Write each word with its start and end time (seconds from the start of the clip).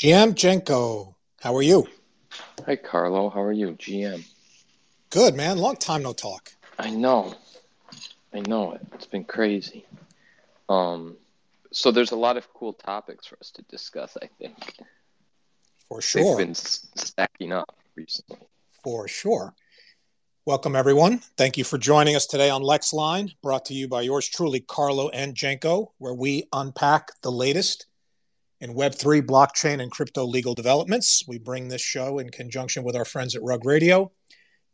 GM 0.00 0.32
Jenko, 0.32 1.14
how 1.42 1.54
are 1.54 1.60
you? 1.60 1.86
Hi, 2.64 2.74
Carlo. 2.74 3.28
How 3.28 3.42
are 3.42 3.52
you, 3.52 3.72
GM? 3.72 4.24
Good, 5.10 5.34
man. 5.34 5.58
Long 5.58 5.76
time 5.76 6.02
no 6.02 6.14
talk. 6.14 6.54
I 6.78 6.88
know. 6.88 7.34
I 8.32 8.40
know 8.40 8.72
it. 8.72 8.80
It's 8.94 9.04
been 9.04 9.24
crazy. 9.24 9.84
Um, 10.70 11.18
so 11.70 11.90
there's 11.90 12.12
a 12.12 12.16
lot 12.16 12.38
of 12.38 12.50
cool 12.54 12.72
topics 12.72 13.26
for 13.26 13.36
us 13.42 13.50
to 13.50 13.62
discuss. 13.64 14.16
I 14.22 14.30
think 14.38 14.56
for 15.86 16.00
sure. 16.00 16.38
They've 16.38 16.46
been 16.46 16.54
stacking 16.54 17.52
up 17.52 17.76
recently. 17.94 18.38
For 18.82 19.06
sure. 19.06 19.54
Welcome, 20.46 20.76
everyone. 20.76 21.18
Thank 21.36 21.58
you 21.58 21.64
for 21.64 21.76
joining 21.76 22.16
us 22.16 22.24
today 22.24 22.48
on 22.48 22.62
LexLine, 22.62 23.34
brought 23.42 23.66
to 23.66 23.74
you 23.74 23.86
by 23.86 24.00
yours 24.00 24.26
truly, 24.26 24.60
Carlo 24.60 25.10
and 25.10 25.34
Jenko, 25.34 25.88
where 25.98 26.14
we 26.14 26.48
unpack 26.54 27.20
the 27.20 27.30
latest 27.30 27.84
in 28.60 28.74
Web3, 28.74 29.22
blockchain, 29.22 29.82
and 29.82 29.90
crypto 29.90 30.24
legal 30.24 30.54
developments. 30.54 31.24
We 31.26 31.38
bring 31.38 31.68
this 31.68 31.80
show 31.80 32.18
in 32.18 32.30
conjunction 32.30 32.84
with 32.84 32.94
our 32.94 33.04
friends 33.04 33.34
at 33.34 33.42
Rug 33.42 33.64
Radio. 33.64 34.12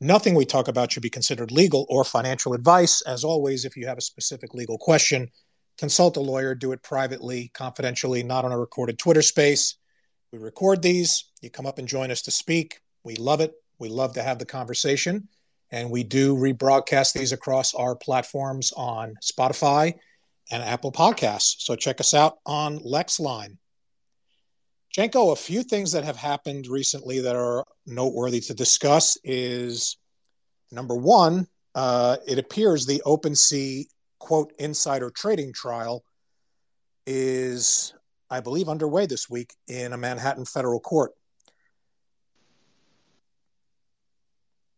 Nothing 0.01 0.35
we 0.35 0.45
talk 0.45 0.69
about 0.69 0.93
should 0.93 1.03
be 1.03 1.11
considered 1.11 1.51
legal 1.51 1.87
or 1.89 2.05
financial 2.05 2.53
advice. 2.53 3.01
As 3.03 3.25
always, 3.25 3.65
if 3.65 3.77
you 3.77 3.87
have 3.87 3.97
a 3.97 4.03
specific 4.03 4.53
legal 4.53 4.77
question, 4.77 5.31
consult 5.79 6.17
a 6.17 6.21
lawyer, 6.21 6.55
do 6.55 6.73
it 6.73 6.83
privately, 6.83 7.51
confidentially, 7.55 8.23
not 8.23 8.45
on 8.45 8.53
a 8.53 8.59
recorded 8.59 8.99
Twitter 8.99 9.23
space. 9.23 9.77
We 10.33 10.39
record 10.39 10.83
these. 10.83 11.31
You 11.41 11.51
come 11.51 11.67
up 11.67 11.79
and 11.79 11.89
join 11.89 12.11
us 12.11 12.23
to 12.23 12.31
speak. 12.31 12.81
We 13.05 13.17
love 13.17 13.41
it. 13.41 13.55
We 13.79 13.89
love 13.89 14.15
to 14.15 14.23
have 14.23 14.39
the 14.39 14.47
conversation. 14.47 15.29
And 15.71 15.91
we 15.91 16.05
do 16.05 16.37
rebroadcast 16.37 17.13
these 17.13 17.33
across 17.33 17.75
our 17.75 17.97
platforms 17.97 18.73
on 18.77 19.15
Spotify 19.23 19.95
and 20.51 20.63
Apple 20.63 20.93
Podcasts. 20.93 21.57
So 21.61 21.75
check 21.75 22.01
us 22.01 22.15
out 22.15 22.39
on 22.45 22.79
LexLine. 22.81 23.57
Jenko, 24.97 25.31
a 25.33 25.37
few 25.37 25.63
things 25.63 25.93
that 25.93 26.05
have 26.05 26.17
happened 26.17 26.69
recently 26.69 27.21
that 27.21 27.37
are 27.37 27.67
noteworthy 27.85 28.41
to 28.41 28.55
discuss 28.55 29.19
is 29.23 29.99
number 30.73 30.97
one, 30.97 31.49
uh, 31.75 32.17
it 32.27 32.39
appears 32.39 32.87
the 32.87 33.03
OpenSea 33.05 33.85
quote 34.19 34.55
insider 34.59 35.11
trading 35.11 35.53
trial 35.53 36.03
is, 37.07 37.93
I 38.31 38.41
believe, 38.41 38.71
underway 38.71 39.05
this 39.05 39.29
week 39.29 39.53
in 39.69 39.93
a 39.93 39.99
Manhattan 39.99 40.47
federal 40.47 40.81
court. 40.81 41.13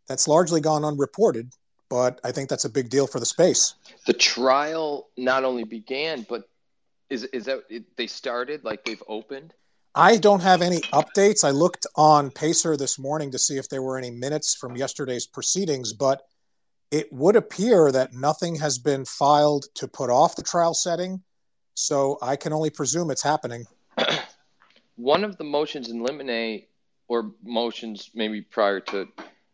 That's 0.09 0.27
largely 0.27 0.61
gone 0.61 0.85
unreported, 0.85 1.53
but 1.89 2.21
I 2.25 2.33
think 2.33 2.49
that's 2.49 2.65
a 2.65 2.71
big 2.71 2.89
deal 2.89 3.07
for 3.07 3.21
the 3.21 3.27
space. 3.27 3.75
The 4.07 4.15
trial 4.15 5.11
not 5.17 5.45
only 5.45 5.63
began, 5.63 6.27
but 6.29 6.49
is 7.09 7.23
is 7.25 7.45
that 7.45 7.61
they 7.97 8.09
started 8.09 8.65
like 8.65 8.85
they've 8.85 9.03
opened? 9.07 9.55
I 9.99 10.17
don't 10.17 10.43
have 10.43 10.63
any 10.63 10.79
updates. 10.93 11.43
I 11.43 11.51
looked 11.51 11.85
on 11.97 12.31
Pacer 12.31 12.77
this 12.77 13.01
morning 13.01 13.33
to 13.33 13.39
see 13.39 13.57
if 13.57 13.69
there 13.69 13.83
were 13.83 13.99
any 13.99 14.13
minutes 14.13 14.55
from 14.55 14.77
yesterday's 14.77 15.27
proceedings, 15.27 15.93
but 15.93 16.23
it 16.93 17.13
would 17.13 17.35
appear 17.35 17.91
that 17.91 18.13
nothing 18.13 18.55
has 18.61 18.79
been 18.79 19.05
filed 19.05 19.67
to 19.75 19.89
put 19.89 20.09
off 20.09 20.37
the 20.37 20.45
trial 20.45 20.73
setting. 20.73 21.25
So 21.75 22.17
I 22.23 22.37
can 22.37 22.53
only 22.53 22.71
presume 22.71 23.11
it's 23.11 23.25
happening. 23.25 23.65
One 24.95 25.25
of 25.25 25.37
the 25.37 25.43
motions 25.43 25.89
in 25.89 26.05
limine 26.05 26.63
or 27.09 27.33
motions 27.43 28.09
maybe 28.15 28.41
prior 28.41 28.79
to 28.79 29.09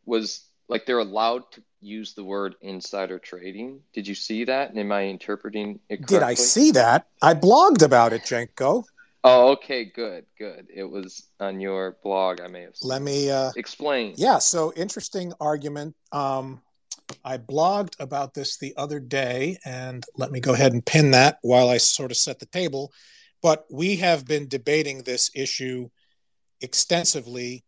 was 0.05 0.45
like 0.69 0.85
they're 0.85 0.99
allowed 0.99 1.51
to 1.53 1.63
use 1.81 2.13
the 2.13 2.25
word 2.25 2.55
insider 2.61 3.19
trading. 3.19 3.81
Did 3.95 4.07
you 4.07 4.15
see 4.15 4.45
that? 4.45 4.69
And 4.69 4.79
am 4.79 4.93
I 4.93 5.05
interpreting 5.05 5.81
it 5.89 6.01
correctly? 6.01 6.19
Did 6.19 6.23
I 6.23 6.35
see 6.35 6.71
that? 6.73 7.07
I 7.23 7.33
blogged 7.33 7.83
about 7.83 8.13
it, 8.13 8.25
Jenko. 8.25 8.85
Oh, 9.27 9.53
okay, 9.53 9.87
good, 9.87 10.27
good. 10.39 10.67
It 10.73 10.85
was 10.85 11.29
on 11.41 11.59
your 11.59 11.97
blog. 12.03 12.43
I 12.43 12.47
may 12.47 12.61
have. 12.63 12.75
Let 12.83 13.01
me 13.01 13.31
uh, 13.31 13.53
explain. 13.57 14.13
Yeah, 14.19 14.39
so 14.39 14.71
interesting 14.77 15.33
argument. 15.41 15.97
Um, 16.13 16.61
I 17.25 17.39
blogged 17.39 17.95
about 17.99 18.35
this 18.35 18.59
the 18.59 18.75
other 18.77 19.01
day, 19.01 19.59
and 19.65 20.05
let 20.17 20.31
me 20.31 20.41
go 20.41 20.53
ahead 20.53 20.75
and 20.75 20.85
pin 20.85 21.13
that 21.13 21.39
while 21.41 21.71
I 21.71 21.79
sort 21.79 22.11
of 22.11 22.19
set 22.19 22.39
the 22.39 22.47
table. 22.47 22.93
But 23.43 23.65
we 23.71 23.97
have 23.97 24.27
been 24.27 24.47
debating 24.47 25.03
this 25.03 25.31
issue 25.35 25.89
extensively 26.61 27.65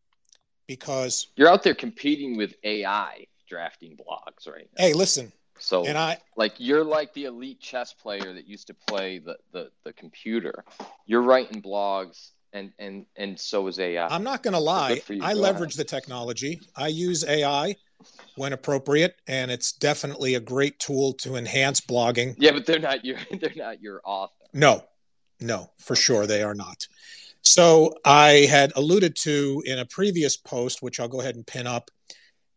because 0.66 1.28
you're 1.36 1.48
out 1.48 1.62
there 1.62 1.75
competing 1.75 2.36
with 2.36 2.54
AI 2.64 3.26
drafting 3.48 3.97
blogs 3.97 4.47
right 4.47 4.69
now. 4.76 4.84
Hey, 4.84 4.92
listen, 4.92 5.32
so 5.58 5.86
and 5.86 5.96
I 5.96 6.18
like 6.36 6.54
you're 6.58 6.84
like 6.84 7.12
the 7.14 7.24
elite 7.24 7.60
chess 7.60 7.92
player 7.92 8.32
that 8.32 8.46
used 8.46 8.66
to 8.68 8.74
play 8.74 9.18
the 9.18 9.36
the, 9.52 9.70
the 9.84 9.92
computer. 9.92 10.64
You're 11.06 11.22
writing 11.22 11.62
blogs 11.62 12.30
and 12.52 12.72
and 12.78 13.06
and 13.16 13.38
so 13.38 13.66
is 13.66 13.78
AI. 13.78 14.06
I'm 14.06 14.24
not 14.24 14.42
going 14.42 14.54
to 14.54 14.60
lie. 14.60 14.98
So 14.98 15.14
I 15.22 15.34
Go 15.34 15.40
leverage 15.40 15.74
ahead. 15.74 15.86
the 15.86 15.90
technology. 15.90 16.60
I 16.74 16.88
use 16.88 17.24
AI 17.24 17.76
when 18.36 18.52
appropriate, 18.52 19.16
and 19.26 19.50
it's 19.50 19.72
definitely 19.72 20.34
a 20.34 20.40
great 20.40 20.78
tool 20.78 21.12
to 21.14 21.36
enhance 21.36 21.80
blogging. 21.80 22.34
Yeah, 22.38 22.52
but 22.52 22.66
they're 22.66 22.78
not 22.78 23.04
your 23.04 23.18
they're 23.40 23.52
not 23.56 23.80
your 23.80 24.00
author. 24.04 24.32
No, 24.52 24.84
no, 25.40 25.70
for 25.78 25.92
okay. 25.92 26.00
sure 26.00 26.26
they 26.26 26.42
are 26.42 26.54
not. 26.54 26.86
So 27.42 27.94
I 28.04 28.46
had 28.50 28.72
alluded 28.74 29.14
to 29.22 29.62
in 29.66 29.78
a 29.78 29.86
previous 29.86 30.36
post, 30.36 30.82
which 30.82 30.98
I'll 30.98 31.08
go 31.08 31.20
ahead 31.20 31.36
and 31.36 31.46
pin 31.46 31.66
up, 31.66 31.90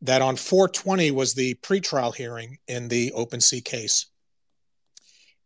that 0.02 0.22
on 0.22 0.36
420 0.36 1.12
was 1.12 1.34
the 1.34 1.56
pretrial 1.56 2.16
hearing 2.16 2.58
in 2.68 2.88
the 2.88 3.12
OpenSea 3.16 3.64
case. 3.64 4.08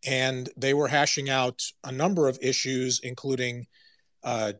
And 0.05 0.49
they 0.57 0.73
were 0.73 0.87
hashing 0.87 1.29
out 1.29 1.61
a 1.83 1.91
number 1.91 2.27
of 2.27 2.37
issues, 2.41 2.99
including 3.01 3.67
uh, 4.23 4.53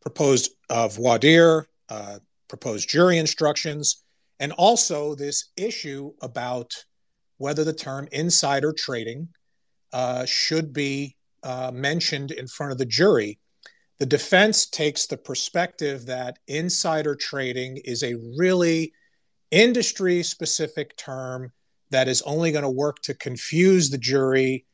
proposed 0.00 0.50
uh, 0.70 0.88
voir 0.88 1.18
dire, 1.18 1.66
uh, 1.88 2.18
proposed 2.48 2.88
jury 2.88 3.18
instructions, 3.18 4.04
and 4.38 4.52
also 4.52 5.14
this 5.14 5.50
issue 5.56 6.12
about 6.20 6.72
whether 7.38 7.64
the 7.64 7.72
term 7.72 8.08
insider 8.12 8.72
trading 8.72 9.28
uh, 9.92 10.24
should 10.26 10.72
be 10.72 11.16
uh, 11.42 11.70
mentioned 11.72 12.30
in 12.30 12.46
front 12.46 12.72
of 12.72 12.78
the 12.78 12.86
jury 12.86 13.38
the 13.98 14.06
defense 14.06 14.66
takes 14.66 15.06
the 15.06 15.16
perspective 15.16 16.06
that 16.06 16.38
insider 16.46 17.14
trading 17.14 17.78
is 17.78 18.02
a 18.02 18.16
really 18.38 18.92
industry 19.50 20.22
specific 20.22 20.96
term 20.96 21.52
that 21.90 22.08
is 22.08 22.22
only 22.22 22.52
going 22.52 22.64
to 22.64 22.70
work 22.70 23.00
to 23.02 23.14
confuse 23.14 23.90
the 23.90 23.98
jury. 23.98 24.66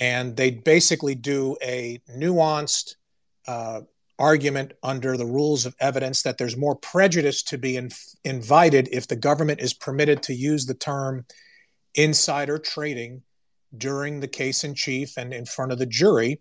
And 0.00 0.36
they 0.36 0.50
basically 0.50 1.14
do 1.14 1.56
a 1.62 2.00
nuanced 2.10 2.96
uh, 3.46 3.82
argument 4.18 4.72
under 4.82 5.16
the 5.16 5.26
rules 5.26 5.66
of 5.66 5.76
evidence 5.78 6.22
that 6.22 6.38
there's 6.38 6.56
more 6.56 6.74
prejudice 6.74 7.42
to 7.44 7.58
be 7.58 7.76
in, 7.76 7.90
invited 8.24 8.88
if 8.90 9.06
the 9.06 9.16
government 9.16 9.60
is 9.60 9.74
permitted 9.74 10.22
to 10.24 10.34
use 10.34 10.66
the 10.66 10.74
term 10.74 11.26
insider 11.94 12.58
trading 12.58 13.22
during 13.76 14.20
the 14.20 14.28
case 14.28 14.64
in 14.64 14.74
chief 14.74 15.16
and 15.16 15.32
in 15.32 15.44
front 15.44 15.70
of 15.70 15.78
the 15.78 15.86
jury 15.86 16.40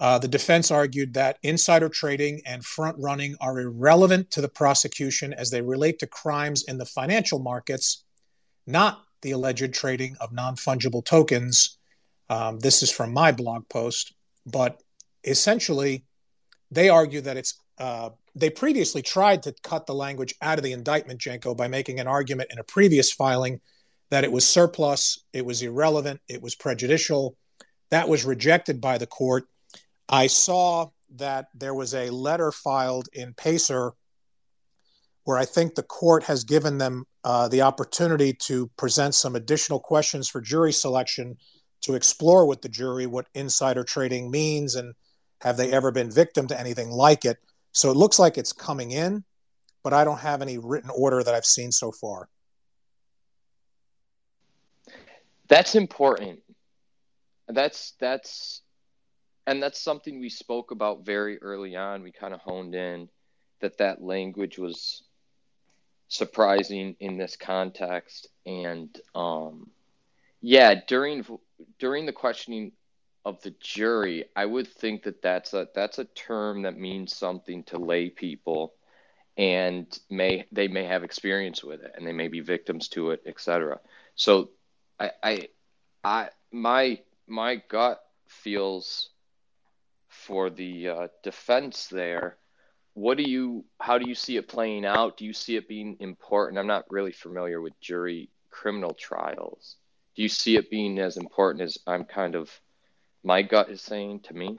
uh, 0.00 0.18
the 0.18 0.28
defense 0.28 0.70
argued 0.70 1.14
that 1.14 1.38
insider 1.42 1.88
trading 1.88 2.40
and 2.46 2.64
front 2.64 2.96
running 2.98 3.34
are 3.40 3.58
irrelevant 3.58 4.30
to 4.30 4.40
the 4.40 4.48
prosecution 4.48 5.32
as 5.32 5.50
they 5.50 5.60
relate 5.60 5.98
to 5.98 6.06
crimes 6.06 6.64
in 6.68 6.78
the 6.78 6.86
financial 6.86 7.40
markets, 7.40 8.04
not 8.66 9.02
the 9.22 9.32
alleged 9.32 9.74
trading 9.74 10.16
of 10.20 10.32
non 10.32 10.54
fungible 10.54 11.04
tokens. 11.04 11.78
Um, 12.30 12.60
this 12.60 12.82
is 12.82 12.92
from 12.92 13.12
my 13.12 13.32
blog 13.32 13.68
post, 13.68 14.12
but 14.46 14.80
essentially, 15.24 16.04
they 16.70 16.88
argue 16.88 17.20
that 17.22 17.36
it's. 17.36 17.60
Uh, 17.76 18.10
they 18.34 18.50
previously 18.50 19.02
tried 19.02 19.42
to 19.42 19.54
cut 19.64 19.86
the 19.86 19.94
language 19.94 20.32
out 20.40 20.58
of 20.58 20.64
the 20.64 20.72
indictment, 20.72 21.20
Jenko, 21.20 21.56
by 21.56 21.66
making 21.66 21.98
an 21.98 22.06
argument 22.06 22.50
in 22.52 22.60
a 22.60 22.64
previous 22.64 23.10
filing 23.10 23.60
that 24.10 24.22
it 24.22 24.30
was 24.30 24.46
surplus, 24.46 25.24
it 25.32 25.44
was 25.44 25.60
irrelevant, 25.60 26.20
it 26.28 26.40
was 26.40 26.54
prejudicial. 26.54 27.36
That 27.90 28.08
was 28.08 28.24
rejected 28.24 28.80
by 28.80 28.98
the 28.98 29.06
court 29.06 29.48
I 30.08 30.26
saw 30.26 30.90
that 31.16 31.48
there 31.54 31.74
was 31.74 31.94
a 31.94 32.10
letter 32.10 32.52
filed 32.52 33.08
in 33.12 33.34
Pacer 33.34 33.92
where 35.24 35.36
I 35.36 35.44
think 35.44 35.74
the 35.74 35.82
court 35.82 36.24
has 36.24 36.44
given 36.44 36.78
them 36.78 37.04
uh, 37.22 37.48
the 37.48 37.60
opportunity 37.60 38.32
to 38.32 38.70
present 38.78 39.14
some 39.14 39.36
additional 39.36 39.78
questions 39.78 40.28
for 40.28 40.40
jury 40.40 40.72
selection 40.72 41.36
to 41.82 41.94
explore 41.94 42.46
with 42.46 42.62
the 42.62 42.68
jury 42.68 43.06
what 43.06 43.26
insider 43.34 43.84
trading 43.84 44.30
means 44.30 44.74
and 44.74 44.94
have 45.42 45.56
they 45.56 45.70
ever 45.70 45.92
been 45.92 46.10
victim 46.10 46.46
to 46.46 46.58
anything 46.58 46.90
like 46.90 47.24
it. 47.24 47.36
So 47.72 47.90
it 47.90 47.96
looks 47.96 48.18
like 48.18 48.38
it's 48.38 48.52
coming 48.52 48.90
in, 48.90 49.24
but 49.84 49.92
I 49.92 50.04
don't 50.04 50.20
have 50.20 50.40
any 50.40 50.56
written 50.56 50.90
order 50.90 51.22
that 51.22 51.34
I've 51.34 51.44
seen 51.44 51.70
so 51.72 51.92
far. 51.92 52.28
That's 55.48 55.74
important. 55.74 56.40
That's 57.48 57.92
that's 58.00 58.62
and 59.48 59.62
that's 59.62 59.80
something 59.80 60.20
we 60.20 60.28
spoke 60.28 60.72
about 60.72 61.06
very 61.06 61.38
early 61.38 61.74
on. 61.74 62.02
We 62.02 62.12
kind 62.12 62.34
of 62.34 62.40
honed 62.40 62.74
in 62.74 63.08
that 63.60 63.78
that 63.78 64.02
language 64.02 64.58
was 64.58 65.02
surprising 66.08 66.96
in 67.00 67.16
this 67.16 67.34
context, 67.34 68.28
and 68.44 68.94
um, 69.14 69.70
yeah, 70.42 70.74
during 70.86 71.24
during 71.78 72.04
the 72.04 72.12
questioning 72.12 72.72
of 73.24 73.40
the 73.40 73.54
jury, 73.58 74.26
I 74.36 74.44
would 74.44 74.68
think 74.68 75.04
that 75.04 75.22
that's 75.22 75.54
a 75.54 75.66
that's 75.74 75.98
a 75.98 76.04
term 76.04 76.62
that 76.62 76.76
means 76.76 77.16
something 77.16 77.62
to 77.64 77.78
lay 77.78 78.10
people, 78.10 78.74
and 79.38 79.86
may 80.10 80.44
they 80.52 80.68
may 80.68 80.84
have 80.84 81.04
experience 81.04 81.64
with 81.64 81.82
it, 81.82 81.92
and 81.96 82.06
they 82.06 82.12
may 82.12 82.28
be 82.28 82.40
victims 82.40 82.88
to 82.88 83.12
it, 83.12 83.22
etc. 83.24 83.80
So, 84.14 84.50
I, 85.00 85.10
I, 85.22 85.48
I, 86.04 86.28
my 86.52 87.00
my 87.26 87.56
gut 87.56 88.04
feels 88.26 89.08
for 90.08 90.50
the 90.50 90.88
uh, 90.88 91.08
defense 91.22 91.86
there. 91.88 92.36
What 92.94 93.16
do 93.16 93.22
you? 93.22 93.64
How 93.80 93.98
do 93.98 94.08
you 94.08 94.14
see 94.14 94.36
it 94.36 94.48
playing 94.48 94.84
out? 94.84 95.16
Do 95.16 95.24
you 95.24 95.32
see 95.32 95.56
it 95.56 95.68
being 95.68 95.96
important? 96.00 96.58
I'm 96.58 96.66
not 96.66 96.90
really 96.90 97.12
familiar 97.12 97.60
with 97.60 97.78
jury 97.80 98.30
criminal 98.50 98.94
trials. 98.94 99.76
Do 100.16 100.22
you 100.22 100.28
see 100.28 100.56
it 100.56 100.70
being 100.70 100.98
as 100.98 101.16
important 101.16 101.62
as 101.62 101.78
I'm 101.86 102.04
kind 102.04 102.34
of 102.34 102.50
my 103.22 103.42
gut 103.42 103.70
is 103.70 103.82
saying 103.82 104.20
to 104.20 104.34
me? 104.34 104.58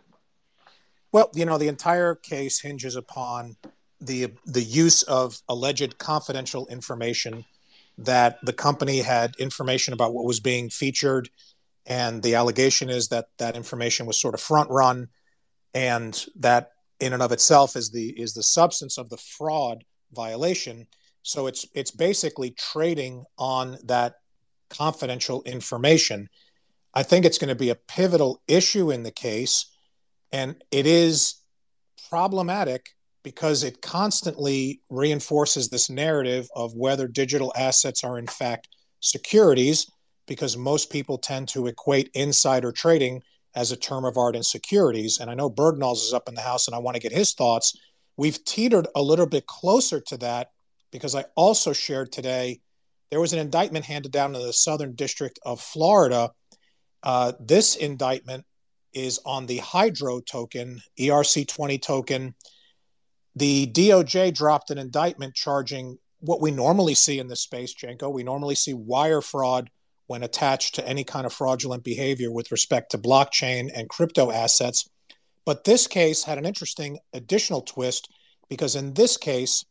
Well, 1.12 1.30
you 1.34 1.46
know, 1.46 1.58
the 1.58 1.68
entire 1.68 2.16
case 2.16 2.62
hinges 2.62 2.96
upon 2.96 3.58
the 4.00 4.32
the 4.46 4.64
use 4.64 5.04
of 5.04 5.42
alleged 5.50 5.98
confidential 5.98 6.66
information 6.68 7.46
that 7.98 8.40
the 8.44 8.54
company 8.54 9.00
had 9.00 9.36
information 9.38 9.94
about 9.94 10.14
what 10.14 10.24
was 10.24 10.40
being 10.40 10.70
featured 10.70 11.30
and 11.86 12.24
the 12.24 12.36
allegation 12.36 12.90
is 12.90 13.10
that 13.10 13.28
that 13.40 13.56
information 13.56 14.06
was 14.06 14.20
sort 14.20 14.34
of 14.34 14.40
front 14.40 14.70
run 14.70 15.10
and 15.74 16.26
that 16.36 16.72
in 17.00 17.14
and 17.14 17.24
of 17.24 17.32
itself 17.32 17.76
is 17.76 17.92
the 17.92 18.10
is 18.20 18.34
the 18.34 18.44
substance 18.44 18.98
of 18.98 19.10
the 19.10 19.18
fraud 19.18 19.84
violation 20.12 20.88
so 21.22 21.48
it's 21.48 21.66
it's 21.74 21.92
basically 21.92 22.52
trading 22.52 23.24
on 23.38 23.78
that 23.86 24.16
confidential 24.70 25.42
information 25.44 26.30
I 26.94 27.04
think 27.04 27.26
it's 27.26 27.38
going 27.38 27.50
to 27.50 27.56
be 27.56 27.70
a 27.70 27.76
pivotal 27.76 28.42
issue 28.48 28.92
in 28.92 29.04
the 29.04 29.12
case. 29.12 29.66
And 30.32 30.56
it 30.72 30.86
is 30.86 31.36
problematic 32.10 32.88
because 33.24 33.64
it 33.64 33.82
constantly 33.82 34.82
reinforces 34.90 35.70
this 35.70 35.90
narrative 35.90 36.48
of 36.56 36.74
whether 36.74 37.08
digital 37.08 37.54
assets 37.56 38.04
are 38.04 38.18
in 38.18 38.28
fact 38.28 38.70
securities, 39.02 39.92
because 40.28 40.58
most 40.58 40.92
people 40.92 41.18
tend 41.18 41.48
to 41.50 41.68
equate 41.68 42.10
insider 42.14 42.72
trading 42.72 43.22
as 43.56 43.72
a 43.72 43.78
term 43.78 44.06
of 44.06 44.18
art 44.18 44.36
in 44.36 44.44
securities. 44.44 45.20
And 45.20 45.30
I 45.30 45.34
know 45.34 45.50
Bergnols 45.50 46.06
is 46.06 46.14
up 46.14 46.30
in 46.30 46.36
the 46.36 46.42
house 46.42 46.68
and 46.68 46.76
I 46.76 46.80
want 46.80 46.96
to 46.96 47.02
get 47.02 47.12
his 47.12 47.34
thoughts. 47.34 47.78
We've 48.18 48.44
teetered 48.46 48.88
a 48.96 49.02
little 49.02 49.26
bit 49.26 49.48
closer 49.48 50.00
to 50.02 50.18
that 50.18 50.52
because 50.92 51.16
I 51.16 51.26
also 51.36 51.74
shared 51.74 52.12
today 52.12 52.62
there 53.10 53.20
was 53.20 53.34
an 53.34 53.40
indictment 53.40 53.86
handed 53.86 54.12
down 54.12 54.36
in 54.36 54.42
the 54.42 54.54
Southern 54.54 54.94
District 54.94 55.40
of 55.44 55.60
Florida 55.60 56.32
uh, 57.04 57.34
this 57.40 57.76
indictment 57.76 58.46
is 58.94 59.20
on 59.26 59.46
the 59.46 59.58
Hydro 59.58 60.20
token, 60.22 60.82
ERC20 61.00 61.82
token. 61.82 62.36
The 63.36 63.68
DOJ 63.68 64.34
dropped 64.34 64.72
an 64.72 64.78
indictment 64.78 65.36
charging 65.36 65.98
what 66.20 66.42
we 66.42 66.52
normally 66.52 66.96
see 66.96 67.20
in 67.20 67.28
this 67.28 67.42
space, 67.42 67.74
Jenko. 67.74 68.12
We 68.12 68.24
normally 68.24 68.56
see 68.56 68.74
wire 68.74 69.22
fraud 69.22 69.70
when 70.10 70.24
attached 70.24 70.74
to 70.74 70.88
any 70.88 71.04
kind 71.04 71.28
of 71.28 71.32
fraudulent 71.32 71.84
behavior 71.84 72.32
with 72.32 72.52
respect 72.52 72.90
to 72.90 72.98
blockchain 72.98 73.70
and 73.76 73.88
crypto 73.88 74.32
assets. 74.32 74.90
But 75.46 75.66
this 75.66 75.86
case 75.86 76.24
had 76.24 76.40
an 76.40 76.48
interesting 76.48 76.98
additional 77.14 77.62
twist 77.62 78.12
because 78.50 78.76
in 78.76 78.96
this 78.96 79.18
case, 79.18 79.64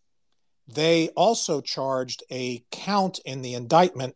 they 0.72 1.08
also 1.16 1.60
charged 1.60 2.22
a 2.30 2.62
count 2.70 3.18
in 3.24 3.42
the 3.42 3.54
indictment 3.54 4.14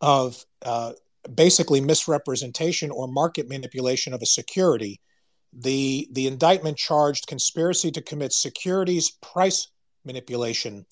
of 0.00 0.42
uh, 0.64 0.92
basically 1.34 1.82
misrepresentation 1.82 2.90
or 2.90 3.06
market 3.06 3.46
manipulation 3.46 4.14
of 4.14 4.22
a 4.22 4.26
security. 4.26 5.02
The, 5.52 6.08
the 6.12 6.28
indictment 6.28 6.78
charged 6.78 7.26
conspiracy 7.26 7.90
to 7.90 8.00
commit 8.00 8.32
securities 8.32 9.10
price 9.10 9.68
manipulation. 10.06 10.86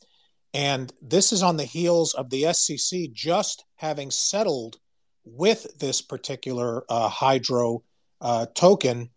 And 0.54 0.92
this 1.02 1.32
is 1.32 1.42
on 1.42 1.56
the 1.56 1.64
heels 1.64 2.14
of 2.14 2.30
the 2.30 2.52
SEC 2.52 3.12
just 3.12 3.64
having 3.76 4.10
settled 4.10 4.76
with 5.24 5.78
this 5.78 6.00
particular 6.00 6.84
uh, 6.88 7.08
Hydro 7.08 7.82
uh, 8.20 8.46
token 8.54 9.10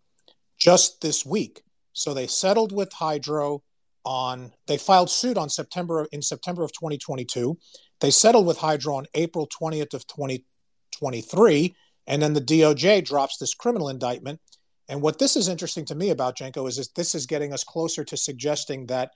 just 0.58 1.00
this 1.00 1.24
week. 1.24 1.62
So 1.92 2.14
they 2.14 2.26
settled 2.26 2.72
with 2.72 2.92
Hydro 2.92 3.62
on, 4.04 4.52
they 4.66 4.78
filed 4.78 5.10
suit 5.10 5.38
on 5.38 5.48
September, 5.48 6.06
in 6.12 6.22
September 6.22 6.64
of 6.64 6.72
2022. 6.72 7.58
They 8.00 8.10
settled 8.10 8.46
with 8.46 8.58
Hydro 8.58 8.96
on 8.96 9.06
April 9.14 9.48
20th 9.48 9.94
of 9.94 10.06
2023, 10.06 11.74
And 12.06 12.20
then 12.20 12.32
the 12.34 12.40
DOJ 12.40 13.04
drops 13.04 13.38
this 13.38 13.54
criminal 13.54 13.88
indictment. 13.88 14.40
And 14.88 15.00
what 15.00 15.18
this 15.18 15.36
is 15.36 15.48
interesting 15.48 15.84
to 15.86 15.94
me 15.94 16.10
about 16.10 16.36
Jenko 16.36 16.68
is, 16.68 16.78
is 16.78 16.88
this 16.88 17.14
is 17.14 17.26
getting 17.26 17.52
us 17.52 17.64
closer 17.64 18.04
to 18.04 18.16
suggesting 18.16 18.86
that 18.86 19.12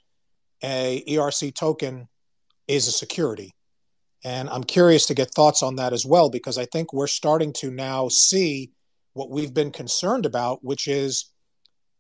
a 0.63 1.05
ERC 1.09 1.55
token 1.55 2.09
is 2.69 2.89
a 2.89 2.93
security. 2.93 3.55
And 4.25 4.49
I'm 4.49 4.65
curious 4.65 5.07
to 5.07 5.15
get 5.15 5.31
thoughts 5.31 5.63
on 5.63 5.77
that 5.77 5.93
as 5.93 6.05
well, 6.05 6.31
because 6.31 6.59
I 6.59 6.65
think 6.67 6.93
we're 6.93 7.07
starting 7.07 7.53
to 7.55 7.71
now 7.71 8.09
see 8.09 8.73
what 9.13 9.31
we've 9.31 9.55
been 9.55 9.71
concerned 9.71 10.27
about, 10.27 10.65
which 10.65 10.89
is 10.89 11.33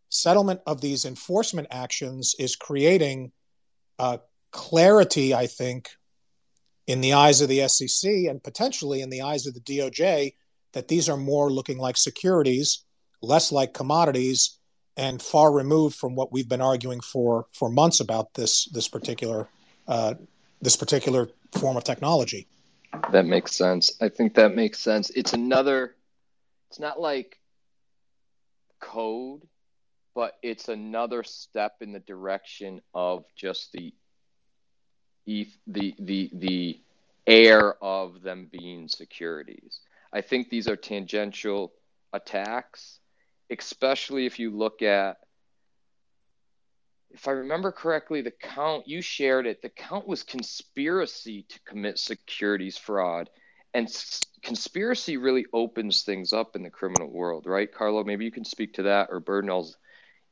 settlement 0.08 0.60
of 0.66 0.80
these 0.80 1.04
enforcement 1.04 1.68
actions 1.70 2.34
is 2.38 2.56
creating 2.56 3.32
uh, 3.98 4.18
clarity, 4.50 5.34
I 5.34 5.46
think, 5.46 5.90
in 6.86 7.00
the 7.00 7.14
eyes 7.14 7.40
of 7.40 7.48
the 7.48 7.66
SEC 7.68 8.10
and 8.10 8.42
potentially 8.42 9.02
in 9.02 9.10
the 9.10 9.22
eyes 9.22 9.46
of 9.46 9.54
the 9.54 9.60
DOJ 9.60 10.34
that 10.72 10.88
these 10.88 11.08
are 11.08 11.16
more 11.16 11.50
looking 11.50 11.78
like 11.78 11.96
securities, 11.96 12.84
less 13.22 13.50
like 13.50 13.72
commodities, 13.72 14.58
and 14.96 15.20
far 15.20 15.52
removed 15.52 15.96
from 15.96 16.14
what 16.14 16.32
we've 16.32 16.48
been 16.48 16.60
arguing 16.60 17.00
for 17.00 17.46
for 17.52 17.69
months 17.70 18.00
about 18.00 18.34
this 18.34 18.64
this 18.66 18.88
particular 18.88 19.48
uh, 19.88 20.14
this 20.60 20.76
particular 20.76 21.28
form 21.52 21.76
of 21.76 21.84
technology. 21.84 22.46
That 23.12 23.26
makes 23.26 23.54
sense. 23.54 23.93
I 24.00 24.08
think 24.08 24.34
that 24.34 24.54
makes 24.54 24.78
sense. 24.78 25.10
It's 25.10 25.32
another. 25.32 25.94
It's 26.70 26.81
not 26.81 27.00
like 27.00 27.38
code, 28.81 29.43
but 30.14 30.37
it's 30.43 30.69
another 30.69 31.22
step 31.22 31.76
in 31.81 31.92
the 31.92 32.00
direction 32.00 32.81
of 32.94 33.25
just 33.37 33.72
the 33.72 33.92
the 35.26 35.94
the 35.99 36.31
the 36.32 36.81
air 37.26 37.82
of 37.82 38.22
them 38.22 38.49
being 38.50 38.88
securities. 38.88 39.81
I 40.12 40.20
think 40.20 40.49
these 40.49 40.69
are 40.69 40.76
tangential 40.76 41.72
attacks, 42.12 43.00
especially 43.50 44.26
if 44.26 44.38
you 44.38 44.50
look 44.50 44.82
at 44.82 45.16
if 47.10 47.28
I 47.28 47.32
remember 47.32 47.72
correctly, 47.72 48.20
the 48.20 48.30
count 48.30 48.87
you 48.87 49.00
shared 49.00 49.47
it, 49.47 49.62
the 49.62 49.70
count 49.70 50.06
was 50.06 50.23
conspiracy 50.23 51.47
to 51.49 51.61
commit 51.61 51.99
securities 51.99 52.76
fraud. 52.76 53.30
And 53.73 53.87
s- 53.87 54.23
conspiracy 54.42 55.16
really 55.16 55.47
opens 55.52 56.02
things 56.02 56.35
up 56.35 56.56
in 56.56 56.62
the 56.62 56.70
criminal 56.70 57.09
world, 57.11 57.47
right? 57.47 57.73
Carlo, 57.73 58.04
maybe 58.04 58.26
you 58.26 58.30
can 58.30 58.44
speak 58.44 58.75
to 58.75 58.82
that 58.82 59.09
or 59.11 59.20
Bernals 59.20 59.78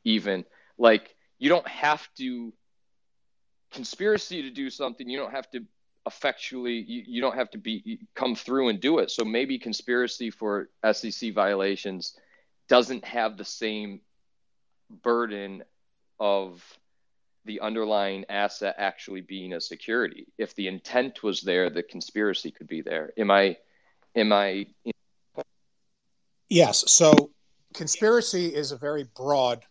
even. 0.05 0.45
Like, 0.77 1.15
you 1.39 1.49
don't 1.49 1.67
have 1.69 2.07
to 2.19 2.53
conspiracy 3.73 4.43
to 4.43 4.51
do 4.51 4.71
something 4.71 5.09
you 5.09 5.19
don't 5.19 5.33
have 5.33 5.51
to 5.51 5.61
effectually 6.07 6.85
you, 6.87 7.03
you 7.07 7.21
don't 7.21 7.35
have 7.35 7.51
to 7.51 7.59
be 7.59 7.99
come 8.15 8.35
through 8.37 8.69
and 8.69 8.81
do 8.81 8.99
it 8.99 9.11
so 9.11 9.25
maybe 9.25 9.59
conspiracy 9.59 10.31
for 10.31 10.69
sec 10.93 11.35
violations 11.35 12.17
doesn't 12.69 13.05
have 13.05 13.37
the 13.37 13.45
same 13.45 14.01
burden 15.03 15.63
of 16.19 16.63
the 17.45 17.61
underlying 17.61 18.25
asset 18.29 18.75
actually 18.79 19.21
being 19.21 19.53
a 19.53 19.61
security 19.61 20.27
if 20.39 20.55
the 20.55 20.67
intent 20.67 21.23
was 21.23 21.43
there 21.43 21.69
the 21.69 21.83
conspiracy 21.83 22.51
could 22.51 22.69
be 22.69 22.81
there 22.81 23.13
am 23.19 23.31
i 23.31 23.57
am 24.15 24.33
i 24.33 24.67
yes 26.49 26.85
so 26.91 27.31
conspiracy 27.75 28.47
is 28.47 28.73
a 28.73 28.77
very 28.77 29.05
broad 29.17 29.65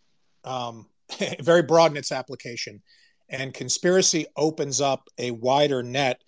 um, 0.43 0.87
very 1.39 1.63
broad 1.63 1.91
in 1.91 1.97
its 1.97 2.11
application 2.11 2.81
and 3.33 3.53
conspiracy 3.53 4.27
opens 4.37 4.79
up 4.79 5.09
a 5.17 5.31
wider 5.31 5.81
net. 5.81 6.21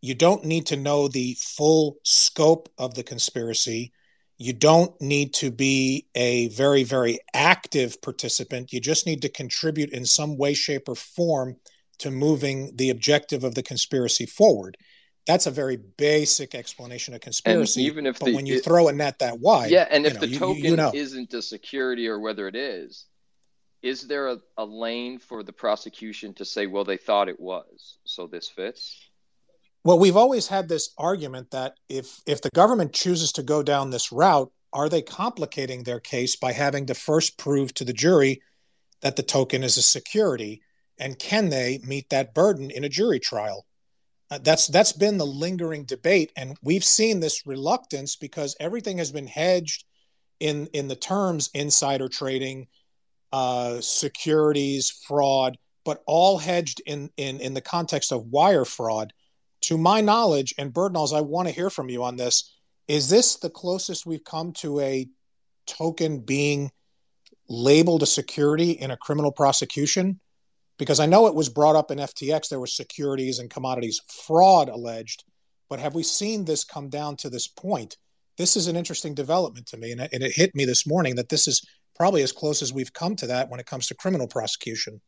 You 0.00 0.14
don't 0.14 0.44
need 0.44 0.66
to 0.66 0.76
know 0.76 1.08
the 1.08 1.36
full 1.38 1.96
scope 2.04 2.68
of 2.78 2.94
the 2.94 3.02
conspiracy. 3.02 3.92
You 4.38 4.52
don't 4.52 4.98
need 5.00 5.34
to 5.34 5.50
be 5.50 6.06
a 6.14 6.48
very, 6.48 6.84
very 6.84 7.18
active 7.34 8.00
participant. 8.00 8.72
You 8.72 8.80
just 8.80 9.04
need 9.04 9.20
to 9.22 9.28
contribute 9.28 9.90
in 9.90 10.04
some 10.06 10.36
way, 10.36 10.54
shape, 10.54 10.88
or 10.88 10.94
form 10.94 11.56
to 11.98 12.12
moving 12.12 12.76
the 12.76 12.90
objective 12.90 13.42
of 13.42 13.56
the 13.56 13.62
conspiracy 13.64 14.26
forward. 14.26 14.76
That's 15.26 15.46
a 15.46 15.50
very 15.50 15.76
basic 15.76 16.54
explanation 16.54 17.14
of 17.14 17.20
conspiracy. 17.20 17.80
And 17.80 17.86
even 17.90 18.06
if 18.06 18.20
but 18.20 18.26
the, 18.26 18.36
when 18.36 18.46
you 18.46 18.56
it, 18.56 18.64
throw 18.64 18.86
a 18.88 18.92
net 18.92 19.18
that 19.18 19.40
wide, 19.40 19.72
yeah, 19.72 19.88
and 19.90 20.06
if 20.06 20.14
know, 20.14 20.20
the 20.20 20.28
you, 20.28 20.38
token 20.38 20.64
you 20.64 20.76
know. 20.76 20.92
isn't 20.94 21.34
a 21.34 21.42
security 21.42 22.08
or 22.08 22.20
whether 22.20 22.46
it 22.46 22.54
is, 22.54 23.06
is 23.82 24.06
there 24.06 24.28
a, 24.28 24.38
a 24.56 24.64
lane 24.64 25.18
for 25.18 25.42
the 25.42 25.52
prosecution 25.52 26.32
to 26.34 26.44
say, 26.44 26.66
well, 26.66 26.84
they 26.84 26.96
thought 26.96 27.28
it 27.28 27.40
was, 27.40 27.98
so 28.04 28.26
this 28.26 28.48
fits? 28.48 29.07
Well, 29.88 29.98
we've 29.98 30.18
always 30.18 30.48
had 30.48 30.68
this 30.68 30.90
argument 30.98 31.50
that 31.52 31.78
if 31.88 32.20
if 32.26 32.42
the 32.42 32.50
government 32.50 32.92
chooses 32.92 33.32
to 33.32 33.42
go 33.42 33.62
down 33.62 33.88
this 33.88 34.12
route, 34.12 34.52
are 34.70 34.90
they 34.90 35.00
complicating 35.00 35.82
their 35.82 35.98
case 35.98 36.36
by 36.36 36.52
having 36.52 36.84
to 36.88 36.94
first 36.94 37.38
prove 37.38 37.72
to 37.72 37.86
the 37.86 37.94
jury 37.94 38.42
that 39.00 39.16
the 39.16 39.22
token 39.22 39.64
is 39.64 39.78
a 39.78 39.82
security? 39.82 40.60
And 40.98 41.18
can 41.18 41.48
they 41.48 41.80
meet 41.82 42.10
that 42.10 42.34
burden 42.34 42.70
in 42.70 42.84
a 42.84 42.90
jury 42.90 43.18
trial? 43.18 43.64
Uh, 44.30 44.36
that's 44.42 44.66
that's 44.66 44.92
been 44.92 45.16
the 45.16 45.24
lingering 45.24 45.86
debate, 45.86 46.32
and 46.36 46.58
we've 46.62 46.84
seen 46.84 47.20
this 47.20 47.46
reluctance 47.46 48.14
because 48.14 48.56
everything 48.60 48.98
has 48.98 49.10
been 49.10 49.26
hedged 49.26 49.84
in 50.38 50.66
in 50.74 50.88
the 50.88 50.96
terms 50.96 51.48
insider 51.54 52.10
trading, 52.10 52.66
uh, 53.32 53.80
securities 53.80 54.90
fraud, 54.90 55.56
but 55.86 56.02
all 56.06 56.36
hedged 56.36 56.82
in 56.84 57.08
in 57.16 57.40
in 57.40 57.54
the 57.54 57.62
context 57.62 58.12
of 58.12 58.26
wire 58.26 58.66
fraud. 58.66 59.14
To 59.62 59.78
my 59.78 60.00
knowledge, 60.00 60.54
and 60.56 60.72
Bergdahl, 60.72 61.12
I 61.12 61.20
want 61.20 61.48
to 61.48 61.54
hear 61.54 61.70
from 61.70 61.88
you 61.88 62.04
on 62.04 62.16
this. 62.16 62.54
Is 62.86 63.08
this 63.08 63.36
the 63.36 63.50
closest 63.50 64.06
we've 64.06 64.24
come 64.24 64.52
to 64.54 64.80
a 64.80 65.08
token 65.66 66.20
being 66.20 66.70
labeled 67.48 68.02
a 68.02 68.06
security 68.06 68.72
in 68.72 68.90
a 68.90 68.96
criminal 68.96 69.32
prosecution? 69.32 70.20
Because 70.78 71.00
I 71.00 71.06
know 71.06 71.26
it 71.26 71.34
was 71.34 71.48
brought 71.48 71.76
up 71.76 71.90
in 71.90 71.98
FTX, 71.98 72.48
there 72.48 72.60
were 72.60 72.66
securities 72.66 73.40
and 73.40 73.50
commodities 73.50 74.00
fraud 74.26 74.68
alleged, 74.68 75.24
but 75.68 75.80
have 75.80 75.94
we 75.94 76.02
seen 76.02 76.44
this 76.44 76.64
come 76.64 76.88
down 76.88 77.16
to 77.16 77.28
this 77.28 77.48
point? 77.48 77.96
This 78.36 78.56
is 78.56 78.68
an 78.68 78.76
interesting 78.76 79.14
development 79.14 79.66
to 79.66 79.76
me, 79.76 79.90
and 79.90 80.00
it, 80.00 80.10
and 80.12 80.22
it 80.22 80.32
hit 80.32 80.54
me 80.54 80.64
this 80.64 80.86
morning 80.86 81.16
that 81.16 81.28
this 81.28 81.48
is 81.48 81.66
probably 81.96 82.22
as 82.22 82.30
close 82.30 82.62
as 82.62 82.72
we've 82.72 82.92
come 82.92 83.16
to 83.16 83.26
that 83.26 83.50
when 83.50 83.58
it 83.58 83.66
comes 83.66 83.88
to 83.88 83.94
criminal 83.94 84.28
prosecution. 84.28 85.00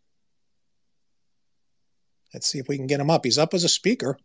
Let's 2.35 2.49
see 2.49 2.59
if 2.59 2.69
we 2.69 2.77
can 2.77 2.89
get 2.89 3.01
him 3.01 3.11
up. 3.11 3.25
He's 3.25 3.39
up 3.39 3.55
as 3.55 3.65
a 3.65 3.69
speaker. 3.69 4.19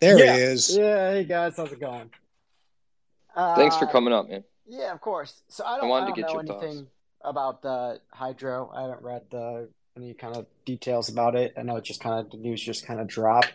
There 0.00 0.18
yeah. 0.18 0.36
he 0.36 0.42
is. 0.42 0.76
Yeah, 0.76 1.12
hey 1.12 1.24
guys, 1.24 1.54
how's 1.56 1.72
it 1.72 1.80
going? 1.80 2.10
Thanks 3.34 3.76
for 3.76 3.86
uh, 3.86 3.92
coming 3.92 4.12
up, 4.12 4.28
man. 4.28 4.44
Yeah, 4.66 4.92
of 4.92 5.00
course. 5.00 5.42
So 5.48 5.64
I 5.64 5.78
don't, 5.78 5.90
I, 5.90 5.94
I 5.94 6.06
don't 6.06 6.18
know 6.18 6.38
anything 6.38 6.76
thoughts. 6.78 6.88
about 7.22 7.62
the 7.62 8.00
hydro. 8.12 8.70
I 8.74 8.82
haven't 8.82 9.02
read 9.02 9.22
the 9.30 9.68
any 9.96 10.12
kind 10.14 10.36
of 10.36 10.46
details 10.64 11.08
about 11.08 11.34
it. 11.34 11.54
I 11.56 11.62
know 11.62 11.76
it 11.76 11.84
just 11.84 12.00
kind 12.00 12.20
of 12.20 12.30
the 12.30 12.36
news 12.36 12.60
just 12.60 12.86
kind 12.86 13.00
of 13.00 13.06
dropped. 13.06 13.52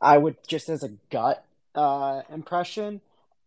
I 0.00 0.18
would 0.18 0.36
just 0.46 0.68
as 0.68 0.82
a 0.82 0.90
gut 1.10 1.44
uh, 1.74 2.22
impression, 2.30 3.00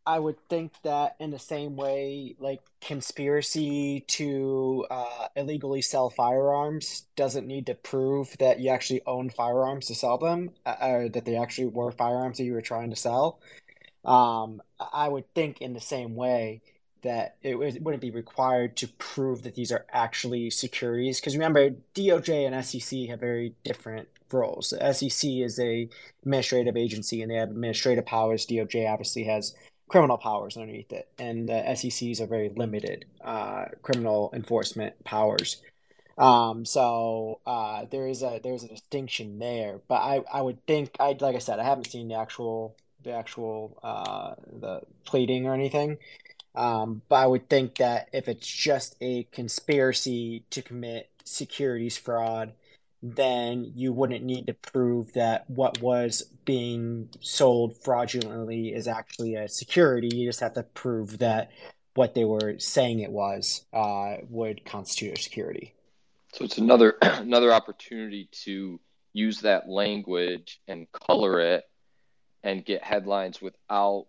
I 0.07 0.19
would 0.19 0.37
think 0.49 0.73
that 0.83 1.15
in 1.19 1.31
the 1.31 1.39
same 1.39 1.75
way, 1.75 2.35
like 2.39 2.61
conspiracy 2.79 4.01
to 4.07 4.85
uh, 4.91 5.27
illegally 5.35 5.81
sell 5.81 6.09
firearms 6.11 7.05
doesn't 7.15 7.47
need 7.47 7.65
to 7.67 7.75
prove 7.75 8.35
that 8.39 8.59
you 8.59 8.69
actually 8.69 9.01
own 9.07 9.29
firearms 9.29 9.87
to 9.87 9.95
sell 9.95 10.17
them, 10.17 10.51
uh, 10.65 10.75
or 10.81 11.09
that 11.09 11.25
they 11.25 11.35
actually 11.35 11.67
were 11.67 11.91
firearms 11.91 12.37
that 12.37 12.43
you 12.43 12.53
were 12.53 12.61
trying 12.61 12.91
to 12.91 12.95
sell. 12.95 13.39
Um, 14.03 14.61
I 14.93 15.09
would 15.09 15.33
think 15.33 15.61
in 15.61 15.73
the 15.73 15.81
same 15.81 16.15
way 16.15 16.61
that 17.01 17.37
it, 17.41 17.55
wouldn't 17.55 18.01
be 18.01 18.11
required 18.11 18.75
to 18.77 18.87
prove 18.87 19.43
that 19.43 19.55
these 19.55 19.71
are 19.71 19.85
actually 19.91 20.49
securities. 20.49 21.19
Because 21.19 21.35
remember, 21.35 21.71
DOJ 21.93 22.47
and 22.47 22.65
SEC 22.65 23.09
have 23.09 23.19
very 23.19 23.53
different 23.63 24.07
roles. 24.31 24.71
The 24.71 24.93
SEC 24.93 25.29
is 25.29 25.59
a 25.59 25.87
administrative 26.21 26.75
agency, 26.75 27.21
and 27.21 27.31
they 27.31 27.35
have 27.35 27.49
administrative 27.49 28.05
powers. 28.05 28.45
DOJ 28.45 28.91
obviously 28.91 29.23
has 29.25 29.55
criminal 29.87 30.17
powers 30.17 30.57
underneath 30.57 30.91
it, 30.91 31.07
and 31.19 31.47
the 31.47 31.75
SECs 31.75 32.19
are 32.19 32.27
very 32.27 32.49
limited 32.49 33.05
uh, 33.23 33.65
criminal 33.81 34.31
enforcement 34.33 35.03
powers. 35.03 35.61
Um, 36.17 36.65
so 36.65 37.39
uh, 37.45 37.85
there 37.91 38.07
is 38.07 38.23
a 38.23 38.39
there's 38.43 38.63
a 38.63 38.69
distinction 38.69 39.39
there, 39.39 39.81
but 39.87 39.95
I, 39.95 40.23
I 40.31 40.41
would 40.41 40.65
think 40.65 40.95
I 40.99 41.15
like 41.19 41.35
I 41.35 41.39
said 41.39 41.59
I 41.59 41.63
haven't 41.63 41.91
seen 41.91 42.07
the 42.07 42.15
actual 42.15 42.75
the 43.03 43.11
actual 43.11 43.77
uh, 43.83 44.35
the 44.51 44.81
pleading 45.05 45.45
or 45.45 45.53
anything. 45.53 45.97
Um, 46.55 47.01
but 47.09 47.17
I 47.17 47.27
would 47.27 47.49
think 47.49 47.75
that 47.77 48.07
if 48.13 48.29
it's 48.29 48.47
just 48.47 48.95
a 49.01 49.23
conspiracy 49.31 50.43
to 50.51 50.61
commit 50.61 51.09
securities 51.25 51.97
fraud, 51.97 52.53
then 53.13 53.71
you 53.75 53.93
wouldn't 53.93 54.23
need 54.23 54.47
to 54.47 54.53
prove 54.53 55.13
that 55.13 55.49
what 55.49 55.81
was 55.81 56.23
being 56.45 57.09
sold 57.19 57.75
fraudulently 57.83 58.73
is 58.73 58.87
actually 58.87 59.35
a 59.35 59.47
security. 59.47 60.09
You 60.15 60.27
just 60.27 60.39
have 60.39 60.53
to 60.53 60.63
prove 60.63 61.19
that 61.19 61.51
what 61.93 62.13
they 62.13 62.25
were 62.25 62.59
saying 62.59 62.99
it 62.99 63.11
was 63.11 63.65
uh, 63.73 64.15
would 64.29 64.65
constitute 64.65 65.17
a 65.17 65.21
security. 65.21 65.73
So 66.33 66.45
it's 66.45 66.57
another 66.57 66.97
another 67.01 67.53
opportunity 67.53 68.29
to 68.43 68.79
use 69.13 69.41
that 69.41 69.69
language 69.69 70.59
and 70.67 70.91
color 70.91 71.39
it 71.39 71.63
and 72.43 72.65
get 72.65 72.83
headlines 72.83 73.41
without 73.41 74.07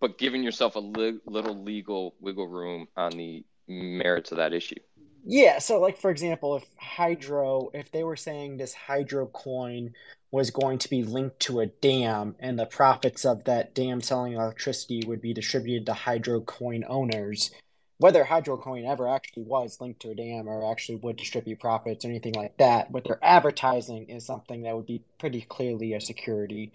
but 0.00 0.18
giving 0.18 0.42
yourself 0.42 0.76
a 0.76 0.80
li- 0.80 1.20
little 1.26 1.62
legal 1.62 2.14
wiggle 2.20 2.48
room 2.48 2.88
on 2.96 3.12
the 3.12 3.44
merits 3.68 4.32
of 4.32 4.38
that 4.38 4.52
issue. 4.52 4.80
Yeah, 5.24 5.58
so 5.58 5.80
like 5.80 5.98
for 5.98 6.10
example, 6.10 6.56
if 6.56 6.64
Hydro, 6.78 7.70
if 7.74 7.90
they 7.92 8.02
were 8.04 8.16
saying 8.16 8.56
this 8.56 8.74
Hydro 8.74 9.26
coin 9.26 9.94
was 10.32 10.50
going 10.50 10.78
to 10.78 10.90
be 10.90 11.04
linked 11.04 11.40
to 11.40 11.60
a 11.60 11.66
dam 11.66 12.34
and 12.40 12.58
the 12.58 12.66
profits 12.66 13.24
of 13.24 13.44
that 13.44 13.74
dam 13.74 14.00
selling 14.00 14.32
electricity 14.32 15.02
would 15.06 15.20
be 15.20 15.34
distributed 15.34 15.86
to 15.86 15.92
Hydro 15.94 16.40
coin 16.40 16.84
owners, 16.88 17.50
whether 17.98 18.24
hydro 18.24 18.56
coin 18.56 18.84
ever 18.84 19.08
actually 19.08 19.44
was 19.44 19.80
linked 19.80 20.00
to 20.00 20.10
a 20.10 20.14
dam 20.14 20.48
or 20.48 20.70
actually 20.70 20.96
would 20.96 21.16
distribute 21.16 21.60
profits 21.60 22.04
or 22.04 22.08
anything 22.08 22.34
like 22.34 22.56
that, 22.56 22.90
what 22.90 23.04
they're 23.04 23.18
advertising 23.22 24.08
is 24.08 24.26
something 24.26 24.62
that 24.62 24.74
would 24.74 24.86
be 24.86 25.04
pretty 25.18 25.42
clearly 25.42 25.92
a 25.94 26.00
security, 26.00 26.72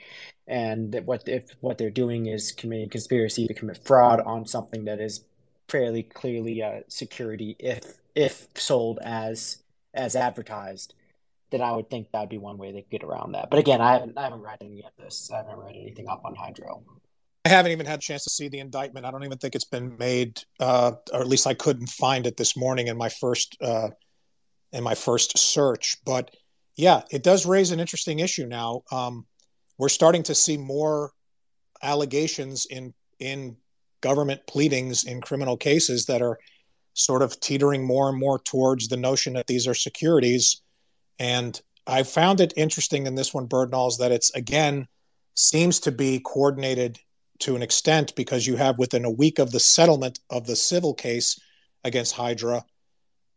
and 0.48 0.94
that 0.94 1.06
what 1.06 1.28
if 1.28 1.52
what 1.60 1.78
they're 1.78 1.90
doing 1.90 2.28
is 2.28 2.54
committing 2.54 2.90
conspiracy 2.90 3.46
to 3.48 3.54
commit 3.54 3.84
fraud 3.86 4.22
on 4.22 4.46
something 4.46 4.86
that 4.86 5.02
is 5.02 5.26
fairly 5.70 6.04
clearly 6.04 6.62
a 6.62 6.84
security 6.88 7.56
if 7.60 8.00
if 8.16 8.48
sold 8.56 9.00
as 9.02 9.64
as 9.94 10.16
advertised. 10.16 10.94
Then 11.50 11.62
I 11.62 11.72
would 11.72 11.90
think 11.90 12.12
that 12.12 12.20
would 12.20 12.30
be 12.30 12.38
one 12.38 12.58
way 12.58 12.72
they 12.74 12.82
could 12.82 12.90
get 12.90 13.04
around 13.04 13.32
that. 13.32 13.50
But 13.50 13.60
again, 13.60 13.80
I 13.80 13.94
haven't 13.94 14.18
I 14.18 14.24
haven't 14.24 14.42
read 14.42 14.58
any 14.62 14.84
of 14.84 14.92
this. 14.98 15.32
I 15.32 15.38
haven't 15.38 15.58
read 15.58 15.76
anything 15.76 16.08
up 16.08 16.24
on 16.26 16.36
Hydro. 16.36 16.84
I 17.46 17.50
haven't 17.50 17.72
even 17.72 17.86
had 17.86 18.00
a 18.00 18.02
chance 18.02 18.26
to 18.26 18.30
see 18.30 18.50
the 18.50 18.60
indictment. 18.60 19.06
I 19.06 19.12
don't 19.12 19.24
even 19.24 19.38
think 19.38 19.56
it's 19.56 19.64
been 19.64 19.98
made, 19.98 20.42
uh, 20.60 20.92
or 21.14 21.22
at 21.22 21.28
least 21.28 21.48
I 21.48 21.54
couldn't 21.54 21.88
find 21.88 22.28
it 22.28 22.36
this 22.36 22.58
morning 22.58 22.88
in 22.88 22.98
my 22.98 23.08
first 23.08 23.58
uh, 23.62 23.90
in 24.74 24.84
my 24.84 24.96
first 24.96 25.38
search. 25.38 25.96
But 26.06 26.32
yeah, 26.76 27.04
it 27.10 27.24
does 27.24 27.46
raise 27.46 27.72
an 27.72 27.80
interesting 27.80 28.20
issue. 28.20 28.46
Now 28.46 28.84
um, 28.92 29.26
we're 29.78 29.90
starting 29.90 30.24
to 30.24 30.36
see 30.36 30.58
more 30.58 31.12
allegations 31.82 32.66
in 32.66 32.94
in 33.20 33.58
government 34.02 34.42
pleadings 34.48 35.04
in 35.04 35.22
criminal 35.22 35.58
cases 35.58 36.06
that 36.06 36.22
are 36.22 36.40
sort 36.94 37.22
of 37.22 37.40
teetering 37.40 37.86
more 37.86 38.10
and 38.10 38.20
more 38.20 38.40
towards 38.40 38.88
the 38.88 38.98
notion 38.98 39.34
that 39.34 39.48
these 39.48 39.68
are 39.68 39.74
securities. 39.74 40.62
And 41.20 41.60
I 41.86 42.04
found 42.04 42.42
it 42.42 42.54
interesting 42.58 43.08
in 43.08 43.16
this 43.16 43.34
one, 43.34 43.48
Bergdahl, 43.48 43.98
that 43.98 44.12
it's 44.12 44.34
again 44.34 44.88
seems 45.36 45.80
to 45.82 45.92
be 45.92 46.20
coordinated 46.20 47.00
to 47.40 47.56
an 47.56 47.62
extent 47.62 48.16
because 48.16 48.48
you 48.48 48.56
have 48.56 48.80
within 48.80 49.06
a 49.06 49.12
week 49.12 49.38
of 49.38 49.52
the 49.52 49.60
settlement 49.60 50.20
of 50.30 50.48
the 50.48 50.56
civil 50.56 50.94
case 50.94 51.40
against 51.84 52.16
Hydro, 52.16 52.64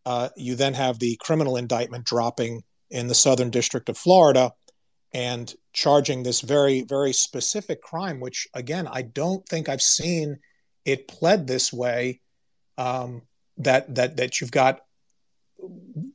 uh, 0.06 0.30
you 0.36 0.54
then 0.54 0.74
have 0.74 0.98
the 0.98 1.18
criminal 1.20 1.56
indictment 1.56 2.06
dropping 2.06 2.62
in 2.90 3.06
the 3.06 3.14
Southern 3.14 3.50
District 3.50 3.88
of 3.88 3.98
Florida 3.98 4.52
and 5.12 5.54
charging 5.72 6.22
this 6.22 6.40
very, 6.40 6.82
very 6.82 7.12
specific 7.12 7.82
crime, 7.82 8.20
which 8.20 8.48
again, 8.54 8.88
I 8.90 9.02
don't 9.02 9.46
think 9.46 9.68
I've 9.68 9.82
seen 9.82 10.38
it 10.84 11.08
pled 11.08 11.46
this 11.46 11.72
way. 11.72 12.20
Um, 12.78 13.22
that 13.58 13.94
that 13.94 14.16
that 14.16 14.40
you've 14.40 14.50
got 14.50 14.80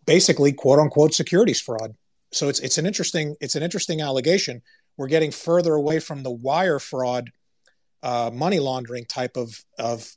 basically 0.06 0.52
quote 0.52 0.80
unquote 0.80 1.14
securities 1.14 1.62
fraud. 1.62 1.96
So 2.32 2.50
it's 2.50 2.60
it's 2.60 2.78
an 2.78 2.86
interesting 2.86 3.36
it's 3.40 3.56
an 3.56 3.64
interesting 3.64 4.02
allegation. 4.02 4.62
We're 4.98 5.08
getting 5.08 5.32
further 5.32 5.74
away 5.74 6.00
from 6.00 6.24
the 6.24 6.32
wire 6.32 6.80
fraud 6.80 7.30
uh, 8.04 8.30
money 8.34 8.60
laundering 8.60 9.06
type 9.06 9.36
of, 9.36 9.64
of 9.80 10.08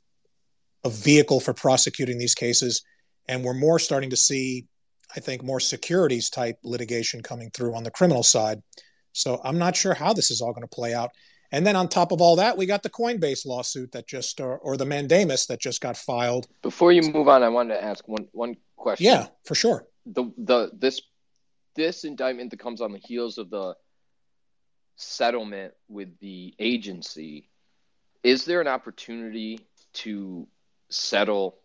of 0.83 0.93
vehicle 0.93 1.39
for 1.39 1.53
prosecuting 1.53 2.17
these 2.17 2.35
cases, 2.35 2.83
and 3.27 3.43
we're 3.43 3.53
more 3.53 3.79
starting 3.79 4.09
to 4.11 4.15
see, 4.15 4.67
I 5.15 5.19
think, 5.19 5.43
more 5.43 5.59
securities 5.59 6.29
type 6.29 6.57
litigation 6.63 7.21
coming 7.21 7.49
through 7.51 7.75
on 7.75 7.83
the 7.83 7.91
criminal 7.91 8.23
side. 8.23 8.61
So 9.11 9.41
I'm 9.43 9.57
not 9.57 9.75
sure 9.75 9.93
how 9.93 10.13
this 10.13 10.31
is 10.31 10.39
all 10.39 10.53
going 10.53 10.67
to 10.67 10.75
play 10.75 10.93
out. 10.93 11.09
And 11.51 11.65
then 11.65 11.75
on 11.75 11.87
top 11.87 12.11
of 12.11 12.21
all 12.21 12.35
that, 12.35 12.57
we 12.57 12.65
got 12.65 12.83
the 12.83 12.89
Coinbase 12.89 13.45
lawsuit 13.45 13.91
that 13.93 14.07
just, 14.07 14.39
or, 14.39 14.57
or 14.59 14.77
the 14.77 14.85
mandamus 14.85 15.47
that 15.47 15.59
just 15.59 15.81
got 15.81 15.97
filed. 15.97 16.47
Before 16.61 16.91
you 16.91 17.01
move 17.11 17.27
on, 17.27 17.41
I 17.41 17.49
wanted 17.49 17.75
to 17.75 17.83
ask 17.83 18.07
one 18.07 18.27
one 18.31 18.55
question. 18.75 19.05
Yeah, 19.05 19.27
for 19.43 19.55
sure. 19.55 19.87
The 20.05 20.31
the 20.37 20.71
this 20.73 21.01
this 21.75 22.03
indictment 22.03 22.51
that 22.51 22.59
comes 22.59 22.81
on 22.81 22.91
the 22.91 22.99
heels 22.99 23.37
of 23.37 23.49
the 23.49 23.75
settlement 24.95 25.73
with 25.87 26.09
the 26.19 26.53
agency 26.59 27.49
is 28.21 28.43
there 28.43 28.59
an 28.59 28.67
opportunity 28.67 29.59
to 29.93 30.47
settle 30.89 31.57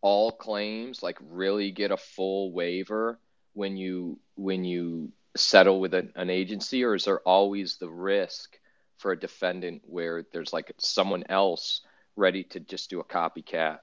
all 0.00 0.32
claims 0.32 1.02
like 1.02 1.18
really 1.20 1.70
get 1.70 1.90
a 1.90 1.96
full 1.96 2.52
waiver 2.52 3.18
when 3.52 3.76
you 3.76 4.18
when 4.36 4.64
you 4.64 5.12
settle 5.36 5.80
with 5.80 5.94
an, 5.94 6.12
an 6.16 6.30
agency 6.30 6.84
or 6.84 6.94
is 6.94 7.04
there 7.04 7.20
always 7.20 7.76
the 7.76 7.88
risk 7.88 8.58
for 8.98 9.12
a 9.12 9.18
defendant 9.18 9.82
where 9.84 10.24
there's 10.32 10.52
like 10.52 10.72
someone 10.78 11.24
else 11.28 11.82
ready 12.16 12.44
to 12.44 12.60
just 12.60 12.90
do 12.90 13.00
a 13.00 13.04
copycat, 13.04 13.78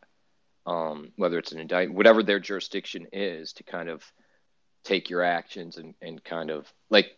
um, 0.66 1.12
whether 1.16 1.38
it's 1.38 1.52
an 1.52 1.60
indictment, 1.60 1.98
whatever 1.98 2.24
their 2.24 2.40
jurisdiction 2.40 3.08
is, 3.14 3.54
to 3.54 3.64
kind 3.64 3.90
of 3.90 4.04
take 4.84 5.10
your 5.10 5.22
actions 5.22 5.78
and, 5.78 5.94
and 6.02 6.24
kind 6.24 6.50
of 6.50 6.72
like, 6.90 7.12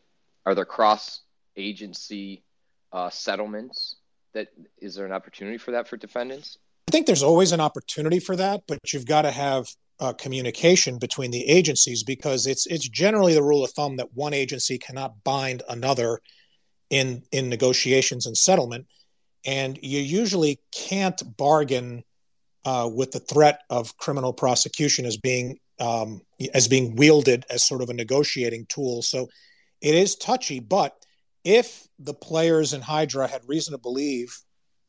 are 0.46 0.56
there 0.56 0.66
cross 0.66 1.22
agency 1.56 2.44
uh, 2.92 3.10
settlements? 3.10 3.96
That 4.34 4.50
is 4.80 4.96
there 4.96 5.06
an 5.06 5.14
opportunity 5.14 5.58
for 5.58 5.72
that 5.72 5.88
for 5.88 5.96
defendants? 5.96 6.58
I 6.90 6.92
think 6.92 7.08
there's 7.08 7.24
always 7.24 7.54
an 7.54 7.62
opportunity 7.62 8.20
for 8.20 8.36
that, 8.36 8.64
but 8.68 8.80
you've 8.92 9.08
got 9.08 9.24
to 9.24 9.32
have 9.32 9.68
uh, 10.00 10.14
communication 10.14 10.98
between 10.98 11.32
the 11.32 11.48
agencies 11.48 12.04
because 12.04 12.48
it's 12.48 12.66
it's 12.68 12.88
generally 12.88 13.34
the 13.34 13.44
rule 13.44 13.64
of 13.64 13.72
thumb 13.72 13.98
that 13.98 14.14
one 14.14 14.34
agency 14.34 14.78
cannot 14.78 15.24
bind 15.24 15.64
another 15.70 16.20
in 16.90 17.24
in 17.32 17.50
negotiations 17.50 18.26
and 18.26 18.38
settlement, 18.38 18.86
and 19.46 19.80
you 19.82 20.00
usually 20.00 20.60
can't 20.72 21.22
bargain 21.38 22.04
uh, 22.66 22.90
with 22.94 23.12
the 23.12 23.20
threat 23.20 23.62
of 23.70 23.96
criminal 23.98 24.34
prosecution 24.34 25.06
as 25.06 25.18
being 25.18 25.60
um, 25.80 26.22
as 26.54 26.68
being 26.68 26.96
wielded 26.96 27.46
as 27.50 27.64
sort 27.66 27.82
of 27.82 27.90
a 27.90 27.94
negotiating 27.94 28.66
tool. 28.68 29.02
So 29.02 29.30
it 29.82 29.96
is 29.96 30.16
touchy, 30.16 30.60
but 30.60 30.96
if 31.44 31.88
the 32.00 32.14
players 32.14 32.74
in 32.74 32.82
Hydro 32.82 33.28
had 33.28 33.48
reason 33.48 33.74
to 33.74 33.78
believe 33.78 34.38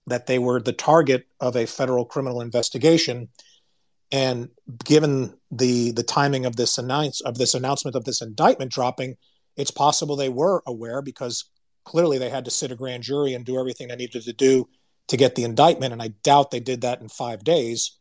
that 0.07 0.27
they 0.27 0.39
were 0.39 0.61
the 0.61 0.73
target 0.73 1.27
of 1.41 1.57
a 1.57 1.67
federal 1.67 2.05
criminal 2.05 2.41
investigation, 2.41 3.29
and 4.13 4.51
given 4.85 5.35
the 5.51 5.93
the 5.93 6.03
timing 6.03 6.47
of 6.47 6.57
this 6.57 6.79
announce 6.79 7.21
of 7.21 7.39
this 7.39 7.55
announcement 7.55 7.97
of 7.97 8.05
this 8.05 8.23
indictment 8.23 8.73
dropping, 8.73 9.17
it's 9.57 9.71
possible 9.71 10.17
they 10.17 10.29
were 10.29 10.63
aware 10.67 11.03
because 11.03 11.45
clearly 11.85 12.19
they 12.19 12.31
had 12.31 12.45
to 12.45 12.51
sit 12.51 12.73
a 12.73 12.77
grand 12.77 13.03
jury 13.03 13.35
and 13.35 13.45
do 13.45 13.59
everything 13.59 13.89
they 13.89 13.97
needed 13.97 14.23
to 14.23 14.33
do 14.33 14.69
to 15.09 15.17
get 15.17 15.35
the 15.35 15.45
indictment, 15.45 15.93
and 15.93 16.03
I 16.03 16.09
doubt 16.23 16.51
they 16.51 16.61
did 16.61 16.81
that 16.81 17.01
in 17.01 17.09
five 17.09 17.45
days. 17.45 17.97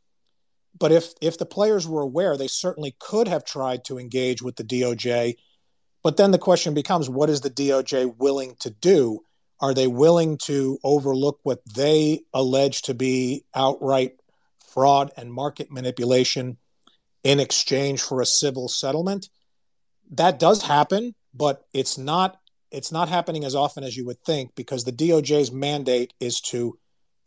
But 0.78 0.92
if 0.92 1.14
if 1.22 1.38
the 1.38 1.46
players 1.46 1.88
were 1.88 2.02
aware, 2.02 2.38
they 2.38 2.48
certainly 2.48 2.96
could 3.00 3.28
have 3.28 3.46
tried 3.46 3.86
to 3.86 3.98
engage 3.98 4.42
with 4.42 4.58
the 4.58 4.64
DOJ. 4.64 5.36
But 6.04 6.18
then 6.18 6.32
the 6.32 6.38
question 6.38 6.74
becomes, 6.74 7.10
what 7.10 7.30
is 7.30 7.42
the 7.42 7.50
DOJ 7.50 8.18
willing 8.18 8.56
to 8.60 8.70
do? 8.70 9.22
Are 9.60 9.74
they 9.74 9.88
willing 9.88 10.38
to 10.44 10.78
overlook 10.84 11.40
what 11.44 11.62
they 11.74 12.22
allege 12.34 12.84
to 12.84 12.94
be 12.94 13.46
outright 13.56 14.18
fraud 14.76 15.12
and 15.18 15.34
market 15.34 15.72
manipulation 15.72 16.58
in 17.24 17.40
exchange 17.40 18.04
for 18.04 18.22
a 18.22 18.26
civil 18.26 18.68
settlement. 18.68 19.30
That 20.12 20.38
does 20.38 20.62
happen, 20.62 21.16
but 21.34 21.66
it's 21.74 21.98
not 21.98 22.38
it's 22.72 22.92
not 22.92 23.10
happening 23.10 23.46
as 23.46 23.56
often 23.56 23.84
as 23.84 23.96
you 23.96 24.06
would 24.06 24.22
think 24.26 24.54
because 24.56 24.84
the 24.84 24.92
DOJ's 24.92 25.52
mandate 25.52 26.14
is 26.20 26.42
to 26.42 26.78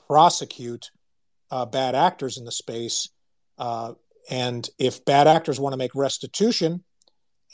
prosecute 0.07 0.90
uh, 1.50 1.64
bad 1.64 1.95
actors 1.95 2.37
in 2.37 2.45
the 2.45 2.52
space. 2.52 3.09
Uh, 3.57 3.95
and 4.31 4.69
if 4.78 5.05
bad 5.07 5.26
actors 5.26 5.59
want 5.59 5.73
to 5.73 5.78
make 5.78 5.95
restitution, 5.95 6.85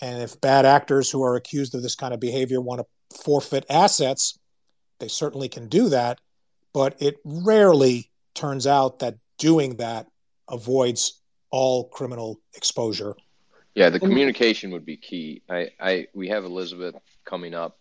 and 0.00 0.22
if 0.22 0.40
bad 0.40 0.66
actors 0.66 1.10
who 1.10 1.22
are 1.22 1.36
accused 1.36 1.74
of 1.74 1.82
this 1.82 1.94
kind 1.94 2.12
of 2.12 2.18
behavior 2.18 2.60
want 2.60 2.80
to 2.80 3.16
forfeit 3.22 3.64
assets, 3.70 4.38
they 4.98 5.08
certainly 5.08 5.48
can 5.48 5.68
do 5.68 5.88
that. 5.90 6.20
But 6.72 6.96
it 7.00 7.18
rarely 7.24 8.10
turns 8.34 8.66
out 8.66 8.98
that 8.98 9.18
doing 9.38 9.76
that 9.76 10.06
avoids 10.48 11.20
all 11.50 11.88
criminal 11.88 12.40
exposure. 12.54 13.14
Yeah, 13.74 13.90
the 13.90 13.98
communication 13.98 14.70
would 14.70 14.84
be 14.84 14.96
key. 14.96 15.42
I, 15.48 15.70
I 15.80 16.06
we 16.14 16.28
have 16.28 16.44
Elizabeth 16.44 16.94
coming 17.24 17.54
up. 17.54 17.78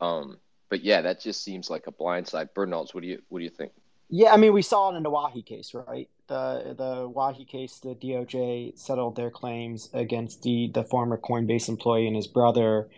Um, 0.00 0.38
but 0.68 0.82
yeah, 0.82 1.02
that 1.02 1.20
just 1.20 1.42
seems 1.42 1.70
like 1.70 1.86
a 1.86 1.92
blindside. 1.92 2.54
Bernals, 2.54 2.94
what 2.94 3.02
do 3.02 3.08
you 3.08 3.22
what 3.28 3.38
do 3.38 3.44
you 3.44 3.50
think? 3.50 3.72
Yeah, 4.10 4.32
I 4.32 4.36
mean, 4.36 4.52
we 4.52 4.62
saw 4.62 4.92
it 4.92 4.96
in 4.96 5.02
the 5.02 5.10
Wahi 5.10 5.42
case, 5.42 5.74
right? 5.74 6.08
The 6.28 6.74
the 6.76 7.08
Wahi 7.08 7.44
case, 7.44 7.78
the 7.78 7.94
DOJ 7.94 8.78
settled 8.78 9.16
their 9.16 9.30
claims 9.30 9.90
against 9.92 10.42
the 10.42 10.70
the 10.72 10.84
former 10.84 11.18
Coinbase 11.18 11.68
employee 11.68 12.06
and 12.06 12.16
his 12.16 12.26
brother, 12.26 12.88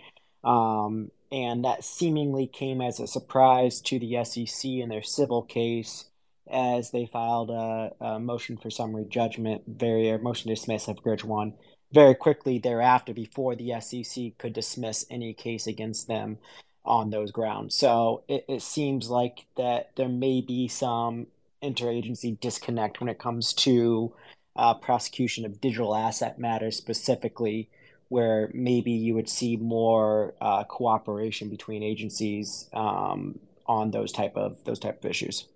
um, 0.45 1.11
and 1.33 1.65
that 1.65 1.85
seemingly 1.85 2.47
came 2.47 2.81
as 2.81 3.01
a 3.01 3.07
surprise 3.07 3.81
to 3.83 3.99
the 3.99 4.23
SEC 4.25 4.65
in 4.71 4.89
their 4.89 5.03
civil 5.03 5.43
case 5.43 6.07
as 6.51 6.91
they 6.91 7.07
filed 7.07 7.51
a, 7.51 7.93
a 8.01 8.19
motion 8.21 8.57
for 8.57 8.71
summary 8.71 9.07
judgment, 9.09 9.63
very 9.67 10.17
motion 10.19 10.49
to 10.49 10.55
dismiss 10.55 10.89
of 10.89 11.03
Bridge 11.03 11.25
One 11.25 11.55
very 11.93 12.15
quickly 12.15 12.59
thereafter 12.59 13.15
before 13.15 13.55
the 13.55 13.73
SEC 13.81 14.37
could 14.39 14.53
dismiss 14.53 15.07
any 15.11 15.33
case 15.33 15.67
against 15.67 16.09
them 16.09 16.39
on 16.85 17.11
those 17.11 17.31
grounds. 17.31 17.75
So 17.75 18.23
it, 18.29 18.45
it 18.49 18.63
seems 18.63 19.09
like 19.09 19.47
that 19.57 19.91
there 19.97 20.09
may 20.09 20.41
be 20.41 20.69
some 20.69 21.27
interagency 21.63 22.39
disconnect 22.39 23.01
when 23.01 23.09
it 23.09 23.19
comes 23.19 23.53
to 23.55 24.13
uh, 24.55 24.75
prosecution 24.75 25.45
of 25.45 25.61
digital 25.61 25.95
asset 25.95 26.39
matters 26.39 26.77
specifically, 26.77 27.69
where 28.09 28.51
maybe 28.55 28.93
you 28.93 29.15
would 29.15 29.29
see 29.29 29.57
more 29.57 30.35
uh, 30.41 30.65
cooperation 30.65 31.49
between 31.49 31.83
agencies 31.83 32.69
um, 32.73 33.39
on 33.67 33.91
those 33.91 34.13
type 34.13 34.37
of 34.37 34.63
those 34.65 34.79
type 34.79 35.05
of 35.05 35.11
issues. 35.11 35.47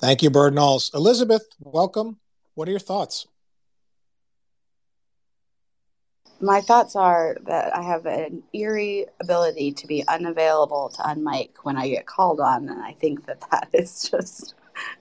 Thank 0.00 0.22
you, 0.22 0.30
Bird 0.30 0.54
Knowles. 0.54 0.90
Elizabeth, 0.94 1.46
welcome. 1.60 2.20
What 2.54 2.66
are 2.68 2.70
your 2.70 2.80
thoughts? 2.80 3.26
My 6.40 6.62
thoughts 6.62 6.96
are 6.96 7.36
that 7.42 7.76
I 7.76 7.82
have 7.82 8.06
an 8.06 8.42
eerie 8.54 9.04
ability 9.20 9.72
to 9.72 9.86
be 9.86 10.02
unavailable 10.08 10.88
to 10.96 11.02
unmic 11.02 11.50
when 11.64 11.76
I 11.76 11.90
get 11.90 12.06
called 12.06 12.40
on, 12.40 12.70
and 12.70 12.80
I 12.80 12.92
think 12.92 13.26
that 13.26 13.42
that 13.50 13.68
is 13.74 14.08
just 14.10 14.54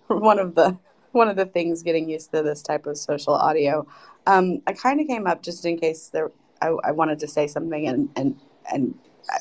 one 0.07 0.37
of 0.37 0.55
the 0.55 0.77
one 1.13 1.29
of 1.29 1.37
the 1.37 1.45
things 1.45 1.81
getting 1.81 2.09
used 2.09 2.33
to 2.33 2.43
this 2.43 2.61
type 2.61 2.85
of 2.85 2.97
social 2.97 3.33
audio. 3.33 3.87
Um, 4.27 4.61
I 4.67 4.73
kind 4.73 4.99
of 4.99 5.07
came 5.07 5.27
up 5.27 5.41
just 5.41 5.65
in 5.65 5.79
case 5.79 6.09
there. 6.09 6.29
I, 6.61 6.75
I 6.83 6.91
wanted 6.91 7.19
to 7.19 7.27
say 7.29 7.47
something, 7.47 7.87
and 7.87 8.09
and 8.17 8.37
and 8.69 8.99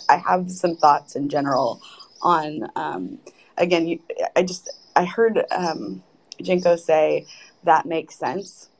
I 0.08 0.18
have 0.18 0.52
some 0.52 0.76
thoughts 0.76 1.16
in 1.16 1.28
general 1.28 1.82
on. 2.22 2.70
Um, 2.76 3.18
again, 3.56 3.88
you, 3.88 3.98
I 4.36 4.44
just 4.44 4.70
I 4.98 5.06
heard 5.06 5.44
um, 5.52 6.04
Jenko 6.42 6.78
say 6.78 7.26
that 7.64 7.86
makes 7.86 8.16
sense, 8.16 8.70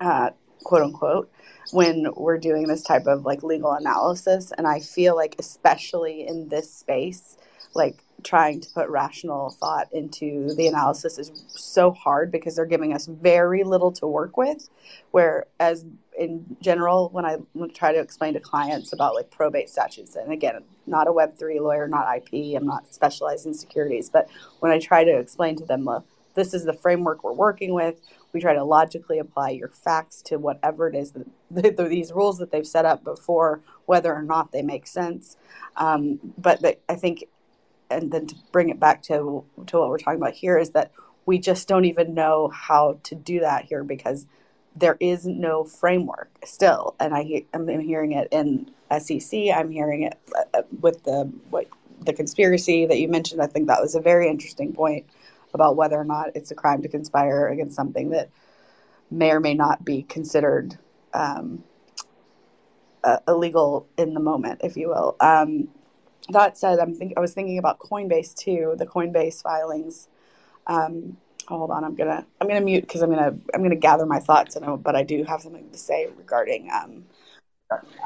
uh, 0.00 0.30
quote 0.64 0.82
unquote, 0.82 1.32
when 1.72 2.08
we're 2.16 2.38
doing 2.38 2.68
this 2.68 2.82
type 2.84 3.06
of 3.06 3.24
like 3.26 3.42
legal 3.44 3.72
analysis. 3.72 4.52
And 4.58 4.66
I 4.66 4.80
feel 4.80 5.16
like, 5.16 5.36
especially 5.38 6.26
in 6.26 6.48
this 6.48 6.72
space, 6.72 7.38
like 7.74 8.04
trying 8.24 8.60
to 8.60 8.70
put 8.70 8.88
rational 8.90 9.50
thought 9.50 9.88
into 9.92 10.54
the 10.56 10.68
analysis 10.68 11.18
is 11.18 11.32
so 11.48 11.92
hard 11.92 12.32
because 12.32 12.56
they're 12.56 12.66
giving 12.66 12.94
us 12.94 13.06
very 13.06 13.64
little 13.64 13.92
to 13.92 14.06
work 14.08 14.36
with. 14.36 14.68
Whereas 15.12 15.86
in 16.18 16.56
general, 16.60 17.08
when 17.10 17.24
I 17.24 17.38
try 17.74 17.92
to 17.92 18.00
explain 18.00 18.34
to 18.34 18.40
clients 18.40 18.92
about 18.92 19.14
like 19.14 19.30
probate 19.30 19.70
statutes, 19.70 20.16
and 20.16 20.32
again, 20.32 20.62
not 20.86 21.06
a 21.06 21.12
Web3 21.12 21.60
lawyer, 21.60 21.86
not 21.86 22.08
IP, 22.16 22.56
I'm 22.56 22.66
not 22.66 22.92
specialized 22.92 23.46
in 23.46 23.54
securities, 23.54 24.10
but 24.10 24.28
when 24.60 24.72
I 24.72 24.80
try 24.80 25.04
to 25.04 25.16
explain 25.16 25.56
to 25.56 25.64
them, 25.64 25.84
well, 25.84 26.04
this 26.34 26.54
is 26.54 26.64
the 26.64 26.72
framework 26.72 27.22
we're 27.22 27.32
working 27.32 27.72
with. 27.72 28.00
We 28.32 28.40
try 28.40 28.54
to 28.54 28.64
logically 28.64 29.18
apply 29.18 29.50
your 29.50 29.68
facts 29.68 30.20
to 30.22 30.36
whatever 30.38 30.88
it 30.88 30.96
is 30.96 31.12
that 31.12 31.76
these 31.88 32.12
rules 32.12 32.38
that 32.38 32.50
they've 32.50 32.66
set 32.66 32.84
up 32.84 33.04
before, 33.04 33.60
whether 33.86 34.12
or 34.14 34.22
not 34.22 34.52
they 34.52 34.62
make 34.62 34.86
sense. 34.86 35.36
Um, 35.76 36.18
but 36.36 36.60
the, 36.62 36.78
I 36.88 36.96
think, 36.96 37.24
and 37.90 38.10
then 38.12 38.26
to 38.26 38.34
bring 38.52 38.68
it 38.68 38.80
back 38.80 39.02
to 39.04 39.44
to 39.66 39.78
what 39.78 39.88
we're 39.88 39.98
talking 39.98 40.20
about 40.20 40.34
here 40.34 40.58
is 40.58 40.70
that 40.70 40.92
we 41.26 41.38
just 41.38 41.68
don't 41.68 41.84
even 41.84 42.14
know 42.14 42.48
how 42.48 42.98
to 43.04 43.14
do 43.14 43.40
that 43.40 43.64
here 43.66 43.84
because 43.84 44.26
there 44.78 44.96
is 45.00 45.26
no 45.26 45.64
framework 45.64 46.30
still, 46.44 46.94
and 47.00 47.14
I 47.14 47.44
I'm 47.52 47.68
hearing 47.80 48.12
it 48.12 48.28
in 48.30 48.70
SEC. 48.98 49.38
I'm 49.54 49.70
hearing 49.70 50.02
it 50.02 50.18
uh, 50.54 50.62
with 50.80 51.04
the 51.04 51.30
what 51.50 51.66
the 52.00 52.12
conspiracy 52.12 52.86
that 52.86 52.98
you 52.98 53.08
mentioned. 53.08 53.42
I 53.42 53.46
think 53.46 53.66
that 53.68 53.80
was 53.80 53.94
a 53.94 54.00
very 54.00 54.28
interesting 54.28 54.72
point 54.72 55.06
about 55.54 55.76
whether 55.76 55.96
or 55.96 56.04
not 56.04 56.30
it's 56.34 56.50
a 56.50 56.54
crime 56.54 56.82
to 56.82 56.88
conspire 56.88 57.48
against 57.48 57.74
something 57.74 58.10
that 58.10 58.30
may 59.10 59.30
or 59.30 59.40
may 59.40 59.54
not 59.54 59.84
be 59.84 60.02
considered 60.02 60.78
um, 61.14 61.64
uh, 63.02 63.18
illegal 63.26 63.88
in 63.96 64.14
the 64.14 64.20
moment, 64.20 64.60
if 64.62 64.76
you 64.76 64.88
will. 64.88 65.16
Um, 65.20 65.68
that 66.28 66.58
said, 66.58 66.78
I'm 66.78 66.94
think 66.94 67.14
I 67.16 67.20
was 67.20 67.32
thinking 67.32 67.58
about 67.58 67.78
Coinbase 67.78 68.34
too. 68.34 68.74
The 68.78 68.86
Coinbase 68.86 69.42
filings. 69.42 70.08
Um, 70.66 71.16
hold 71.56 71.70
on 71.70 71.84
i'm 71.84 71.94
gonna 71.94 72.24
i'm 72.40 72.46
gonna 72.48 72.60
mute 72.60 72.82
because 72.82 73.02
i'm 73.02 73.10
gonna 73.10 73.34
i'm 73.54 73.62
gonna 73.62 73.74
gather 73.76 74.06
my 74.06 74.20
thoughts 74.20 74.56
and 74.56 74.64
I, 74.64 74.76
but 74.76 74.94
i 74.94 75.02
do 75.02 75.24
have 75.24 75.42
something 75.42 75.68
to 75.70 75.78
say 75.78 76.08
regarding 76.16 76.70
um 76.70 77.04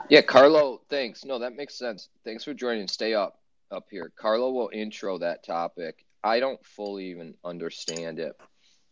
yeah 0.08 0.22
carlo 0.22 0.80
thanks. 0.88 1.24
No 1.24 1.38
that 1.38 1.56
makes 1.56 1.78
sense. 1.78 2.08
Thanks 2.24 2.44
for 2.44 2.54
joining. 2.54 2.88
Stay 2.88 3.14
up 3.14 3.38
up 3.70 3.86
here. 3.90 4.12
Carlo 4.16 4.52
will 4.52 4.70
intro 4.72 5.18
that 5.18 5.44
topic. 5.44 6.04
I 6.22 6.38
don't 6.40 6.64
fully 6.64 7.06
even 7.06 7.34
understand 7.44 8.18
it. 8.18 8.34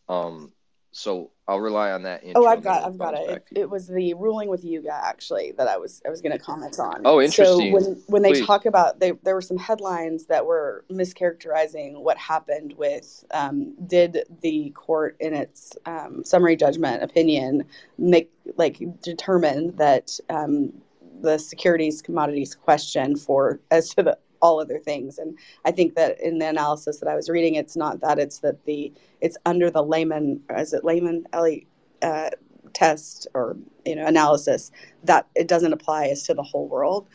Um 0.08 0.52
so 0.92 1.30
I'll 1.46 1.60
rely 1.60 1.92
on 1.92 2.02
that. 2.02 2.22
oh, 2.34 2.46
I've 2.46 2.62
got, 2.62 2.84
I've 2.84 2.98
got 2.98 3.14
it. 3.14 3.30
It, 3.30 3.60
it 3.60 3.70
was 3.70 3.86
the 3.86 4.14
ruling 4.14 4.48
with 4.48 4.64
Yuga 4.64 4.92
actually 4.92 5.52
that 5.52 5.68
I 5.68 5.76
was, 5.76 6.02
I 6.04 6.10
was 6.10 6.20
going 6.20 6.32
to 6.32 6.38
comment 6.38 6.78
on. 6.78 7.02
Oh, 7.04 7.20
interesting. 7.20 7.72
So 7.72 7.74
when 7.74 8.02
when 8.06 8.22
they 8.22 8.32
Please. 8.32 8.46
talk 8.46 8.66
about, 8.66 8.98
they, 8.98 9.12
there 9.22 9.34
were 9.34 9.40
some 9.40 9.56
headlines 9.56 10.26
that 10.26 10.44
were 10.44 10.84
mischaracterizing 10.90 12.00
what 12.00 12.18
happened 12.18 12.74
with. 12.76 13.24
Um, 13.32 13.74
did 13.86 14.24
the 14.42 14.70
court, 14.70 15.16
in 15.20 15.32
its 15.34 15.76
um, 15.86 16.24
summary 16.24 16.56
judgment 16.56 17.02
opinion, 17.02 17.64
make 17.98 18.30
like 18.56 18.80
determine 19.02 19.76
that 19.76 20.18
um, 20.28 20.72
the 21.20 21.38
securities 21.38 22.02
commodities 22.02 22.54
question 22.54 23.16
for 23.16 23.60
as 23.70 23.90
to 23.90 24.02
the 24.02 24.18
all 24.40 24.60
other 24.60 24.78
things. 24.78 25.18
And 25.18 25.38
I 25.64 25.70
think 25.70 25.94
that 25.94 26.20
in 26.20 26.38
the 26.38 26.48
analysis 26.48 26.98
that 27.00 27.08
I 27.08 27.14
was 27.14 27.28
reading, 27.28 27.54
it's 27.54 27.76
not 27.76 28.00
that 28.00 28.18
it's 28.18 28.38
that 28.38 28.64
the 28.64 28.92
it's 29.20 29.36
under 29.46 29.70
the 29.70 29.82
layman 29.82 30.40
is 30.56 30.72
it 30.72 30.84
layman 30.84 31.24
Ellie 31.32 31.66
uh, 32.02 32.30
test 32.72 33.26
or 33.34 33.56
you 33.84 33.96
know 33.96 34.06
analysis 34.06 34.70
that 35.04 35.26
it 35.34 35.48
doesn't 35.48 35.72
apply 35.72 36.06
as 36.06 36.22
to 36.24 36.34
the 36.34 36.42
whole 36.42 36.68
world. 36.68 37.06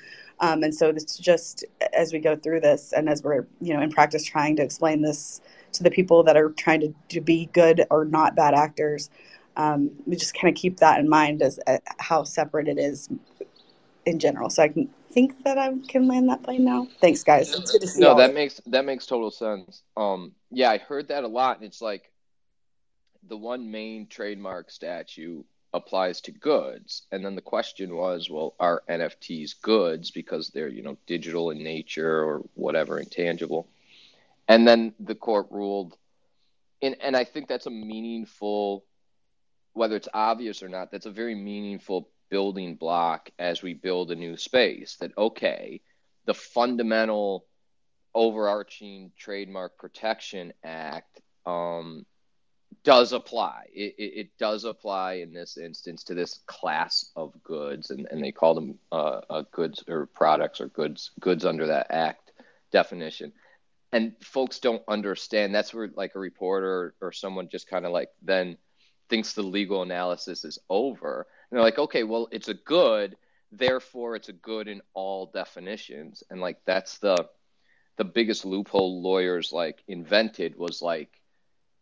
Um, 0.41 0.63
and 0.63 0.75
so 0.75 0.89
it's 0.89 1.17
just 1.17 1.63
as 1.93 2.11
we 2.11 2.19
go 2.19 2.35
through 2.35 2.59
this 2.59 2.91
and 2.91 3.07
as 3.07 3.23
we're 3.23 3.47
you 3.61 3.73
know 3.73 3.81
in 3.81 3.91
practice 3.91 4.23
trying 4.23 4.55
to 4.57 4.63
explain 4.63 5.01
this 5.01 5.41
to 5.73 5.83
the 5.83 5.91
people 5.91 6.23
that 6.23 6.37
are 6.37 6.49
trying 6.51 6.81
to, 6.81 6.93
to 7.09 7.21
be 7.21 7.49
good 7.53 7.85
or 7.89 8.05
not 8.05 8.35
bad 8.35 8.53
actors, 8.53 9.09
um, 9.57 9.91
we 10.05 10.15
just 10.15 10.33
kind 10.33 10.53
of 10.53 10.59
keep 10.59 10.77
that 10.77 10.99
in 10.99 11.09
mind 11.09 11.41
as 11.41 11.59
uh, 11.67 11.77
how 11.99 12.23
separate 12.23 12.67
it 12.67 12.77
is 12.77 13.09
in 14.05 14.19
general. 14.19 14.49
So 14.49 14.63
I 14.63 14.69
can 14.69 14.89
think 15.15 15.45
that 15.45 15.57
I 15.57 15.73
can 15.87 16.07
land 16.07 16.29
that 16.29 16.43
plane 16.43 16.65
now. 16.65 16.87
Thanks, 16.99 17.23
guys. 17.23 17.55
It's 17.55 17.71
good 17.71 17.81
to 17.81 17.87
see. 17.87 18.01
No, 18.01 18.15
that 18.15 18.33
makes 18.33 18.61
that 18.67 18.85
makes 18.85 19.07
total 19.07 19.31
sense. 19.31 19.81
Um, 19.95 20.33
yeah, 20.51 20.69
I 20.69 20.77
heard 20.77 21.07
that 21.07 21.23
a 21.23 21.27
lot, 21.27 21.57
and 21.57 21.65
it's 21.65 21.81
like 21.81 22.11
the 23.27 23.37
one 23.37 23.71
main 23.71 24.07
trademark 24.07 24.69
statute 24.69 25.45
applies 25.73 26.21
to 26.21 26.31
goods, 26.31 27.03
and 27.11 27.25
then 27.25 27.35
the 27.35 27.41
question 27.41 27.95
was, 27.95 28.29
well, 28.29 28.55
are 28.59 28.83
NFTs 28.89 29.61
goods 29.61 30.11
because 30.11 30.49
they're 30.49 30.67
you 30.67 30.83
know 30.83 30.97
digital 31.07 31.49
in 31.49 31.63
nature 31.63 32.21
or 32.21 32.41
whatever, 32.53 32.99
intangible? 32.99 33.69
And 34.49 34.67
then 34.67 34.93
the 34.99 35.15
court 35.15 35.47
ruled, 35.49 35.97
and 36.81 36.97
and 37.01 37.15
I 37.15 37.23
think 37.23 37.47
that's 37.47 37.67
a 37.67 37.71
meaningful, 37.71 38.83
whether 39.71 39.95
it's 39.95 40.09
obvious 40.13 40.61
or 40.61 40.67
not, 40.67 40.91
that's 40.91 41.05
a 41.05 41.11
very 41.11 41.35
meaningful 41.35 42.09
building 42.29 42.75
block 42.75 43.29
as 43.39 43.61
we 43.61 43.73
build 43.73 44.11
a 44.11 44.15
new 44.15 44.37
space 44.37 44.97
that 44.99 45.11
okay 45.17 45.81
the 46.25 46.33
fundamental 46.33 47.45
overarching 48.13 49.11
trademark 49.17 49.77
protection 49.77 50.53
act 50.63 51.21
um, 51.45 52.05
does 52.83 53.13
apply. 53.13 53.65
It, 53.73 53.95
it, 53.97 54.19
it, 54.19 54.29
does 54.39 54.63
apply 54.63 55.15
in 55.15 55.33
this 55.33 55.57
instance 55.57 56.03
to 56.05 56.13
this 56.13 56.39
class 56.45 57.11
of 57.15 57.33
goods 57.43 57.89
and, 57.89 58.07
and 58.09 58.23
they 58.23 58.31
call 58.31 58.55
them 58.55 58.79
uh, 58.91 59.21
uh, 59.29 59.43
goods 59.51 59.83
or 59.87 60.07
products 60.07 60.61
or 60.61 60.67
goods 60.67 61.11
goods 61.19 61.45
under 61.45 61.67
that 61.67 61.87
act 61.89 62.31
definition. 62.71 63.33
And 63.91 64.13
folks 64.21 64.59
don't 64.59 64.83
understand 64.87 65.53
that's 65.53 65.73
where 65.73 65.89
like 65.95 66.15
a 66.15 66.19
reporter 66.19 66.95
or, 67.01 67.07
or 67.07 67.11
someone 67.11 67.49
just 67.49 67.67
kind 67.67 67.85
of 67.85 67.91
like 67.91 68.09
then 68.21 68.57
thinks 69.09 69.33
the 69.33 69.43
legal 69.43 69.81
analysis 69.83 70.43
is 70.45 70.59
over 70.69 71.27
and 71.49 71.57
they're 71.57 71.63
like, 71.63 71.79
okay, 71.79 72.03
well, 72.03 72.27
it's 72.31 72.47
a 72.47 72.53
good, 72.53 73.17
therefore 73.51 74.15
it's 74.15 74.29
a 74.29 74.33
good 74.33 74.67
in 74.67 74.81
all 74.93 75.27
definitions. 75.27 76.23
And 76.29 76.41
like 76.41 76.57
that's 76.65 76.97
the 76.99 77.27
the 77.97 78.03
biggest 78.03 78.45
loophole 78.45 79.01
lawyers 79.01 79.53
like 79.53 79.81
invented 79.87 80.57
was 80.57 80.81
like 80.81 81.21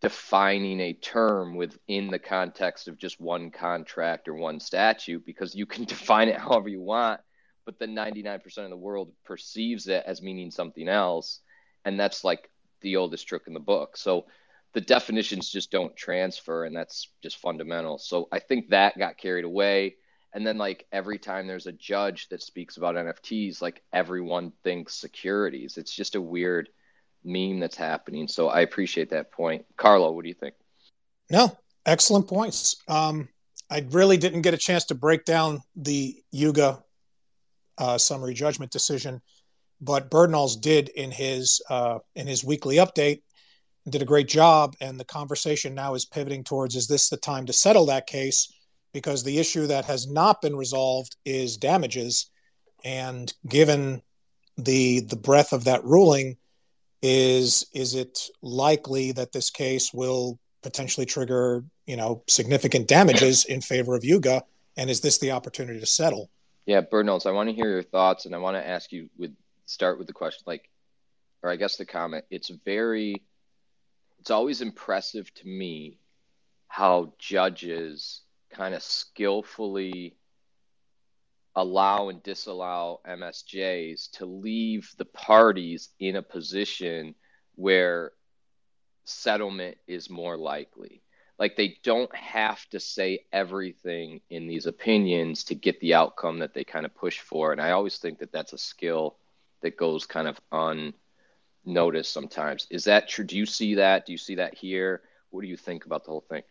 defining 0.04 0.80
a 0.80 0.94
term 0.94 1.56
within 1.56 2.10
the 2.10 2.20
context 2.20 2.88
of 2.88 2.98
just 2.98 3.22
one 3.22 3.50
contract 3.50 4.28
or 4.28 4.36
one 4.36 4.60
statute 4.60 5.26
because 5.26 5.56
you 5.56 5.66
can 5.66 5.86
define 5.86 6.28
it 6.28 6.38
however 6.38 6.70
you 6.70 6.82
want, 6.82 7.22
but 7.66 7.80
then 7.80 7.96
99% 7.96 8.58
of 8.58 8.70
the 8.70 8.76
world 8.76 9.12
perceives 9.24 9.88
it 9.88 10.04
as 10.06 10.22
meaning 10.22 10.52
something 10.52 10.88
else. 10.88 11.40
And 11.86 12.00
that's 12.00 12.24
like 12.24 12.50
the 12.82 12.98
oldest 12.98 13.28
trick 13.28 13.44
in 13.48 13.54
the 13.54 13.60
book. 13.60 13.98
So 13.98 14.26
the 14.74 14.82
definitions 14.82 15.52
just 15.52 15.72
don't 15.72 15.96
transfer 15.96 16.66
and 16.66 16.76
that's 16.76 17.10
just 17.22 17.38
fundamental. 17.38 17.98
So 17.98 18.28
i 18.32 18.40
think 18.40 18.70
that 18.70 18.98
got 18.98 19.18
carried 19.18 19.46
away. 19.46 19.96
And 20.34 20.46
then 20.46 20.58
like 20.58 20.88
every 20.92 21.20
time 21.20 21.48
there's 21.48 21.68
a 21.68 21.72
judge 21.72 22.28
that 22.30 22.42
speaks 22.42 22.78
about 22.78 22.96
nfts 22.96 23.62
like 23.62 23.84
everyone 23.94 24.52
thinks 24.64 24.96
securities. 24.96 25.78
It's 25.78 25.94
just 25.94 26.16
a 26.16 26.22
weird 26.22 26.70
meme 27.24 27.60
that's 27.60 27.78
happening. 27.78 28.28
So 28.28 28.50
i 28.50 28.62
appreciate 28.62 29.12
that 29.12 29.32
point. 29.32 29.66
Carlo 29.78 30.12
what 30.12 30.24
do 30.24 30.30
you 30.30 30.36
think? 30.36 30.56
No 31.30 31.58
excellent 31.86 32.28
points. 32.28 32.76
Um, 32.88 33.30
i 33.70 33.86
really 33.92 34.18
didn't 34.18 34.42
get 34.42 34.54
a 34.54 34.58
chance 34.58 34.86
to 34.86 34.96
break 34.96 35.24
down 35.26 35.62
the 35.76 36.22
yuga 36.32 36.84
uh, 37.78 37.98
summary 37.98 38.34
judgment 38.34 38.72
decision 38.72 39.22
but 39.82 40.10
Berdenholz 40.10 40.60
did 40.60 40.90
in 40.90 41.12
his 41.12 41.62
uh, 41.70 42.00
in 42.16 42.26
his 42.28 42.44
weekly 42.44 42.78
update 42.78 43.22
did 43.90 44.02
a 44.02 44.06
great 44.06 44.28
job. 44.28 44.76
And 44.80 45.00
the 45.00 45.06
conversation 45.06 45.76
now 45.76 45.94
is 45.94 46.06
pivoting 46.06 46.44
towards 46.44 46.76
is 46.76 46.88
this 46.88 47.10
the 47.10 47.18
time 47.18 47.46
to 47.48 47.54
settle 47.54 47.86
that 47.88 48.08
case? 48.08 48.54
Because 48.94 49.24
the 49.24 49.40
issue 49.40 49.68
that 49.68 49.86
has 49.86 50.08
not 50.08 50.42
been 50.42 50.56
resolved 50.56 51.16
is 51.26 51.58
damages. 51.58 52.30
And 52.84 53.34
given 53.48 54.02
the 54.58 55.02
the 55.02 55.16
breadth 55.16 55.54
of 55.54 55.66
that 55.66 55.84
ruling, 55.84 56.38
is 57.02 57.66
is 57.74 57.96
it 57.96 58.30
likely 58.42 59.12
that 59.14 59.32
this 59.32 59.50
case 59.50 59.94
will 59.94 60.40
potentially 60.62 61.06
trigger 61.06 61.64
you 61.86 61.98
know 61.98 62.24
significant 62.28 62.88
damages 62.88 63.46
in 63.46 63.62
favor 63.62 63.96
of 63.96 64.04
Yuga? 64.04 64.44
And 64.78 64.90
is 64.90 65.02
this 65.02 65.18
the 65.20 65.32
opportunity 65.32 65.80
to 65.80 65.86
settle? 65.86 66.30
Yeah, 66.66 66.82
Berdenholz, 66.82 67.26
I 67.26 67.32
want 67.32 67.50
to 67.50 67.56
hear 67.56 67.70
your 67.70 67.84
thoughts, 67.84 68.26
and 68.26 68.34
I 68.34 68.38
want 68.38 68.56
to 68.56 68.66
ask 68.66 68.92
you 68.92 69.10
with 69.18 69.36
start 69.66 69.98
with 69.98 70.08
the 70.08 70.14
question, 70.14 70.44
like, 70.46 70.70
or 71.42 71.50
I 71.50 71.58
guess 71.58 71.78
the 71.78 71.86
comment. 71.86 72.26
It's 72.30 72.50
very 72.50 73.22
it's 74.24 74.32
always 74.32 74.62
impressive 74.62 75.34
to 75.34 75.46
me 75.46 75.98
how 76.70 77.12
judges 77.20 78.22
kind 78.52 78.74
of 78.74 78.82
skillfully 78.82 80.16
allow 81.58 82.08
and 82.08 82.24
disallow 82.24 83.02
MSJs 83.06 84.12
to 84.12 84.26
leave 84.26 84.90
the 84.98 85.04
parties 85.04 85.90
in 86.00 86.16
a 86.16 86.22
position 86.22 87.16
where 87.56 88.14
settlement 89.04 89.76
is 89.88 90.10
more 90.10 90.38
likely. 90.38 91.02
Like 91.38 91.58
they 91.58 91.76
don't 91.84 92.16
have 92.16 92.66
to 92.70 92.80
say 92.80 93.26
everything 93.34 94.22
in 94.30 94.48
these 94.48 94.68
opinions 94.68 95.44
to 95.46 95.56
get 95.56 95.82
the 95.82 95.96
outcome 95.96 96.40
that 96.40 96.54
they 96.54 96.64
kind 96.64 96.86
of 96.86 96.96
push 96.96 97.20
for. 97.20 97.52
And 97.52 97.60
I 97.60 97.72
always 97.72 97.98
think 97.98 98.20
that 98.20 98.32
that's 98.32 98.54
a 98.54 98.58
skill 98.58 99.18
that 99.64 99.76
goes 99.76 100.06
kind 100.06 100.30
of 100.30 100.40
on 100.50 100.94
notice 101.66 102.10
sometimes. 102.10 102.68
Is 102.70 102.86
that 102.86 103.10
true? 103.10 103.26
Do 103.26 103.38
you 103.38 103.46
see 103.46 103.76
that? 103.76 104.06
Do 104.06 104.12
you 104.12 104.18
see 104.18 104.36
that 104.36 104.56
here? 104.56 105.02
What 105.30 105.42
do 105.42 105.48
you 105.48 105.58
think 105.58 105.86
about 105.86 106.04
the 106.04 106.12
whole 106.12 106.26
thing? 106.30 106.44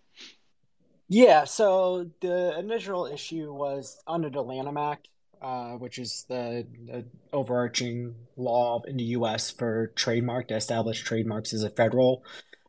Yeah, 1.09 1.45
so 1.45 2.11
the 2.21 2.59
initial 2.59 3.07
issue 3.07 3.53
was 3.53 4.01
under 4.07 4.31
the 4.31 4.43
Lanham 4.43 4.79
Act, 4.79 5.09
uh, 5.43 5.73
which 5.73 5.99
is 5.99 6.25
the, 6.29 6.67
the, 6.87 7.05
overarching 7.33 8.15
law 8.37 8.81
in 8.87 8.97
the 8.97 9.05
U.S. 9.05 9.51
for 9.51 9.89
trademark 9.89 10.49
to 10.49 10.57
establish 10.57 11.03
trademarks 11.03 11.53
as 11.53 11.65
a 11.65 11.71
federal 11.71 12.25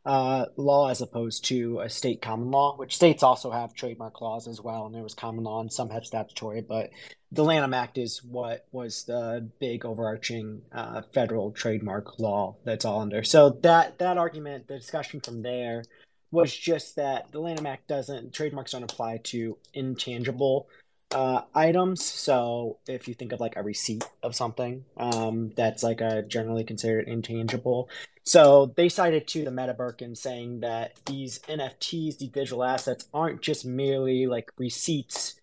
uh, 0.06 0.46
law 0.58 0.90
as 0.90 1.02
opposed 1.02 1.46
to 1.46 1.80
a 1.80 1.90
state 1.90 2.22
common 2.22 2.52
law, 2.52 2.76
which 2.76 2.96
states 2.96 3.24
also 3.24 3.52
have 3.52 3.74
trademark 3.74 4.20
laws 4.22 4.48
as 4.48 4.60
well, 4.62 4.86
and 4.86 4.94
there 4.94 5.04
was 5.04 5.14
common 5.14 5.44
law 5.44 5.62
and 5.62 5.72
some 5.72 5.90
have 5.90 6.06
statutory, 6.06 6.62
but 6.62 6.90
the 7.32 7.44
Lanham 7.44 7.74
Act 7.74 7.98
is 7.98 8.24
what 8.24 8.68
was 8.72 9.06
the 9.06 9.50
big 9.60 9.86
overarching 9.86 10.62
uh, 10.72 11.02
federal 11.14 11.52
trademark 11.52 12.20
law 12.20 12.56
that's 12.64 12.86
all 12.86 13.00
under. 13.00 13.24
So 13.24 13.50
that 13.62 13.98
that 14.00 14.18
argument, 14.18 14.68
the 14.68 14.78
discussion 14.78 15.20
from 15.20 15.42
there 15.42 15.84
was 16.32 16.56
just 16.56 16.96
that 16.98 17.32
the 17.32 17.40
Lanham 17.40 17.66
Act 17.66 17.88
doesn't 17.88 18.34
trademarks 18.34 18.72
don't 18.72 18.84
apply 18.84 19.18
to 19.24 19.58
intangible 19.74 20.68
uh, 21.14 21.44
items. 21.54 22.04
So 22.04 22.78
if 22.88 23.08
you 23.08 23.14
think 23.14 23.32
of 23.32 23.40
like 23.40 23.56
a 23.56 23.64
receipt 23.64 24.04
of 24.22 24.36
something, 24.36 24.86
um, 24.98 25.52
that's 25.56 25.84
like 25.84 26.02
a 26.02 26.24
generally 26.24 26.64
considered 26.64 27.08
intangible. 27.08 27.90
So 28.24 28.74
they 28.76 28.90
cited 28.90 29.28
to 29.30 29.44
the 29.44 29.52
Meta 29.52 29.74
Birkin 29.74 30.16
saying 30.16 30.62
that 30.62 31.00
these 31.06 31.40
NFTs, 31.40 32.18
these 32.18 32.30
digital 32.30 32.64
assets, 32.64 33.08
aren't 33.14 33.42
just 33.42 33.66
merely 33.66 34.28
like 34.28 34.50
receipts 34.58 35.36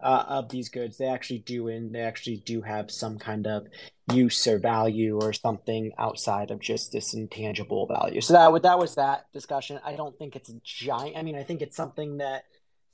uh, 0.00 0.24
of 0.28 0.50
these 0.50 0.68
goods. 0.68 0.98
They 0.98 1.06
actually 1.06 1.38
do, 1.38 1.68
and 1.68 1.94
they 1.94 2.00
actually 2.00 2.36
do 2.36 2.62
have 2.62 2.90
some 2.90 3.18
kind 3.18 3.46
of 3.46 3.66
use 4.12 4.46
or 4.46 4.58
value 4.58 5.18
or 5.20 5.32
something 5.32 5.92
outside 5.98 6.50
of 6.50 6.60
just 6.60 6.92
this 6.92 7.14
intangible 7.14 7.86
value. 7.86 8.20
So 8.20 8.34
that 8.34 8.62
that 8.62 8.78
was 8.78 8.94
that 8.96 9.26
discussion. 9.32 9.80
I 9.84 9.96
don't 9.96 10.16
think 10.18 10.36
it's 10.36 10.50
a 10.50 10.60
giant. 10.62 11.16
I 11.16 11.22
mean, 11.22 11.36
I 11.36 11.42
think 11.42 11.62
it's 11.62 11.76
something 11.76 12.18
that 12.18 12.44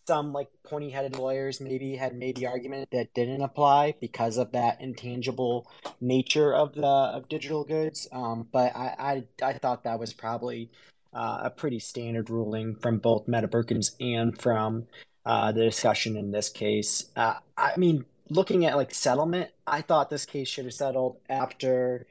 some 0.06 0.32
like 0.32 0.48
pointy 0.64 0.90
headed 0.90 1.16
lawyers 1.16 1.60
maybe 1.60 1.96
had 1.96 2.14
made 2.14 2.36
the 2.36 2.46
argument 2.46 2.88
that 2.92 3.14
didn't 3.14 3.42
apply 3.42 3.94
because 4.00 4.36
of 4.36 4.52
that 4.52 4.80
intangible 4.80 5.70
nature 6.00 6.54
of 6.54 6.74
the 6.74 6.86
of 6.86 7.28
digital 7.28 7.64
goods. 7.64 8.08
Um, 8.12 8.48
but 8.50 8.74
I, 8.74 9.24
I 9.40 9.50
I 9.50 9.52
thought 9.54 9.84
that 9.84 9.98
was 9.98 10.12
probably 10.12 10.70
uh, 11.12 11.40
a 11.44 11.50
pretty 11.50 11.78
standard 11.78 12.30
ruling 12.30 12.76
from 12.76 12.98
both 12.98 13.28
Meta 13.28 13.48
Birkins 13.48 13.92
and 14.00 14.38
from 14.40 14.86
uh, 15.24 15.52
the 15.52 15.64
discussion 15.64 16.16
in 16.16 16.32
this 16.32 16.48
case. 16.48 17.10
Uh, 17.16 17.34
I 17.56 17.76
mean, 17.76 18.04
looking 18.28 18.64
at 18.64 18.76
like 18.76 18.94
settlement, 18.94 19.50
I 19.66 19.82
thought 19.82 20.10
this 20.10 20.26
case 20.26 20.48
should 20.48 20.64
have 20.64 20.74
settled 20.74 21.18
after 21.28 22.06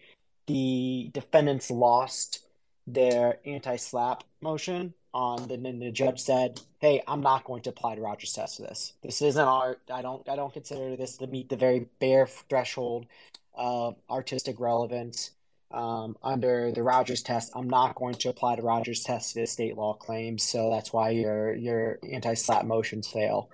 the 0.48 1.10
defendants 1.14 1.72
lost 1.72 2.40
their 2.88 3.40
anti 3.46 3.76
SLAPP 3.76 4.24
motion 4.42 4.94
on 5.14 5.48
the 5.48 5.58
then 5.58 5.80
the 5.80 5.92
judge 5.92 6.22
said, 6.22 6.62
"Hey, 6.80 7.02
I'm 7.08 7.22
not 7.22 7.44
going 7.44 7.62
to 7.64 7.70
apply 7.70 7.96
to 7.96 8.02
Rogers 8.02 8.34
test 8.34 8.58
for 8.58 8.64
this. 8.64 8.94
This 9.02 9.22
isn't 9.22 9.48
art. 9.48 9.82
I 9.92 10.02
don't 10.02 10.28
I 10.30 10.36
don't 10.36 10.54
consider 10.54 10.96
this 10.96 11.18
to 11.18 11.28
meet 11.28 11.50
the 11.50 11.56
very 11.58 11.88
bare 12.00 12.28
threshold 12.28 13.06
of 13.54 13.96
artistic 14.10 14.60
relevance." 14.60 15.32
Um, 15.72 16.18
under 16.22 16.72
the 16.74 16.84
Rogers 16.84 17.24
test, 17.24 17.54
I'm 17.56 17.70
not 17.70 17.96
going 17.96 18.16
to 18.16 18.30
apply 18.30 18.58
to 18.58 18.62
Rogers 18.62 19.04
test 19.04 19.34
to 19.34 19.40
the 19.40 19.48
state 19.48 19.78
law 19.78 19.94
claims, 19.94 20.44
so 20.44 20.70
that's 20.70 20.92
why 20.92 21.12
your 21.12 21.54
your 21.56 22.00
anti-SLAPP 22.04 22.66
motions 22.66 23.08
fail. 23.08 23.50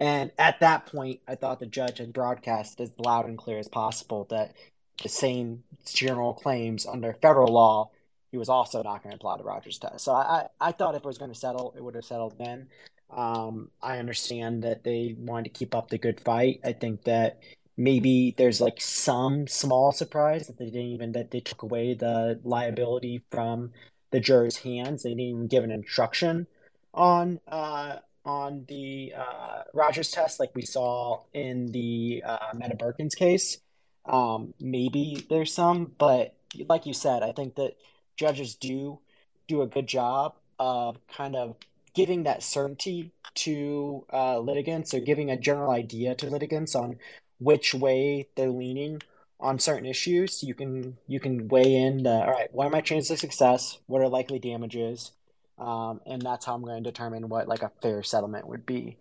And 0.00 0.30
at 0.38 0.60
that 0.60 0.86
point, 0.86 1.20
I 1.26 1.34
thought 1.34 1.60
the 1.60 1.66
judge 1.66 1.98
had 1.98 2.12
broadcast 2.12 2.80
as 2.80 2.92
loud 2.98 3.26
and 3.26 3.36
clear 3.36 3.58
as 3.58 3.68
possible 3.68 4.26
that 4.30 4.54
the 5.02 5.08
same 5.08 5.64
general 5.84 6.34
claims 6.34 6.86
under 6.86 7.12
federal 7.14 7.52
law, 7.52 7.90
he 8.30 8.38
was 8.38 8.48
also 8.48 8.82
not 8.82 9.02
going 9.02 9.12
to 9.12 9.16
apply 9.16 9.36
the 9.36 9.44
Rogers 9.44 9.78
test. 9.78 10.04
So 10.04 10.12
I, 10.12 10.46
I 10.60 10.72
thought 10.72 10.94
if 10.94 11.02
it 11.02 11.06
was 11.06 11.18
going 11.18 11.32
to 11.32 11.38
settle, 11.38 11.74
it 11.76 11.82
would 11.82 11.94
have 11.94 12.04
settled 12.04 12.38
then. 12.38 12.68
Um, 13.10 13.70
I 13.82 13.98
understand 13.98 14.64
that 14.64 14.84
they 14.84 15.14
wanted 15.18 15.44
to 15.44 15.58
keep 15.58 15.74
up 15.74 15.88
the 15.88 15.98
good 15.98 16.20
fight. 16.20 16.60
I 16.62 16.72
think 16.72 17.04
that 17.04 17.40
maybe 17.76 18.34
there's 18.36 18.60
like 18.60 18.80
some 18.80 19.46
small 19.46 19.92
surprise 19.92 20.46
that 20.46 20.58
they 20.58 20.66
didn't 20.66 20.92
even 20.92 21.12
that 21.12 21.30
they 21.30 21.40
took 21.40 21.62
away 21.62 21.94
the 21.94 22.38
liability 22.44 23.22
from 23.30 23.72
the 24.10 24.20
jurors' 24.20 24.58
hands. 24.58 25.02
They 25.02 25.10
didn't 25.10 25.24
even 25.24 25.46
give 25.46 25.64
an 25.64 25.70
instruction 25.70 26.46
on 26.92 27.40
uh, 27.48 27.96
on 28.24 28.66
the 28.68 29.14
uh, 29.16 29.62
Rogers 29.72 30.10
test 30.10 30.38
like 30.38 30.54
we 30.54 30.62
saw 30.62 31.22
in 31.32 31.72
the 31.72 32.22
uh, 32.26 32.52
Meta 32.54 32.76
Birkins 32.76 33.16
case. 33.16 33.58
Um, 34.04 34.54
maybe 34.60 35.26
there's 35.30 35.52
some, 35.52 35.92
but 35.98 36.34
like 36.66 36.86
you 36.86 36.94
said, 36.94 37.22
I 37.22 37.32
think 37.32 37.54
that 37.56 37.72
judges 38.18 38.54
do 38.54 38.98
do 39.46 39.62
a 39.62 39.66
good 39.66 39.86
job 39.86 40.34
of 40.58 40.98
kind 41.08 41.34
of 41.34 41.56
giving 41.94 42.24
that 42.24 42.42
certainty 42.42 43.12
to 43.34 44.04
uh, 44.12 44.38
litigants 44.38 44.92
or 44.92 45.00
giving 45.00 45.30
a 45.30 45.38
general 45.38 45.70
idea 45.70 46.14
to 46.14 46.28
litigants 46.28 46.74
on 46.74 46.98
which 47.38 47.72
way 47.72 48.28
they're 48.36 48.50
leaning 48.50 49.00
on 49.40 49.58
certain 49.58 49.86
issues. 49.86 50.42
You 50.42 50.54
can 50.54 50.98
you 51.06 51.20
can 51.20 51.48
weigh 51.48 51.74
in 51.74 52.02
the, 52.02 52.10
all 52.10 52.30
right, 52.30 52.52
what 52.52 52.66
are 52.66 52.70
my 52.70 52.80
chances 52.80 53.10
of 53.10 53.18
success? 53.18 53.78
What 53.86 54.02
are 54.02 54.08
likely 54.08 54.38
damages? 54.38 55.12
Um, 55.58 56.00
and 56.06 56.22
that's 56.22 56.46
how 56.46 56.54
I'm 56.54 56.62
going 56.62 56.82
to 56.82 56.90
determine 56.90 57.28
what 57.28 57.48
like 57.48 57.62
a 57.62 57.72
fair 57.82 58.02
settlement 58.02 58.46
would 58.46 58.66
be. 58.66 58.96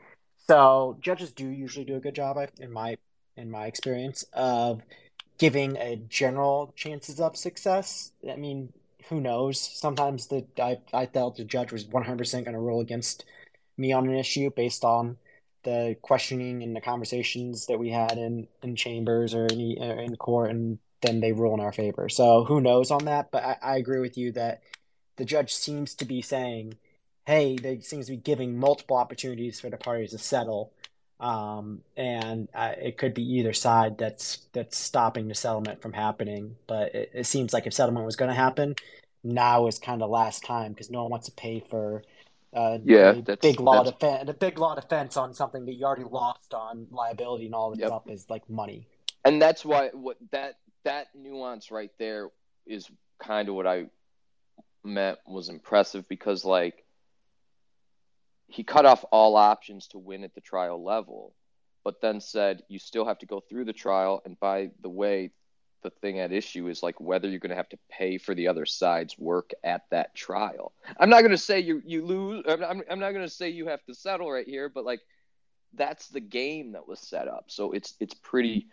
So 0.47 0.97
judges 1.01 1.32
do 1.32 1.47
usually 1.47 1.86
do 1.86 1.95
a 1.95 1.99
good 1.99 2.15
job, 2.15 2.38
in 2.60 2.71
my 2.71 2.97
in 3.36 3.51
my 3.51 3.65
experience, 3.65 4.23
of 4.34 4.82
giving 5.38 5.77
a 5.77 5.97
general 5.97 6.73
chances 6.75 7.19
of 7.19 7.38
success. 7.38 8.12
I 8.27 8.38
mean, 8.38 8.73
who 9.10 9.22
knows? 9.22 9.60
Sometimes 9.60 10.28
the 10.28 10.46
I, 10.60 10.78
I 10.93 11.06
felt 11.06 11.38
the 11.38 11.46
judge 11.46 11.72
was 11.72 11.86
100% 11.86 12.32
going 12.32 12.54
to 12.54 12.60
rule 12.60 12.82
against 12.82 13.26
me 13.78 13.91
on 13.93 14.08
an 14.08 14.15
issue 14.15 14.50
based 14.50 14.84
on 14.84 15.17
the 15.63 15.96
questioning 16.02 16.63
and 16.63 16.76
the 16.76 16.82
conversations 16.82 17.65
that 17.67 17.80
we 17.80 17.89
had 17.89 18.13
in, 18.17 18.48
in 18.63 18.76
chambers 18.76 19.34
or 19.34 19.46
in, 19.48 19.78
uh, 19.80 20.02
in 20.02 20.15
court, 20.15 20.50
and 20.50 20.80
then 21.02 21.20
they 21.20 21.32
rule 21.32 21.54
in 21.54 21.60
our 21.60 21.74
favor. 21.74 22.10
So 22.10 22.43
who 22.46 22.62
knows 22.62 22.91
on 22.91 23.06
that? 23.06 23.32
But 23.32 23.43
I, 23.43 23.58
I 23.62 23.78
agree 23.78 24.00
with 24.00 24.17
you 24.17 24.32
that 24.34 24.62
the 25.17 25.26
judge 25.26 25.54
seems 25.54 25.93
to 25.96 26.06
be 26.06 26.22
saying, 26.22 26.78
hey, 27.26 27.58
they 27.58 27.80
seems 27.82 28.06
to 28.06 28.13
be 28.13 28.17
giving 28.17 28.58
multiple 28.58 28.98
opportunities 28.98 29.60
for 29.60 29.70
the 29.70 29.78
parties 29.78 30.12
to 30.12 30.17
settle 30.17 30.72
um, 31.19 31.82
and 31.95 32.47
uh, 32.53 32.73
it 32.80 32.97
could 32.97 33.13
be 33.13 33.23
either 33.38 33.53
side 33.53 33.97
that's 33.97 34.45
that's 34.53 34.77
stopping 34.77 35.27
the 35.27 35.36
settlement 35.36 35.82
from 35.82 35.93
happening. 35.93 36.56
But 36.67 36.93
it, 36.93 37.12
it 37.13 37.25
seems 37.25 37.53
like 37.53 37.65
if 37.65 37.73
settlement 37.73 38.06
was 38.06 38.15
going 38.15 38.30
to 38.30 38.36
happen, 38.36 38.75
now 39.23 39.67
is 39.67 39.80
kind 39.80 40.01
of 40.01 40.10
last 40.10 40.43
time 40.43 40.73
because 40.73 40.89
no 40.89 41.03
one 41.03 41.12
wants 41.12 41.27
to 41.27 41.32
pay 41.34 41.63
for 41.69 42.03
uh, 42.53 42.77
yeah, 42.84 43.13
big 43.41 43.60
law 43.60 43.84
defense, 43.84 44.30
a 44.30 44.34
big 44.34 44.58
law 44.58 44.75
defense 44.75 45.17
on 45.17 45.34
something 45.34 45.65
that 45.65 45.73
you 45.73 45.86
already 45.86 46.03
lost 46.03 46.53
on 46.53 46.88
liability 46.91 47.45
and 47.45 47.56
all 47.56 47.71
that 47.71 47.80
yep. 47.80 47.89
stuff 47.89 48.03
is 48.08 48.30
like 48.30 48.49
money. 48.49 48.88
And 49.25 49.41
that's 49.41 49.65
why 49.65 49.89
what 49.89 50.17
that 50.32 50.56
that 50.84 51.08
nuance 51.15 51.71
right 51.71 51.91
there 51.99 52.30
is 52.65 52.89
kind 53.19 53.49
of 53.49 53.56
what 53.56 53.67
I 53.67 53.88
meant 54.84 55.19
was 55.27 55.49
impressive 55.49 56.08
because 56.08 56.45
like 56.45 56.86
he 58.47 58.63
cut 58.63 58.86
off 58.86 59.03
all 59.12 59.36
options 59.36 59.88
to 59.88 59.97
win 59.97 60.23
at 60.23 60.33
the 60.33 60.41
trial 60.41 60.83
level, 60.83 61.33
but 61.83 62.01
then 62.01 62.21
said 62.21 62.63
you 62.67 62.79
still 62.79 63.05
have 63.05 63.19
to 63.19 63.25
go 63.25 63.39
through 63.39 63.65
the 63.65 63.73
trial. 63.73 64.21
And 64.25 64.39
by 64.39 64.71
the 64.81 64.89
way, 64.89 65.31
the 65.83 65.89
thing 65.89 66.19
at 66.19 66.31
issue 66.31 66.67
is 66.67 66.81
like 66.81 66.99
whether 66.99 67.29
you're 67.29 67.39
going 67.39 67.51
to 67.51 67.55
have 67.55 67.69
to 67.69 67.79
pay 67.89 68.17
for 68.17 68.33
the 68.33 68.47
other 68.47 68.65
side's 68.65 69.17
work 69.17 69.51
at 69.63 69.83
that 69.91 70.15
trial. 70.15 70.73
I'm 70.99 71.10
not 71.10 71.21
going 71.21 71.31
to 71.31 71.38
say 71.38 71.60
you 71.60 71.81
you 71.86 72.05
lose. 72.05 72.43
I'm, 72.47 72.63
I'm, 72.63 72.83
I'm 72.89 72.99
not 72.99 73.12
going 73.12 73.25
to 73.25 73.29
say 73.29 73.49
you 73.49 73.67
have 73.67 73.83
to 73.86 73.93
settle 73.93 74.31
right 74.31 74.47
here, 74.47 74.69
but 74.69 74.86
like 74.86 75.01
that's 75.73 76.07
the 76.07 76.19
game 76.19 76.71
that 76.71 76.88
was 76.88 76.99
set 76.99 77.27
up. 77.27 77.45
So 77.47 77.73
it's 77.73 77.93
it's 77.99 78.15
pretty 78.15 78.67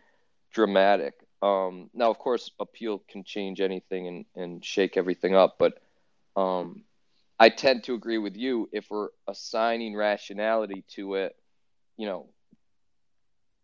dramatic. 0.53 1.15
Um, 1.43 1.91
now, 1.93 2.11
of 2.11 2.19
course, 2.19 2.51
appeal 2.59 3.03
can 3.07 3.23
change 3.23 3.61
anything 3.61 4.09
and, 4.09 4.25
and 4.35 4.65
shake 4.65 4.97
everything 4.97 5.35
up, 5.35 5.57
but 5.59 5.79
um, 6.37 6.85
I 7.39 7.49
tend 7.49 7.85
to 7.85 7.95
agree 7.95 8.19
with 8.19 8.37
you. 8.37 8.69
If 8.73 8.87
we're 8.91 9.09
assigning 9.29 9.97
rationality 9.97 10.85
to 10.91 11.15
it, 11.17 11.35
you 11.97 12.07
know, 12.07 12.29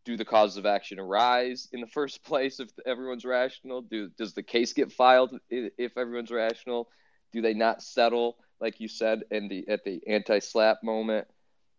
do 0.05 0.17
the 0.17 0.25
causes 0.25 0.57
of 0.57 0.67
action 0.67 0.99
arise 0.99 1.69
in 1.73 1.81
the 1.81 1.87
first 1.87 2.25
place 2.25 2.61
if 2.61 2.71
everyone's 2.87 3.25
rational? 3.25 3.83
Do 3.83 4.11
does 4.17 4.35
the 4.35 4.43
case 4.43 4.73
get 4.73 4.93
filed 4.93 5.39
if 5.51 5.97
everyone's 5.97 6.31
rational? 6.31 6.89
Do 7.33 7.43
they 7.43 7.55
not 7.55 7.83
settle 7.83 8.37
like 8.61 8.81
you 8.81 8.89
said 8.89 9.23
in 9.31 9.49
the 9.49 9.69
at 9.69 9.85
the 9.85 10.01
anti-SLAPP 10.07 10.83
moment 10.83 11.29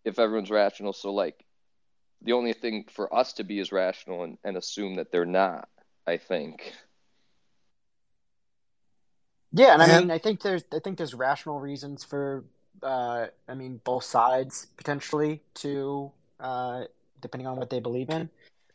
if 0.05 0.17
everyone's 0.19 0.51
rational? 0.51 0.93
So 0.93 1.13
like 1.13 1.45
the 2.21 2.33
only 2.33 2.53
thing 2.53 2.85
for 2.89 3.13
us 3.13 3.33
to 3.33 3.43
be 3.43 3.59
is 3.59 3.71
rational 3.71 4.23
and, 4.23 4.37
and 4.43 4.55
assume 4.55 4.95
that 4.95 5.11
they're 5.11 5.25
not, 5.25 5.67
I 6.05 6.17
think. 6.17 6.73
Yeah, 9.53 9.73
and 9.73 9.81
I 9.83 9.99
mean, 9.99 10.11
I 10.11 10.17
think 10.17 10.41
there's 10.41 10.63
I 10.73 10.79
think 10.79 10.97
there's 10.97 11.13
rational 11.13 11.59
reasons 11.59 12.03
for 12.03 12.43
uh, 12.81 13.27
I 13.47 13.53
mean 13.53 13.81
both 13.83 14.03
sides 14.03 14.67
potentially 14.77 15.41
to 15.55 16.11
uh, 16.39 16.83
depending 17.21 17.47
on 17.47 17.57
what 17.57 17.69
they 17.69 17.79
believe 17.79 18.09
in. 18.09 18.29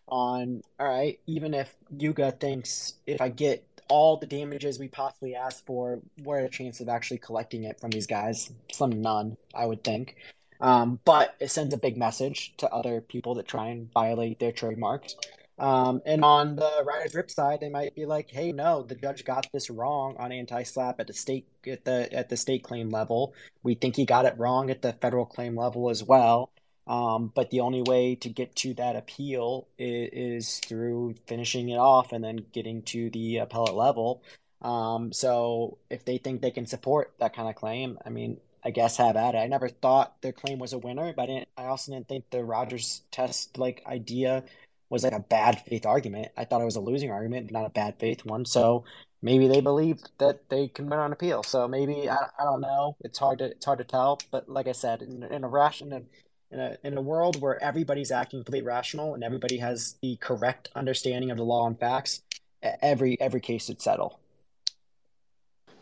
On 0.08 0.62
all 0.78 0.86
right, 0.86 1.18
even 1.26 1.54
if 1.54 1.74
Yuga 1.98 2.32
thinks 2.32 2.94
if 3.06 3.20
I 3.20 3.28
get 3.28 3.64
all 3.88 4.16
the 4.16 4.26
damages 4.26 4.78
we 4.78 4.88
possibly 4.88 5.34
ask 5.34 5.64
for, 5.64 6.00
what 6.22 6.34
are 6.34 6.42
the 6.42 6.48
chances 6.48 6.82
of 6.82 6.88
actually 6.88 7.18
collecting 7.18 7.64
it 7.64 7.80
from 7.80 7.90
these 7.90 8.06
guys? 8.06 8.50
Some 8.72 9.00
none, 9.02 9.36
I 9.54 9.66
would 9.66 9.82
think. 9.82 10.16
Um, 10.60 11.00
but 11.04 11.34
it 11.40 11.50
sends 11.50 11.74
a 11.74 11.78
big 11.78 11.96
message 11.96 12.54
to 12.58 12.72
other 12.72 13.00
people 13.00 13.34
that 13.34 13.46
try 13.46 13.68
and 13.68 13.90
violate 13.92 14.38
their 14.38 14.52
trademarks. 14.52 15.16
Um, 15.58 16.02
and 16.04 16.22
on 16.22 16.56
the 16.56 16.84
Ryder 16.84 17.10
Ripps 17.14 17.34
side, 17.34 17.60
they 17.60 17.70
might 17.70 17.94
be 17.94 18.04
like, 18.04 18.30
"Hey, 18.30 18.52
no, 18.52 18.82
the 18.82 18.94
judge 18.94 19.24
got 19.24 19.46
this 19.52 19.70
wrong 19.70 20.16
on 20.18 20.30
anti-SLAPP 20.32 21.00
at 21.00 21.06
the 21.06 21.14
state 21.14 21.46
at 21.66 21.84
the 21.84 22.12
at 22.12 22.28
the 22.28 22.36
state 22.36 22.62
claim 22.62 22.90
level. 22.90 23.34
We 23.62 23.74
think 23.74 23.96
he 23.96 24.04
got 24.04 24.26
it 24.26 24.34
wrong 24.38 24.70
at 24.70 24.82
the 24.82 24.92
federal 24.94 25.24
claim 25.24 25.56
level 25.56 25.88
as 25.88 26.02
well. 26.04 26.50
Um, 26.86 27.32
but 27.34 27.50
the 27.50 27.60
only 27.60 27.82
way 27.82 28.14
to 28.16 28.28
get 28.28 28.54
to 28.56 28.74
that 28.74 28.94
appeal 28.94 29.66
is, 29.76 30.08
is, 30.12 30.58
through 30.60 31.16
finishing 31.26 31.68
it 31.70 31.78
off 31.78 32.12
and 32.12 32.22
then 32.22 32.46
getting 32.52 32.82
to 32.84 33.10
the 33.10 33.38
appellate 33.38 33.74
level. 33.74 34.22
Um, 34.62 35.12
so 35.12 35.78
if 35.90 36.04
they 36.04 36.18
think 36.18 36.42
they 36.42 36.52
can 36.52 36.66
support 36.66 37.12
that 37.18 37.34
kind 37.34 37.48
of 37.48 37.56
claim, 37.56 37.98
I 38.06 38.10
mean, 38.10 38.38
I 38.64 38.70
guess 38.70 38.96
have 38.98 39.16
at 39.16 39.34
it. 39.34 39.38
I 39.38 39.46
never 39.46 39.68
thought 39.68 40.20
their 40.22 40.32
claim 40.32 40.58
was 40.58 40.72
a 40.72 40.78
winner, 40.78 41.12
but 41.16 41.30
I, 41.30 41.46
I 41.56 41.66
also 41.66 41.92
didn't 41.92 42.08
think 42.08 42.30
the 42.30 42.44
Rogers 42.44 43.02
test 43.10 43.58
like 43.58 43.82
idea 43.86 44.44
was 44.88 45.04
like 45.04 45.12
a 45.12 45.20
bad 45.20 45.60
faith 45.66 45.84
argument. 45.86 46.28
I 46.36 46.44
thought 46.44 46.60
it 46.60 46.66
was 46.66 46.76
a 46.76 46.80
losing 46.80 47.10
argument, 47.10 47.50
not 47.50 47.66
a 47.66 47.70
bad 47.70 47.98
faith 47.98 48.24
one. 48.24 48.44
So 48.44 48.84
maybe 49.22 49.48
they 49.48 49.60
believe 49.60 49.98
that 50.18 50.48
they 50.48 50.68
can 50.68 50.88
win 50.88 50.98
on 50.98 51.12
appeal. 51.12 51.42
So 51.42 51.66
maybe 51.66 52.08
I, 52.08 52.16
I 52.38 52.44
don't 52.44 52.60
know. 52.60 52.96
It's 53.00 53.18
hard 53.18 53.38
to 53.40 53.46
it's 53.46 53.64
hard 53.64 53.78
to 53.78 53.84
tell. 53.84 54.20
But 54.30 54.48
like 54.48 54.68
I 54.68 54.72
said, 54.72 55.02
in, 55.02 55.22
in 55.22 55.44
a 55.44 55.48
rash 55.48 55.82
in 55.82 55.92
a, 55.92 56.02
in 56.50 56.60
a 56.60 56.76
in 56.84 56.96
a 56.96 57.02
world 57.02 57.40
where 57.40 57.62
everybody's 57.62 58.10
acting 58.12 58.40
completely 58.40 58.66
rational 58.66 59.14
and 59.14 59.24
everybody 59.24 59.58
has 59.58 59.96
the 60.02 60.16
correct 60.16 60.68
understanding 60.76 61.30
of 61.30 61.38
the 61.38 61.44
law 61.44 61.66
and 61.66 61.78
facts, 61.78 62.22
every 62.62 63.20
every 63.20 63.40
case 63.40 63.68
would 63.68 63.82
settle. 63.82 64.20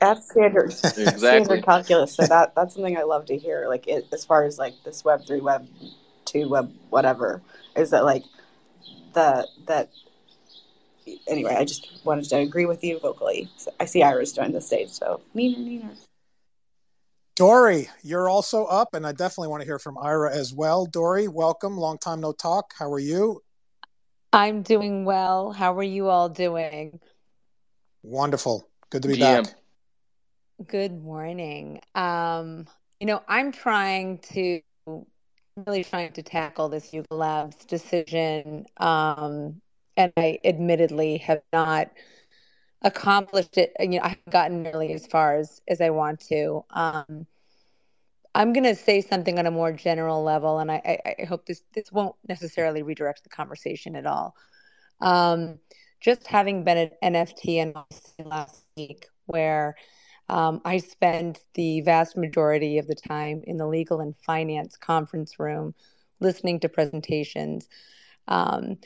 That's 0.00 0.30
standard 0.30 0.70
exactly. 0.70 1.16
standard 1.18 1.64
calculus. 1.64 2.14
So 2.14 2.26
that 2.26 2.54
that's 2.54 2.74
something 2.74 2.96
I 2.96 3.02
love 3.02 3.26
to 3.26 3.36
hear. 3.36 3.66
Like 3.68 3.86
it, 3.86 4.06
as 4.12 4.24
far 4.24 4.44
as 4.44 4.58
like 4.58 4.74
this 4.84 5.04
Web 5.04 5.26
three, 5.26 5.40
Web 5.40 5.68
two, 6.24 6.48
Web 6.48 6.72
whatever, 6.90 7.42
is 7.76 7.90
that 7.90 8.04
like 8.04 8.24
the 9.14 9.48
that 9.66 9.90
anyway, 11.28 11.54
I 11.54 11.64
just 11.64 12.04
wanted 12.04 12.28
to 12.28 12.36
agree 12.38 12.66
with 12.66 12.82
you 12.84 12.98
vocally. 12.98 13.48
So 13.56 13.72
I 13.80 13.84
see 13.84 14.02
Iris 14.02 14.32
join 14.32 14.52
the 14.52 14.60
stage, 14.60 14.90
so 14.90 15.20
neener 15.34 15.58
neener. 15.58 15.96
Dory, 17.36 17.88
you're 18.02 18.28
also 18.28 18.64
up, 18.66 18.94
and 18.94 19.04
I 19.04 19.10
definitely 19.10 19.48
want 19.48 19.62
to 19.62 19.66
hear 19.66 19.80
from 19.80 19.98
Ira 19.98 20.34
as 20.34 20.54
well. 20.54 20.86
Dory, 20.86 21.26
welcome. 21.26 21.76
Long 21.76 21.98
time 21.98 22.20
no 22.20 22.32
talk. 22.32 22.72
How 22.78 22.92
are 22.92 23.00
you? 23.00 23.42
I'm 24.32 24.62
doing 24.62 25.04
well. 25.04 25.50
How 25.52 25.76
are 25.76 25.82
you 25.82 26.08
all 26.08 26.28
doing? 26.28 27.00
Wonderful. 28.02 28.68
Good 28.90 29.02
to 29.02 29.08
be 29.08 29.16
GM. 29.16 29.44
back. 29.44 29.54
Good 30.66 30.92
morning. 30.92 31.80
Um, 31.96 32.66
you 33.00 33.06
know, 33.06 33.22
I'm 33.26 33.50
trying 33.50 34.18
to 34.32 34.60
really 35.56 35.84
trying 35.84 36.12
to 36.12 36.22
tackle 36.22 36.68
this 36.68 36.92
Yuga 36.92 37.14
Labs 37.14 37.64
decision, 37.64 38.66
um, 38.78 39.60
and 39.96 40.12
I 40.16 40.38
admittedly 40.44 41.18
have 41.18 41.42
not 41.52 41.90
accomplished 42.82 43.56
it. 43.58 43.72
You 43.78 43.88
know, 43.88 44.02
I 44.02 44.08
haven't 44.08 44.30
gotten 44.30 44.62
nearly 44.62 44.92
as 44.92 45.06
far 45.06 45.36
as 45.36 45.60
as 45.68 45.80
I 45.80 45.90
want 45.90 46.20
to. 46.28 46.64
Um, 46.70 47.26
I'm 48.34 48.52
going 48.52 48.64
to 48.64 48.74
say 48.74 49.00
something 49.00 49.38
on 49.38 49.46
a 49.46 49.50
more 49.50 49.72
general 49.72 50.24
level, 50.24 50.58
and 50.58 50.70
I, 50.70 51.00
I, 51.06 51.14
I, 51.22 51.24
hope 51.24 51.46
this 51.46 51.62
this 51.72 51.92
won't 51.92 52.16
necessarily 52.28 52.82
redirect 52.82 53.22
the 53.22 53.28
conversation 53.28 53.94
at 53.94 54.06
all. 54.06 54.34
Um, 55.00 55.60
just 56.00 56.26
having 56.26 56.64
been 56.64 56.78
at 56.78 57.00
NFT 57.00 57.62
and 57.62 57.74
last 58.26 58.64
week, 58.76 59.06
where 59.26 59.76
um, 60.28 60.60
I 60.64 60.78
spend 60.78 61.40
the 61.54 61.80
vast 61.82 62.16
majority 62.16 62.78
of 62.78 62.86
the 62.86 62.94
time 62.94 63.42
in 63.46 63.56
the 63.56 63.66
legal 63.66 64.00
and 64.00 64.14
finance 64.16 64.76
conference 64.76 65.38
room, 65.38 65.74
listening 66.20 66.60
to 66.60 66.68
presentations. 66.68 67.68
Um, 68.26 68.78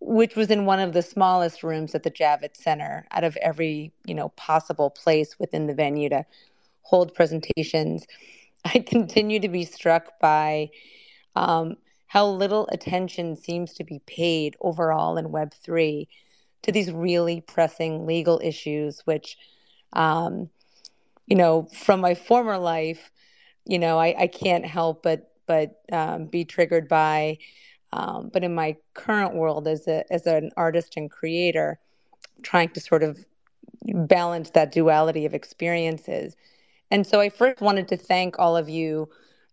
which 0.00 0.36
was 0.36 0.50
in 0.50 0.64
one 0.64 0.78
of 0.78 0.92
the 0.92 1.02
smallest 1.02 1.62
rooms 1.62 1.94
at 1.94 2.02
the 2.04 2.10
Javits 2.10 2.58
Center 2.58 3.06
out 3.10 3.24
of 3.24 3.36
every, 3.38 3.92
you 4.06 4.14
know, 4.14 4.28
possible 4.30 4.90
place 4.90 5.38
within 5.38 5.66
the 5.66 5.74
venue 5.74 6.08
to 6.10 6.24
hold 6.82 7.14
presentations. 7.14 8.06
I 8.64 8.80
continue 8.80 9.40
to 9.40 9.48
be 9.48 9.64
struck 9.64 10.18
by 10.20 10.70
um, 11.36 11.76
how 12.06 12.26
little 12.26 12.68
attention 12.72 13.36
seems 13.36 13.74
to 13.74 13.84
be 13.84 14.00
paid 14.06 14.56
overall 14.60 15.16
in 15.16 15.26
Web3 15.26 16.06
to 16.62 16.72
these 16.72 16.90
really 16.90 17.40
pressing 17.40 18.06
legal 18.06 18.40
issues, 18.42 19.00
which, 19.04 19.36
um, 19.92 20.48
you 21.28 21.36
know, 21.36 21.68
from 21.74 22.00
my 22.00 22.14
former 22.14 22.58
life, 22.58 23.10
you 23.66 23.78
know, 23.78 23.98
I, 23.98 24.14
I 24.18 24.26
can't 24.26 24.64
help 24.64 25.02
but 25.02 25.30
but 25.46 25.80
um, 25.92 26.26
be 26.26 26.44
triggered 26.44 26.88
by 26.88 27.38
um, 27.92 28.30
but 28.32 28.44
in 28.44 28.54
my 28.54 28.76
current 28.94 29.34
world 29.34 29.68
as 29.68 29.86
a 29.86 30.10
as 30.12 30.26
an 30.26 30.50
artist 30.56 30.94
and 30.96 31.10
creator, 31.10 31.78
trying 32.42 32.70
to 32.70 32.80
sort 32.80 33.02
of 33.02 33.24
balance 33.84 34.50
that 34.50 34.72
duality 34.72 35.26
of 35.26 35.34
experiences. 35.34 36.34
And 36.90 37.06
so 37.06 37.20
I 37.20 37.28
first 37.28 37.60
wanted 37.60 37.88
to 37.88 37.96
thank 37.98 38.38
all 38.38 38.56
of 38.56 38.68
you, 38.68 39.10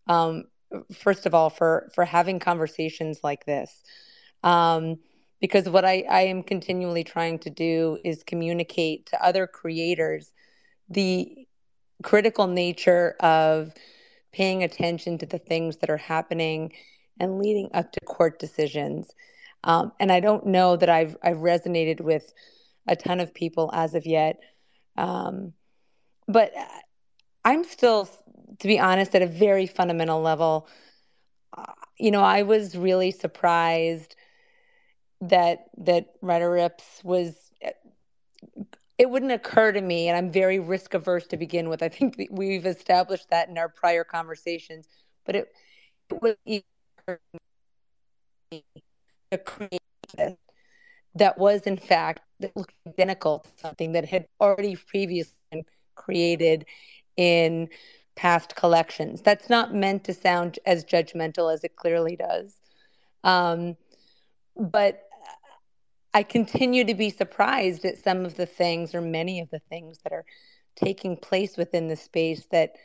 um, 0.08 0.46
first 0.94 1.26
of 1.26 1.34
all, 1.34 1.50
for 1.50 1.90
for 1.94 2.06
having 2.06 2.40
conversations 2.40 3.20
like 3.24 3.46
this. 3.46 3.84
Um, 4.44 5.00
because 5.42 5.68
what 5.68 5.84
I, 5.84 6.06
I 6.10 6.22
am 6.22 6.42
continually 6.44 7.04
trying 7.04 7.40
to 7.40 7.50
do 7.50 8.00
is 8.06 8.24
communicate 8.24 9.08
to 9.08 9.24
other 9.24 9.46
creators 9.46 10.32
the 10.90 11.45
critical 12.04 12.48
nature 12.48 13.16
of 13.20 13.74
paying 14.32 14.64
attention 14.64 15.18
to 15.20 15.26
the 15.26 15.40
things 15.40 15.78
that 15.78 15.90
are 15.90 15.98
happening 15.98 16.74
and 17.20 17.40
leading 17.40 17.70
up 17.74 17.92
to 17.94 18.00
court 18.02 18.40
decisions. 18.40 19.14
Um, 19.64 19.92
and 20.00 20.12
I 20.12 20.20
don't 20.20 20.46
know 20.48 20.76
that 20.76 20.90
I've 20.90 21.18
I've 21.24 21.38
resonated 21.38 22.02
with 22.02 22.34
a 22.88 22.96
ton 22.96 23.20
of 23.20 23.34
people 23.34 23.72
as 23.74 23.96
of 23.96 24.06
yet. 24.06 24.40
Um, 24.98 25.54
but 26.28 26.52
I'm 27.44 27.64
still, 27.64 28.10
to 28.60 28.68
be 28.68 28.80
honest, 28.80 29.16
at 29.16 29.22
a 29.22 29.28
very 29.28 29.68
fundamental 29.68 30.22
level. 30.22 30.68
Uh, 31.56 31.72
you 31.98 32.12
know, 32.12 32.22
I 32.22 32.44
was 32.44 32.76
really 32.76 33.12
surprised 33.12 34.16
that 35.22 35.66
that 35.78 36.08
Ripps 36.22 37.04
was. 37.04 37.36
It 38.98 39.10
wouldn't 39.10 39.32
occur 39.32 39.72
to 39.74 39.82
me, 39.82 40.08
and 40.08 40.18
I'm 40.18 40.32
very 40.32 40.60
risk 40.60 40.94
averse 40.94 41.28
to 41.28 41.38
begin 41.38 41.68
with. 41.70 41.84
I 41.84 41.90
think 41.90 42.16
we've 42.32 42.66
established 42.66 43.30
that 43.30 43.50
in 43.50 43.58
our 43.58 43.68
prior 43.68 44.04
conversations, 44.06 44.88
but 45.26 45.36
it, 45.36 45.52
it 46.10 46.22
was 46.22 46.36
a 49.32 49.38
creation 49.38 50.38
that 51.16 51.38
was 51.38 51.62
in 51.64 51.78
fact 51.78 52.22
that 52.40 52.56
looked 52.56 52.74
identical 52.88 53.40
to 53.40 53.50
something 53.58 53.94
that 53.94 54.06
had 54.06 54.28
already 54.40 54.76
previously 54.76 55.36
been 55.52 55.64
created 55.96 56.66
in 57.18 57.70
past 58.16 58.56
collections. 58.56 59.22
That's 59.22 59.50
not 59.50 59.74
meant 59.74 60.06
to 60.06 60.14
sound 60.14 60.60
as 60.66 60.86
judgmental 60.86 61.54
as 61.54 61.64
it 61.64 61.76
clearly 61.76 62.16
does. 62.16 62.56
Um, 63.24 63.76
but 64.56 65.05
I 66.16 66.24
continue 66.24 66.86
to 66.86 66.94
be 66.94 67.10
surprised 67.10 67.84
at 67.84 68.02
some 68.02 68.24
of 68.24 68.38
the 68.38 68.46
things 68.46 68.96
or 68.96 69.02
many 69.02 69.42
of 69.42 69.50
the 69.50 69.60
things 69.60 70.00
that 70.06 70.14
are 70.14 70.24
taking 70.78 71.18
place 71.18 71.58
within 71.58 71.90
the 71.90 71.98
space 71.98 72.46
that 72.52 72.78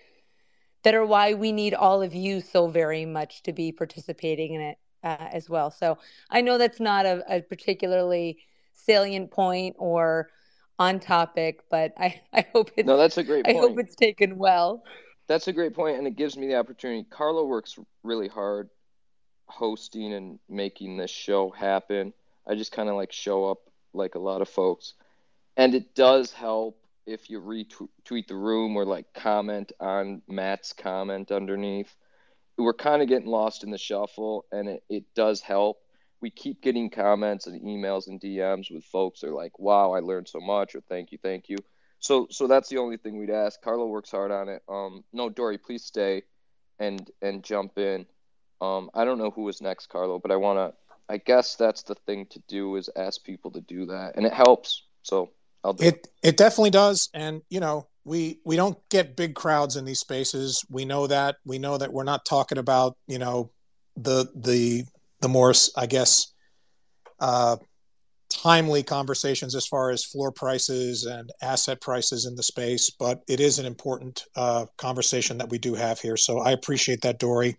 that 0.82 0.96
are 0.96 1.06
why 1.06 1.34
we 1.34 1.52
need 1.52 1.72
all 1.72 2.02
of 2.02 2.12
you 2.12 2.40
so 2.40 2.66
very 2.66 3.06
much 3.06 3.44
to 3.44 3.52
be 3.52 3.70
participating 3.70 4.54
in 4.54 4.60
it 4.62 4.78
uh, 5.04 5.28
as 5.30 5.48
well. 5.48 5.70
So 5.70 5.98
I 6.28 6.40
know 6.40 6.58
that's 6.58 6.80
not 6.80 7.06
a, 7.06 7.22
a, 7.28 7.42
particularly 7.42 8.38
salient 8.72 9.30
point 9.30 9.76
or 9.78 10.30
on 10.80 10.98
topic, 10.98 11.60
but 11.70 11.92
I, 11.96 12.20
I 12.32 12.46
hope 12.52 12.72
it's 12.76 12.86
no, 12.88 12.96
that's 12.96 13.18
a 13.18 13.22
great. 13.22 13.44
Point. 13.44 13.56
I 13.56 13.60
hope 13.60 13.78
it's 13.78 13.94
taken 13.94 14.38
well. 14.38 14.82
That's 15.28 15.46
a 15.46 15.52
great 15.52 15.74
point, 15.74 15.98
and 15.98 16.06
it 16.08 16.16
gives 16.16 16.36
me 16.36 16.48
the 16.48 16.56
opportunity. 16.56 17.06
Carlo 17.08 17.44
works 17.44 17.78
really 18.02 18.26
hard 18.26 18.70
hosting 19.46 20.14
and 20.14 20.40
making 20.48 20.96
this 20.96 21.12
show 21.12 21.50
happen. 21.50 22.12
I 22.50 22.56
just 22.56 22.72
kind 22.72 22.88
of 22.88 22.96
like 22.96 23.12
show 23.12 23.50
up 23.50 23.58
like 23.92 24.14
a 24.16 24.20
lot 24.20 24.42
of 24.42 24.48
folks, 24.48 24.94
and 25.56 25.74
it 25.74 25.94
does 25.94 26.32
help 26.32 26.78
if 27.06 27.30
you 27.30 27.40
retweet 27.40 28.28
the 28.28 28.36
room 28.36 28.76
or 28.76 28.84
like 28.84 29.12
comment 29.14 29.72
on 29.80 30.22
Matt's 30.28 30.72
comment 30.72 31.30
underneath 31.30 31.94
we're 32.60 32.74
kind 32.74 33.02
of 33.02 33.08
getting 33.08 33.28
lost 33.28 33.64
in 33.64 33.70
the 33.70 33.78
shuffle, 33.78 34.44
and 34.52 34.68
it, 34.68 34.84
it 34.88 35.04
does 35.14 35.40
help. 35.40 35.78
We 36.20 36.30
keep 36.30 36.60
getting 36.62 36.90
comments 36.90 37.46
and 37.46 37.60
emails 37.62 38.08
and 38.08 38.20
DMs 38.20 38.70
with 38.70 38.84
folks 38.84 39.24
are 39.24 39.32
like, 39.32 39.58
"Wow, 39.58 39.92
I 39.92 40.00
learned 40.00 40.28
so 40.28 40.40
much," 40.40 40.74
or 40.74 40.80
"Thank 40.82 41.12
you, 41.12 41.18
thank 41.22 41.48
you." 41.48 41.56
So, 41.98 42.28
so 42.30 42.46
that's 42.46 42.68
the 42.68 42.78
only 42.78 42.96
thing 42.96 43.18
we'd 43.18 43.30
ask. 43.30 43.60
Carlo 43.60 43.86
works 43.86 44.10
hard 44.10 44.30
on 44.30 44.48
it. 44.48 44.62
Um, 44.68 45.04
no, 45.12 45.28
Dory, 45.28 45.58
please 45.58 45.84
stay 45.84 46.22
and 46.78 47.10
and 47.22 47.42
jump 47.42 47.78
in. 47.78 48.06
Um, 48.60 48.90
I 48.94 49.04
don't 49.04 49.18
know 49.18 49.30
who 49.30 49.48
is 49.48 49.62
next, 49.62 49.86
Carlo, 49.88 50.18
but 50.18 50.30
I 50.30 50.36
want 50.36 50.58
to. 50.58 50.79
I 51.10 51.16
guess 51.16 51.56
that's 51.56 51.82
the 51.82 51.96
thing 52.06 52.26
to 52.30 52.40
do 52.46 52.76
is 52.76 52.88
ask 52.94 53.24
people 53.24 53.50
to 53.52 53.60
do 53.60 53.86
that, 53.86 54.12
and 54.16 54.24
it 54.24 54.32
helps. 54.32 54.84
So 55.02 55.30
I'll 55.64 55.72
do 55.72 55.84
it. 55.84 55.94
It, 55.94 56.08
it 56.22 56.36
definitely 56.36 56.70
does, 56.70 57.08
and 57.12 57.42
you 57.50 57.58
know, 57.58 57.88
we 58.04 58.38
we 58.44 58.54
don't 58.54 58.78
get 58.90 59.16
big 59.16 59.34
crowds 59.34 59.74
in 59.74 59.84
these 59.84 59.98
spaces. 59.98 60.64
We 60.70 60.84
know 60.84 61.08
that. 61.08 61.36
We 61.44 61.58
know 61.58 61.76
that 61.78 61.92
we're 61.92 62.04
not 62.04 62.24
talking 62.24 62.58
about 62.58 62.96
you 63.08 63.18
know 63.18 63.50
the 63.96 64.30
the 64.36 64.84
the 65.20 65.28
more 65.28 65.52
I 65.76 65.86
guess 65.86 66.32
uh, 67.18 67.56
timely 68.30 68.84
conversations 68.84 69.56
as 69.56 69.66
far 69.66 69.90
as 69.90 70.04
floor 70.04 70.30
prices 70.30 71.06
and 71.06 71.32
asset 71.42 71.80
prices 71.80 72.24
in 72.24 72.36
the 72.36 72.44
space, 72.44 72.88
but 72.88 73.20
it 73.26 73.40
is 73.40 73.58
an 73.58 73.66
important 73.66 74.26
uh, 74.36 74.66
conversation 74.78 75.38
that 75.38 75.50
we 75.50 75.58
do 75.58 75.74
have 75.74 75.98
here. 75.98 76.16
So 76.16 76.38
I 76.38 76.52
appreciate 76.52 77.00
that, 77.02 77.18
Dory, 77.18 77.56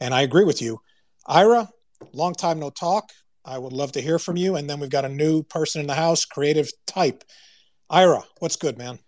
and 0.00 0.14
I 0.14 0.22
agree 0.22 0.44
with 0.44 0.62
you, 0.62 0.80
Ira. 1.26 1.68
Long 2.12 2.34
time 2.34 2.58
no 2.58 2.70
talk. 2.70 3.10
I 3.44 3.58
would 3.58 3.72
love 3.72 3.92
to 3.92 4.00
hear 4.00 4.18
from 4.18 4.36
you. 4.36 4.56
And 4.56 4.68
then 4.68 4.80
we've 4.80 4.90
got 4.90 5.04
a 5.04 5.08
new 5.08 5.42
person 5.42 5.80
in 5.80 5.86
the 5.86 5.94
house, 5.94 6.24
creative 6.24 6.70
type. 6.86 7.24
Ira, 7.90 8.24
what's 8.38 8.56
good, 8.56 8.78
man? 8.78 8.98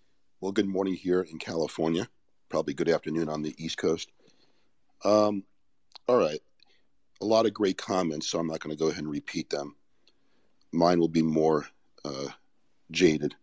Well, 0.40 0.52
good 0.52 0.68
morning 0.68 0.94
here 0.94 1.22
in 1.22 1.38
California. 1.38 2.08
Probably 2.48 2.74
good 2.74 2.88
afternoon 2.88 3.28
on 3.28 3.42
the 3.42 3.54
East 3.58 3.78
Coast. 3.78 4.10
Um, 5.04 5.44
all 6.06 6.18
right. 6.18 6.40
A 7.22 7.24
lot 7.24 7.46
of 7.46 7.54
great 7.54 7.78
comments, 7.78 8.28
so 8.28 8.38
I'm 8.38 8.46
not 8.46 8.60
going 8.60 8.76
to 8.76 8.78
go 8.78 8.90
ahead 8.90 9.02
and 9.02 9.10
repeat 9.10 9.48
them. 9.48 9.74
Mine 10.72 11.00
will 11.00 11.08
be 11.08 11.22
more 11.22 11.66
uh, 12.04 12.28
jaded, 12.90 13.34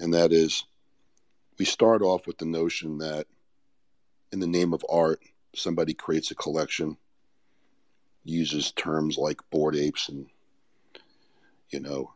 and 0.00 0.12
that 0.12 0.32
is 0.32 0.64
we 1.58 1.64
start 1.64 2.02
off 2.02 2.26
with 2.26 2.38
the 2.38 2.44
notion 2.44 2.98
that 2.98 3.26
in 4.32 4.40
the 4.40 4.46
name 4.46 4.74
of 4.74 4.84
art, 4.90 5.22
somebody 5.54 5.94
creates 5.94 6.30
a 6.30 6.34
collection, 6.34 6.96
uses 8.28 8.72
terms 8.72 9.16
like 9.16 9.40
Bored 9.50 9.76
Apes 9.76 10.08
and, 10.08 10.26
you 11.70 11.80
know, 11.80 12.12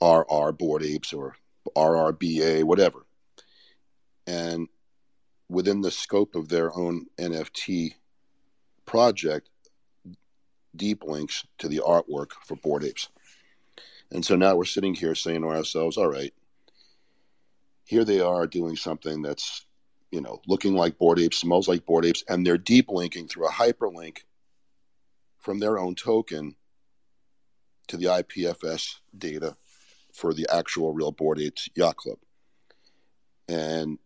RR 0.00 0.52
Bored 0.52 0.82
Apes 0.82 1.12
or 1.12 1.36
RRBA, 1.76 2.64
whatever 2.64 3.04
and 4.28 4.68
within 5.48 5.80
the 5.80 5.90
scope 5.90 6.34
of 6.34 6.50
their 6.50 6.76
own 6.76 7.06
NFT 7.18 7.94
project, 8.84 9.48
deep 10.76 11.02
links 11.02 11.46
to 11.56 11.66
the 11.66 11.78
artwork 11.78 12.32
for 12.44 12.56
Bored 12.56 12.84
Apes. 12.84 13.08
And 14.12 14.24
so 14.24 14.36
now 14.36 14.54
we're 14.54 14.66
sitting 14.66 14.94
here 14.94 15.14
saying 15.14 15.40
to 15.40 15.48
ourselves, 15.48 15.96
all 15.96 16.08
right, 16.08 16.34
here 17.84 18.04
they 18.04 18.20
are 18.20 18.46
doing 18.46 18.76
something 18.76 19.22
that's 19.22 19.64
you 20.10 20.22
know, 20.22 20.40
looking 20.46 20.74
like 20.74 20.96
Bored 20.96 21.18
Apes, 21.18 21.38
smells 21.38 21.68
like 21.68 21.84
Bored 21.84 22.06
Apes, 22.06 22.24
and 22.28 22.46
they're 22.46 22.56
deep 22.56 22.88
linking 22.88 23.28
through 23.28 23.46
a 23.46 23.52
hyperlink 23.52 24.20
from 25.48 25.60
their 25.60 25.78
own 25.78 25.94
token 25.94 26.54
to 27.86 27.96
the 27.96 28.04
IPFS 28.04 28.96
data 29.16 29.56
for 30.12 30.34
the 30.34 30.46
actual 30.52 30.92
real 30.92 31.10
Bored 31.10 31.40
Apes 31.40 31.70
Yacht 31.74 31.96
Club. 31.96 32.18
And, 33.48 33.98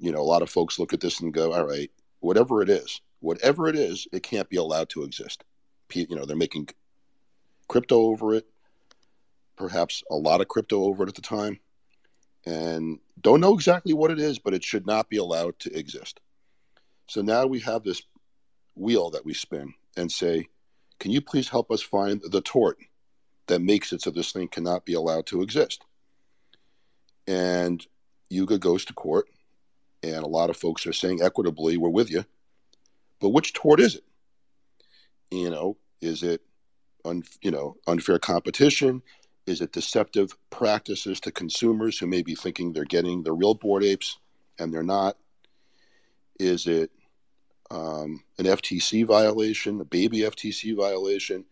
you 0.00 0.10
know, 0.10 0.18
a 0.18 0.26
lot 0.26 0.42
of 0.42 0.50
folks 0.50 0.80
look 0.80 0.92
at 0.92 0.98
this 0.98 1.20
and 1.20 1.32
go, 1.32 1.52
all 1.52 1.64
right, 1.64 1.92
whatever 2.18 2.60
it 2.60 2.68
is, 2.68 3.00
whatever 3.20 3.68
it 3.68 3.76
is, 3.76 4.08
it 4.12 4.24
can't 4.24 4.48
be 4.48 4.56
allowed 4.56 4.88
to 4.88 5.04
exist. 5.04 5.44
You 5.94 6.16
know, 6.16 6.24
they're 6.24 6.36
making 6.36 6.70
crypto 7.68 8.06
over 8.06 8.34
it, 8.34 8.48
perhaps 9.56 10.02
a 10.10 10.16
lot 10.16 10.40
of 10.40 10.48
crypto 10.48 10.82
over 10.82 11.04
it 11.04 11.08
at 11.08 11.14
the 11.14 11.22
time, 11.22 11.60
and 12.44 12.98
don't 13.20 13.40
know 13.40 13.54
exactly 13.54 13.92
what 13.92 14.10
it 14.10 14.18
is, 14.18 14.40
but 14.40 14.54
it 14.54 14.64
should 14.64 14.88
not 14.88 15.08
be 15.08 15.18
allowed 15.18 15.56
to 15.60 15.72
exist. 15.72 16.18
So 17.06 17.22
now 17.22 17.46
we 17.46 17.60
have 17.60 17.84
this 17.84 18.02
wheel 18.74 19.10
that 19.10 19.24
we 19.24 19.34
spin 19.34 19.74
and 19.96 20.10
say, 20.10 20.48
can 21.00 21.10
you 21.10 21.20
please 21.20 21.48
help 21.48 21.70
us 21.72 21.82
find 21.82 22.22
the 22.30 22.42
tort 22.42 22.78
that 23.48 23.60
makes 23.60 23.92
it 23.92 24.02
so 24.02 24.10
this 24.10 24.30
thing 24.30 24.46
cannot 24.46 24.84
be 24.84 24.94
allowed 24.94 25.26
to 25.26 25.42
exist? 25.42 25.84
And 27.26 27.84
Yuga 28.28 28.58
goes 28.58 28.84
to 28.84 28.92
court, 28.92 29.26
and 30.02 30.22
a 30.22 30.28
lot 30.28 30.50
of 30.50 30.56
folks 30.56 30.86
are 30.86 30.92
saying 30.92 31.20
equitably, 31.22 31.76
we're 31.76 31.88
with 31.88 32.10
you. 32.10 32.24
But 33.18 33.30
which 33.30 33.54
tort 33.54 33.80
is 33.80 33.96
it? 33.96 34.04
You 35.30 35.50
know, 35.50 35.76
is 36.00 36.22
it 36.22 36.42
un, 37.04 37.22
you 37.42 37.50
know 37.50 37.76
unfair 37.86 38.18
competition? 38.18 39.02
Is 39.46 39.60
it 39.60 39.72
deceptive 39.72 40.36
practices 40.50 41.18
to 41.20 41.32
consumers 41.32 41.98
who 41.98 42.06
may 42.06 42.22
be 42.22 42.34
thinking 42.34 42.72
they're 42.72 42.84
getting 42.84 43.22
the 43.22 43.32
real 43.32 43.54
bored 43.54 43.84
apes 43.84 44.18
and 44.58 44.72
they're 44.72 44.82
not? 44.82 45.16
Is 46.38 46.66
it 46.66 46.90
um, 47.70 48.22
an 48.38 48.46
FTC 48.46 49.06
violation, 49.06 49.80
a 49.80 49.84
baby 49.84 50.18
FTC 50.18 50.76
violation? 50.76 51.44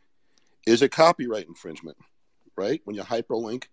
Is 0.66 0.82
a 0.82 0.88
copyright 0.88 1.46
infringement? 1.46 1.96
Right 2.56 2.80
when 2.84 2.96
you 2.96 3.02
hyperlink, 3.02 3.64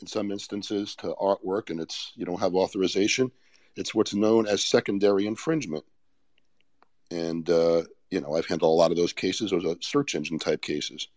in 0.00 0.06
some 0.06 0.30
instances, 0.30 0.96
to 0.96 1.14
artwork 1.20 1.70
and 1.70 1.80
it's 1.80 2.12
you 2.16 2.24
don't 2.24 2.40
have 2.40 2.54
authorization, 2.54 3.30
it's 3.76 3.94
what's 3.94 4.14
known 4.14 4.46
as 4.46 4.64
secondary 4.64 5.26
infringement. 5.26 5.84
And 7.10 7.48
uh, 7.48 7.82
you 8.10 8.20
know, 8.20 8.34
I've 8.34 8.46
handled 8.46 8.72
a 8.72 8.74
lot 8.74 8.90
of 8.90 8.96
those 8.96 9.12
cases. 9.12 9.50
Those 9.50 9.66
are 9.66 9.76
search 9.80 10.14
engine 10.14 10.38
type 10.38 10.62
cases 10.62 11.08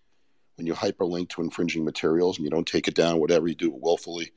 when 0.59 0.67
you 0.67 0.73
hyperlink 0.73 1.29
to 1.29 1.41
infringing 1.41 1.85
materials 1.85 2.37
and 2.37 2.43
you 2.43 2.51
don't 2.51 2.67
take 2.67 2.89
it 2.89 2.93
down, 2.93 3.17
whatever 3.17 3.47
you 3.47 3.55
do 3.55 3.71
willfully, 3.71 4.33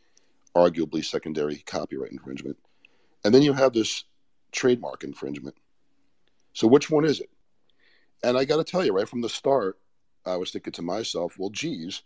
arguably 0.55 1.05
secondary 1.05 1.57
copyright 1.67 2.13
infringement. 2.13 2.57
And 3.25 3.35
then 3.35 3.43
you 3.43 3.53
have 3.53 3.73
this 3.73 4.05
trademark 4.53 5.03
infringement. 5.03 5.57
So 6.53 6.67
which 6.67 6.91
one 6.91 7.05
is 7.05 7.21
it? 7.21 7.31
And 8.23 8.37
I 8.37 8.45
got 8.45 8.57
to 8.59 8.65
tell 8.65 8.85
you, 8.85 8.93
right 8.93 9.09
from 9.09 9.21
the 9.21 9.29
start, 9.29 9.79
I 10.25 10.37
was 10.37 10.51
thinking 10.51 10.73
to 10.75 10.83
myself, 10.83 11.37
well, 11.39 11.51
geez, 11.51 12.03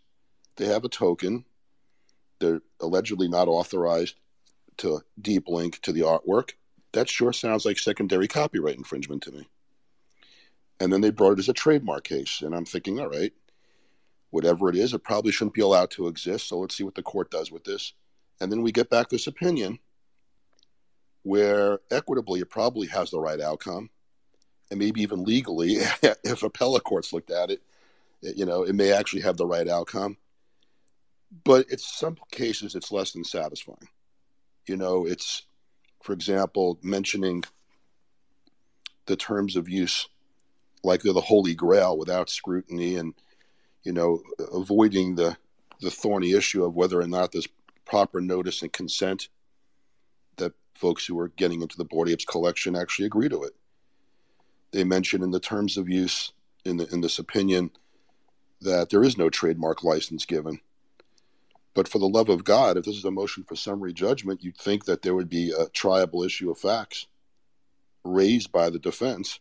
they 0.55 0.65
have 0.65 0.83
a 0.83 0.89
token. 0.89 1.45
They're 2.39 2.61
allegedly 2.79 3.27
not 3.27 3.47
authorized 3.47 4.15
to 4.77 5.01
deep 5.21 5.47
link 5.47 5.81
to 5.81 5.91
the 5.91 6.01
artwork. 6.01 6.51
That 6.93 7.09
sure 7.09 7.33
sounds 7.33 7.65
like 7.65 7.77
secondary 7.77 8.27
copyright 8.27 8.77
infringement 8.77 9.23
to 9.23 9.31
me. 9.31 9.47
And 10.79 10.91
then 10.91 11.01
they 11.01 11.11
brought 11.11 11.33
it 11.33 11.39
as 11.39 11.49
a 11.49 11.53
trademark 11.53 12.03
case. 12.03 12.41
And 12.41 12.55
I'm 12.55 12.65
thinking, 12.65 12.99
all 12.99 13.09
right, 13.09 13.33
whatever 14.29 14.69
it 14.69 14.75
is, 14.75 14.93
it 14.93 15.03
probably 15.03 15.31
shouldn't 15.31 15.55
be 15.55 15.61
allowed 15.61 15.91
to 15.91 16.07
exist. 16.07 16.47
So 16.47 16.59
let's 16.59 16.75
see 16.75 16.83
what 16.83 16.95
the 16.95 17.03
court 17.03 17.31
does 17.31 17.51
with 17.51 17.63
this. 17.63 17.93
And 18.39 18.51
then 18.51 18.61
we 18.61 18.71
get 18.71 18.89
back 18.89 19.09
this 19.09 19.27
opinion 19.27 19.79
where 21.23 21.79
equitably 21.91 22.39
it 22.39 22.49
probably 22.49 22.87
has 22.87 23.11
the 23.11 23.19
right 23.19 23.41
outcome. 23.41 23.89
And 24.69 24.79
maybe 24.79 25.01
even 25.01 25.23
legally, 25.23 25.75
if 26.23 26.43
appellate 26.43 26.83
courts 26.83 27.13
looked 27.13 27.31
at 27.31 27.51
it, 27.51 27.61
you 28.21 28.45
know, 28.45 28.63
it 28.63 28.73
may 28.73 28.91
actually 28.91 29.21
have 29.21 29.37
the 29.37 29.45
right 29.45 29.67
outcome. 29.67 30.17
But 31.43 31.69
in 31.69 31.77
some 31.77 32.17
cases, 32.31 32.75
it's 32.75 32.91
less 32.91 33.11
than 33.11 33.23
satisfying. 33.23 33.89
You 34.65 34.77
know, 34.77 35.05
it's, 35.05 35.43
for 36.01 36.13
example, 36.13 36.79
mentioning 36.81 37.43
the 39.05 39.15
terms 39.15 39.55
of 39.55 39.69
use 39.69 40.07
like 40.83 41.01
they're 41.01 41.13
the 41.13 41.21
holy 41.21 41.55
grail 41.55 41.97
without 41.97 42.29
scrutiny 42.29 42.95
and 42.95 43.13
you 43.87 43.93
know, 43.93 44.21
avoiding 44.53 45.15
the 45.15 45.37
the 45.79 45.89
thorny 45.89 46.33
issue 46.33 46.65
of 46.65 46.75
whether 46.75 46.99
or 46.99 47.07
not 47.07 47.31
there's 47.31 47.47
proper 47.85 48.19
notice 48.19 48.61
and 48.61 48.73
consent 48.73 49.29
that 50.35 50.51
folks 50.73 51.05
who 51.05 51.17
are 51.19 51.29
getting 51.29 51.61
into 51.61 51.77
the 51.77 51.85
Bored 51.85 52.09
Apes 52.09 52.25
collection 52.25 52.75
actually 52.75 53.05
agree 53.05 53.29
to 53.29 53.43
it. 53.43 53.53
They 54.71 54.83
mention 54.83 55.23
in 55.23 55.31
the 55.31 55.39
terms 55.39 55.77
of 55.77 55.89
use 55.89 56.31
in 56.65 56.77
the, 56.77 56.87
in 56.93 57.01
this 57.01 57.19
opinion 57.19 57.71
that 58.61 58.89
there 58.89 59.03
is 59.03 59.17
no 59.17 59.29
trademark 59.29 59.83
license 59.83 60.25
given. 60.25 60.59
But 61.73 61.87
for 61.87 61.99
the 61.99 62.09
love 62.09 62.29
of 62.29 62.43
God, 62.43 62.75
if 62.75 62.85
this 62.85 62.97
is 62.97 63.05
a 63.05 63.11
motion 63.11 63.43
for 63.43 63.55
summary 63.55 63.93
judgment, 63.93 64.43
you'd 64.43 64.57
think 64.57 64.85
that 64.85 65.03
there 65.03 65.13
would 65.13 65.29
be 65.29 65.51
a 65.51 65.67
triable 65.67 66.25
issue 66.25 66.49
of 66.49 66.57
facts 66.57 67.05
raised 68.03 68.51
by 68.51 68.69
the 68.69 68.79
defense 68.79 69.39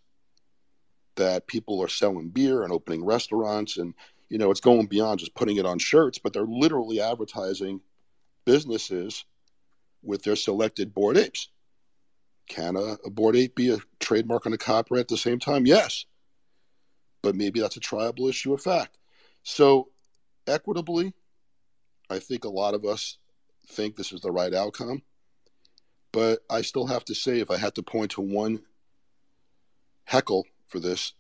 that 1.14 1.47
people 1.47 1.83
are 1.83 1.89
selling 1.89 2.29
beer 2.29 2.62
and 2.62 2.72
opening 2.72 3.05
restaurants 3.05 3.79
and 3.79 3.95
you 4.29 4.39
know, 4.39 4.51
it's 4.51 4.61
going 4.61 4.87
beyond 4.87 5.20
just 5.20 5.35
putting 5.35 5.57
it 5.57 5.66
on 5.66 5.79
shirts, 5.79 6.18
but 6.18 6.33
they're 6.33 6.45
literally 6.45 7.01
advertising 7.01 7.81
businesses 8.45 9.24
with 10.03 10.22
their 10.22 10.37
selected 10.37 10.95
bored 10.95 11.16
apes. 11.16 11.49
Can 12.47 12.76
a, 12.76 12.97
a 13.05 13.11
bored 13.11 13.36
ape 13.36 13.55
be 13.55 13.70
a 13.70 13.78
trademark 14.01 14.47
and 14.47 14.55
a 14.55 14.59
copyright 14.59 15.03
at 15.03 15.09
the 15.09 15.16
same 15.16 15.38
time? 15.38 15.66
Yes. 15.66 16.07
But 17.22 17.34
maybe 17.34 17.61
that's 17.61 17.76
a 17.76 17.80
triable 17.80 18.28
issue 18.28 18.55
of 18.55 18.62
fact. 18.62 18.99
So, 19.42 19.88
equitably, 20.47 21.14
I 22.09 22.18
think 22.18 22.44
a 22.44 22.49
lot 22.49 22.74
of 22.74 22.84
us 22.84 23.18
think 23.68 23.97
this 23.97 24.12
is 24.12 24.20
the 24.20 24.30
right 24.30 24.55
outcome. 24.55 25.03
But 26.12 26.40
I 26.49 26.62
still 26.62 26.86
have 26.86 27.05
to 27.07 27.14
say, 27.14 27.40
if 27.40 27.51
I 27.51 27.57
had 27.57 27.74
to 27.74 27.82
point 27.82 28.12
to 28.12 28.20
one 28.20 28.62
heckle 30.05 30.47
for 30.66 30.80
this, 30.80 31.12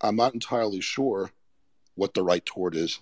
I'm 0.00 0.16
not 0.16 0.34
entirely 0.34 0.80
sure 0.80 1.30
what 1.94 2.14
the 2.14 2.22
right 2.22 2.44
tort 2.44 2.74
is. 2.74 3.00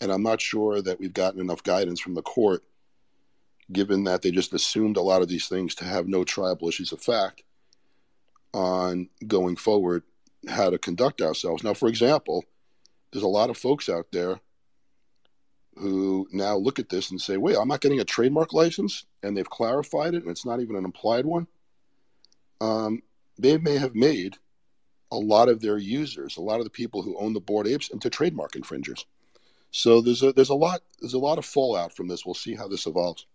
And 0.00 0.12
I'm 0.12 0.22
not 0.22 0.40
sure 0.40 0.82
that 0.82 1.00
we've 1.00 1.12
gotten 1.12 1.40
enough 1.40 1.62
guidance 1.62 2.00
from 2.00 2.14
the 2.14 2.22
court, 2.22 2.64
given 3.72 4.04
that 4.04 4.22
they 4.22 4.30
just 4.30 4.52
assumed 4.52 4.96
a 4.96 5.02
lot 5.02 5.22
of 5.22 5.28
these 5.28 5.48
things 5.48 5.74
to 5.76 5.84
have 5.84 6.06
no 6.06 6.24
triable 6.24 6.68
issues 6.68 6.92
of 6.92 7.00
fact 7.00 7.42
on 8.52 9.08
going 9.26 9.56
forward 9.56 10.02
how 10.48 10.70
to 10.70 10.78
conduct 10.78 11.20
ourselves. 11.20 11.64
Now, 11.64 11.74
for 11.74 11.88
example, 11.88 12.44
there's 13.12 13.24
a 13.24 13.28
lot 13.28 13.50
of 13.50 13.56
folks 13.56 13.88
out 13.88 14.06
there 14.12 14.40
who 15.76 16.28
now 16.32 16.56
look 16.56 16.78
at 16.78 16.88
this 16.88 17.10
and 17.10 17.20
say, 17.20 17.36
wait, 17.36 17.56
I'm 17.58 17.68
not 17.68 17.80
getting 17.80 18.00
a 18.00 18.04
trademark 18.04 18.52
license, 18.52 19.04
and 19.22 19.36
they've 19.36 19.48
clarified 19.48 20.14
it, 20.14 20.22
and 20.22 20.30
it's 20.30 20.46
not 20.46 20.60
even 20.60 20.76
an 20.76 20.84
implied 20.84 21.26
one. 21.26 21.46
Um, 22.60 23.02
they 23.38 23.58
may 23.58 23.78
have 23.78 23.94
made 23.94 24.36
a 25.10 25.16
lot 25.16 25.48
of 25.48 25.60
their 25.60 25.78
users, 25.78 26.36
a 26.36 26.42
lot 26.42 26.58
of 26.58 26.64
the 26.64 26.70
people 26.70 27.02
who 27.02 27.18
own 27.18 27.32
the 27.32 27.40
bored 27.40 27.66
apes, 27.66 27.88
into 27.88 28.10
trademark 28.10 28.54
infringers. 28.54 29.04
So 29.70 30.00
there's 30.00 30.22
a 30.22 30.32
there's 30.32 30.50
a 30.50 30.54
lot 30.54 30.82
there's 31.00 31.14
a 31.14 31.18
lot 31.18 31.38
of 31.38 31.44
fallout 31.44 31.96
from 31.96 32.06
this. 32.06 32.24
We'll 32.24 32.34
see 32.34 32.54
how 32.54 32.68
this 32.68 32.86
evolves. 32.86 33.26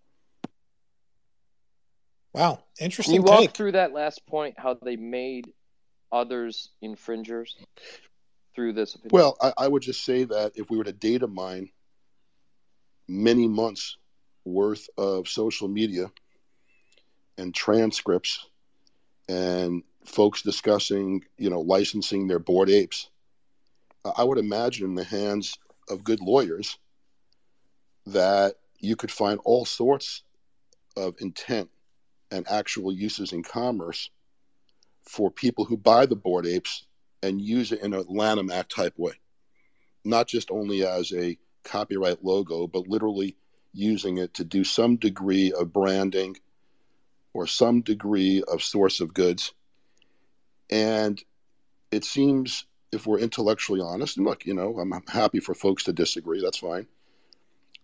Wow, 2.34 2.64
interesting. 2.80 3.16
Can 3.16 3.26
you 3.26 3.32
walk 3.32 3.52
through 3.52 3.74
that 3.74 3.94
last 3.94 4.26
point? 4.28 4.56
How 4.58 4.76
they 4.76 4.96
made 4.96 5.52
others 6.12 6.70
infringers 6.82 7.56
through 8.56 8.74
this? 8.74 8.96
Opinion? 8.96 9.10
Well, 9.12 9.38
I, 9.42 9.54
I 9.66 9.68
would 9.68 9.82
just 9.82 10.04
say 10.04 10.26
that 10.26 10.54
if 10.56 10.70
we 10.70 10.78
were 10.78 10.84
to 10.84 10.94
data 10.94 11.28
mine 11.28 11.70
many 13.08 13.48
months 13.48 13.98
worth 14.46 14.88
of 14.98 15.28
social 15.28 15.68
media 15.68 16.12
and 17.38 17.54
transcripts 17.54 18.46
and 19.28 19.84
folks 20.06 20.42
discussing, 20.42 21.24
you 21.38 21.50
know, 21.50 21.62
licensing 21.62 22.28
their 22.28 22.40
bored 22.40 22.70
apes. 22.70 23.10
I 24.18 24.24
would 24.24 24.38
imagine 24.38 24.86
in 24.86 24.96
the 24.96 25.04
hands 25.04 25.58
of 25.90 26.04
good 26.04 26.22
lawyers 26.22 26.78
that 28.08 28.56
you 28.80 28.96
could 28.96 29.12
find 29.12 29.40
all 29.44 29.66
sorts 29.66 30.24
of 30.96 31.16
intent 31.20 31.70
and 32.32 32.48
actual 32.50 32.92
uses 32.92 33.34
in 33.34 33.44
commerce 33.44 34.10
for 35.04 35.32
people 35.32 35.66
who 35.66 35.78
buy 35.78 36.06
the 36.06 36.16
bored 36.16 36.46
apes 36.46 36.86
and 37.24 37.42
use 37.42 37.72
it 37.72 37.82
in 37.82 37.94
a 37.94 38.02
Lanham 38.02 38.52
Act 38.52 38.74
type 38.74 38.94
way, 38.98 39.14
not 40.06 40.28
just 40.28 40.52
only 40.52 40.86
as 40.86 41.12
a 41.12 41.38
copyright 41.64 42.24
logo, 42.24 42.68
but 42.68 42.88
literally 42.88 43.36
using 43.74 44.18
it 44.18 44.34
to 44.36 44.44
do 44.44 44.64
some 44.64 44.96
degree 44.96 45.52
of 45.52 45.74
branding 45.74 46.38
or 47.34 47.48
some 47.48 47.82
degree 47.82 48.44
of 48.48 48.64
source 48.64 49.00
of 49.00 49.14
goods. 49.14 49.54
And 50.70 51.22
it 51.92 52.06
seems, 52.06 52.66
if 52.92 53.06
we're 53.06 53.20
intellectually 53.20 53.82
honest, 53.82 54.18
and 54.18 54.26
look, 54.26 54.46
you 54.46 54.54
know, 54.54 54.78
I'm 54.80 54.94
happy 55.08 55.40
for 55.40 55.54
folks 55.54 55.84
to 55.86 55.94
disagree, 55.94 56.42
that's 56.42 56.58
fine, 56.58 56.88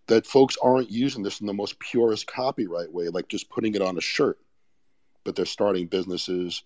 that 0.08 0.28
folks 0.28 0.58
aren't 0.62 0.92
using 0.92 1.24
this 1.24 1.42
in 1.42 1.48
the 1.48 1.54
most 1.54 1.80
purest 1.80 2.28
copyright 2.28 2.92
way, 2.94 3.10
like 3.10 3.28
just 3.28 3.50
putting 3.50 3.76
it 3.76 3.82
on 3.82 3.98
a 3.98 4.02
shirt. 4.02 4.40
but 5.24 5.36
they're 5.36 5.46
starting 5.46 5.88
businesses, 5.88 6.64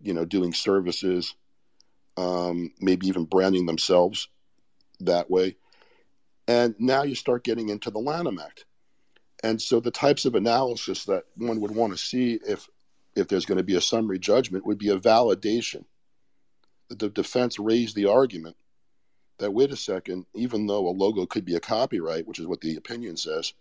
you 0.00 0.14
know, 0.14 0.24
doing 0.24 0.52
services, 0.52 1.34
um, 2.16 2.72
maybe 2.80 3.08
even 3.08 3.24
branding 3.24 3.66
themselves 3.66 4.28
that 5.00 5.30
way. 5.30 5.56
And 6.46 6.74
now 6.78 7.02
you 7.02 7.14
start 7.14 7.44
getting 7.44 7.70
into 7.70 7.90
the 7.90 7.98
Lanham 7.98 8.38
Act. 8.38 8.66
And 9.42 9.60
so 9.60 9.80
the 9.80 9.90
types 9.90 10.24
of 10.24 10.34
analysis 10.34 11.04
that 11.06 11.24
one 11.36 11.60
would 11.60 11.74
want 11.74 11.92
to 11.92 11.98
see 11.98 12.38
if 12.46 12.68
if 13.16 13.28
there's 13.28 13.46
going 13.46 13.58
to 13.58 13.64
be 13.64 13.76
a 13.76 13.80
summary 13.80 14.18
judgment 14.18 14.66
would 14.66 14.78
be 14.78 14.88
a 14.88 14.98
validation 14.98 15.84
that 16.88 16.98
the 16.98 17.10
defense 17.10 17.58
raised 17.58 17.94
the 17.94 18.06
argument 18.06 18.56
that 19.38 19.50
wait 19.52 19.72
a 19.72 19.76
second, 19.76 20.26
even 20.34 20.66
though 20.66 20.86
a 20.86 20.90
logo 20.90 21.26
could 21.26 21.44
be 21.44 21.54
a 21.54 21.60
copyright, 21.60 22.26
which 22.26 22.38
is 22.38 22.46
what 22.46 22.60
the 22.60 22.76
opinion 22.76 23.16
says, 23.16 23.52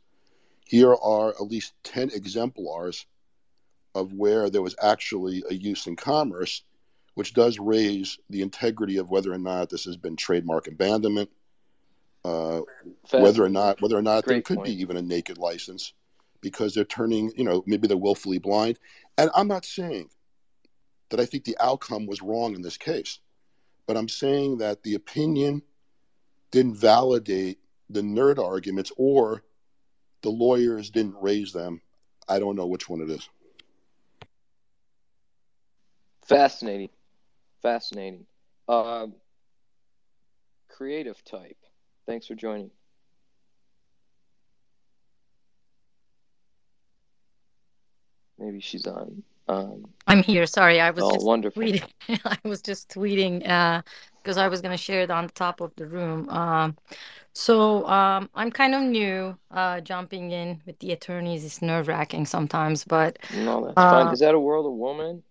here 0.66 0.94
are 0.96 1.30
at 1.30 1.42
least 1.42 1.74
10 1.84 2.12
exemplars 2.12 3.06
of 3.94 4.14
where 4.14 4.50
there 4.50 4.62
was 4.62 4.76
actually 4.82 5.44
a 5.50 5.54
use 5.54 5.88
in 5.88 5.96
commerce, 5.96 6.64
which 7.16 7.34
does 7.34 7.60
raise 7.60 8.20
the 8.30 8.42
integrity 8.42 8.98
of 8.98 9.10
whether 9.10 9.34
or 9.34 9.38
not 9.38 9.70
this 9.70 9.86
has 9.86 9.98
been 9.98 10.16
trademark 10.16 10.68
abandonment, 10.68 11.30
uh, 12.24 12.62
whether 13.12 13.44
or 13.44 13.50
not 13.50 13.82
whether 13.82 13.98
or 13.98 14.02
not 14.02 14.24
Great 14.24 14.36
there 14.36 14.42
could 14.42 14.58
point. 14.58 14.68
be 14.68 14.82
even 14.82 14.96
a 14.96 15.02
naked 15.02 15.38
license, 15.38 15.94
because 16.40 16.74
they're 16.74 16.86
turning, 16.86 17.32
you 17.36 17.44
know, 17.44 17.64
maybe 17.66 17.88
they're 17.88 17.98
willfully 17.98 18.38
blind. 18.38 18.80
And 19.18 19.30
I'm 19.36 19.48
not 19.48 19.66
saying 19.66 20.10
that 21.10 21.20
I 21.20 21.26
think 21.26 21.44
the 21.44 21.58
outcome 21.60 22.06
was 22.06 22.22
wrong 22.22 22.56
in 22.56 22.62
this 22.62 22.78
case, 22.78 23.20
but 23.88 23.98
I'm 23.98 24.10
saying 24.10 24.60
that 24.60 24.84
the 24.84 24.96
opinion 24.96 25.62
didn't 26.52 26.76
validate 26.76 27.60
the 27.90 28.02
nerd 28.02 28.38
arguments 28.40 28.92
or 28.98 29.44
the 30.22 30.30
lawyers 30.30 30.90
didn't 30.90 31.16
raise 31.22 31.52
them. 31.52 31.82
I 32.28 32.40
don't 32.40 32.56
know 32.56 32.68
which 32.68 32.88
one 32.88 33.02
it 33.02 33.10
is. 33.10 33.28
Fascinating. 36.26 36.90
Fascinating. 37.62 38.26
Uh, 38.68 39.08
creative 40.70 41.24
type. 41.24 41.58
Thanks 42.06 42.28
for 42.28 42.36
joining. 42.36 42.72
Maybe 48.40 48.60
she's 48.60 48.88
on. 48.88 49.24
Um, 49.48 49.86
I'm 50.08 50.24
here. 50.24 50.46
Sorry, 50.46 50.80
I 50.80 50.92
was 50.92 51.04
oh, 51.04 51.14
just 51.14 51.26
wonderful. 51.26 51.62
tweeting. 51.62 51.90
I 52.26 52.38
was 52.44 52.62
just 52.62 52.90
tweeting 52.90 53.40
because 53.40 54.38
uh, 54.38 54.42
I 54.42 54.48
was 54.48 54.62
going 54.62 54.72
to 54.72 54.82
share 54.82 55.02
it 55.02 55.12
on 55.12 55.28
the 55.28 55.34
top 55.34 55.62
of 55.62 55.72
the 55.76 55.88
room. 55.88 56.30
Um, 56.30 56.78
so 57.34 57.88
um, 57.88 58.30
I'm 58.36 58.52
kind 58.52 58.76
of 58.76 58.82
new. 58.82 59.38
Uh, 59.50 59.82
jumping 59.82 60.32
in 60.32 60.62
with 60.66 60.80
the 60.80 60.92
attorneys 60.92 61.44
It's 61.44 61.62
nerve 61.62 61.88
wracking 61.88 62.26
sometimes, 62.26 62.84
but 62.84 63.20
no, 63.36 63.66
that's 63.66 63.74
uh, 63.78 64.04
fine. 64.04 64.14
Is 64.14 64.20
that 64.20 64.36
a 64.36 64.40
World 64.40 64.66
of 64.66 64.74
Woman? 64.74 65.24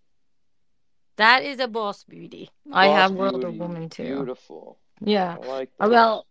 That 1.16 1.44
is 1.44 1.60
a 1.60 1.68
Boss 1.68 2.04
Beauty. 2.04 2.50
Boss 2.66 2.76
I 2.76 2.86
have 2.88 3.10
Beauty. 3.10 3.20
World 3.20 3.44
of 3.44 3.56
Woman 3.56 3.88
too. 3.88 4.04
Beautiful. 4.04 4.78
Yeah. 5.00 5.36
I 5.42 5.46
like. 5.46 5.70
Well, 5.78 6.26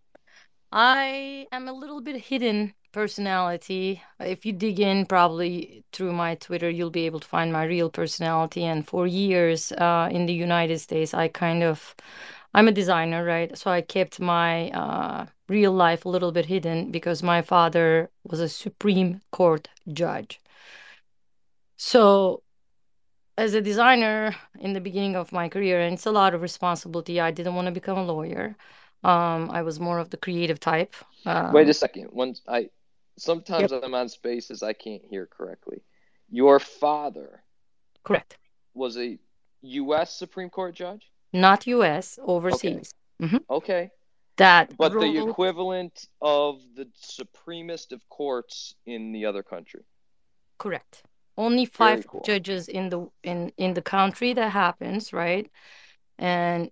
I 0.72 1.48
am 1.52 1.68
a 1.68 1.74
little 1.74 2.02
bit 2.02 2.16
hidden 2.18 2.74
personality. 2.92 4.02
If 4.20 4.46
you 4.46 4.54
dig 4.54 4.80
in, 4.80 5.06
probably 5.06 5.84
through 5.92 6.14
my 6.14 6.36
Twitter, 6.36 6.70
you'll 6.70 6.90
be 6.90 7.06
able 7.06 7.20
to 7.20 7.28
find 7.28 7.52
my 7.54 7.64
real 7.64 7.90
personality. 7.90 8.66
And 8.66 8.88
for 8.88 9.08
years 9.08 9.72
uh, 9.74 10.10
in 10.12 10.26
the 10.26 10.34
United 10.34 10.80
States, 10.80 11.14
I 11.14 11.28
kind 11.28 11.64
of, 11.64 11.96
I'm 12.54 12.68
a 12.68 12.72
designer, 12.72 13.24
right? 13.24 13.58
So 13.58 13.72
I 13.72 13.82
kept 13.82 14.20
my 14.20 14.70
uh, 14.72 15.26
real 15.48 15.72
life 15.72 16.06
a 16.06 16.10
little 16.10 16.32
bit 16.32 16.46
hidden 16.46 16.92
because 16.92 17.24
my 17.24 17.42
father 17.42 18.10
was 18.24 18.40
a 18.40 18.50
Supreme 18.50 19.22
Court 19.32 19.68
judge. 19.92 20.40
So 21.78 22.44
as 23.38 23.54
a 23.54 23.62
designer 23.62 24.36
in 24.60 24.74
the 24.74 24.82
beginning 24.82 25.16
of 25.16 25.32
my 25.32 25.48
career, 25.48 25.80
and 25.80 25.94
it's 25.94 26.06
a 26.06 26.12
lot 26.12 26.34
of 26.34 26.42
responsibility, 26.42 27.22
I 27.22 27.32
didn't 27.32 27.56
want 27.56 27.68
to 27.68 27.72
become 27.72 27.98
a 27.98 28.04
lawyer. 28.04 28.56
Um, 29.04 29.50
I 29.50 29.62
was 29.62 29.80
more 29.80 29.98
of 29.98 30.10
the 30.10 30.18
creative 30.18 30.60
type. 30.60 30.94
Um, 31.26 31.54
Wait 31.54 31.70
a 31.70 31.74
second. 31.74 32.10
Once 32.12 32.42
I 32.48 32.70
sometimes 33.20 33.72
yep. 33.72 33.82
I'm 33.84 33.94
on 33.94 34.10
spaces 34.10 34.64
I 34.64 34.74
can't 34.74 35.04
hear 35.10 35.26
correctly. 35.26 35.82
Your 36.30 36.60
father, 36.60 37.44
correct, 38.04 38.38
was 38.74 38.98
a 38.98 39.18
U.S. 39.62 40.18
Supreme 40.18 40.50
Court 40.50 40.76
judge. 40.76 41.12
Not 41.34 41.68
U.S. 41.68 42.20
Overseas. 42.22 42.94
Okay. 43.22 43.28
Mm-hmm. 43.28 43.54
okay. 43.54 43.92
That, 44.38 44.78
but 44.78 44.94
wrote... 44.94 45.02
the 45.02 45.30
equivalent 45.30 46.08
of 46.22 46.62
the 46.76 46.88
supremest 46.96 47.92
of 47.92 48.08
courts 48.10 48.76
in 48.86 49.12
the 49.12 49.26
other 49.26 49.44
country. 49.44 49.82
Correct. 50.58 51.04
Only 51.38 51.66
five 51.66 52.08
cool. 52.08 52.22
judges 52.26 52.68
in 52.68 52.90
the 52.90 53.10
in 53.24 53.52
in 53.58 53.74
the 53.74 53.82
country 53.82 54.34
that 54.34 54.52
happens, 54.52 55.14
right? 55.14 55.50
And 56.18 56.70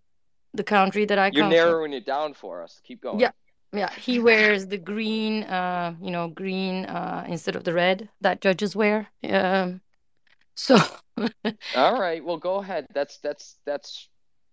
the 0.53 0.63
country 0.63 1.05
that 1.05 1.17
I 1.17 1.31
You're 1.33 1.47
narrowing 1.47 1.91
from. 1.91 1.97
it 1.97 2.05
down 2.05 2.33
for 2.33 2.63
us. 2.63 2.81
Keep 2.83 3.01
going. 3.01 3.19
Yeah. 3.19 3.31
Yeah, 3.73 3.89
he 3.91 4.19
wears 4.19 4.67
the 4.67 4.77
green, 4.77 5.43
uh, 5.43 5.93
you 6.01 6.11
know, 6.11 6.29
green 6.29 6.85
uh, 6.85 7.25
instead 7.27 7.55
of 7.55 7.63
the 7.63 7.73
red 7.73 8.09
that 8.21 8.41
judges 8.41 8.75
wear. 8.75 9.07
Um, 9.29 9.81
so. 10.55 10.77
All 11.75 11.99
right. 11.99 12.23
Well, 12.23 12.37
go 12.37 12.55
ahead. 12.55 12.87
That's 12.93 13.17
that's 13.17 13.57
that's 13.65 14.09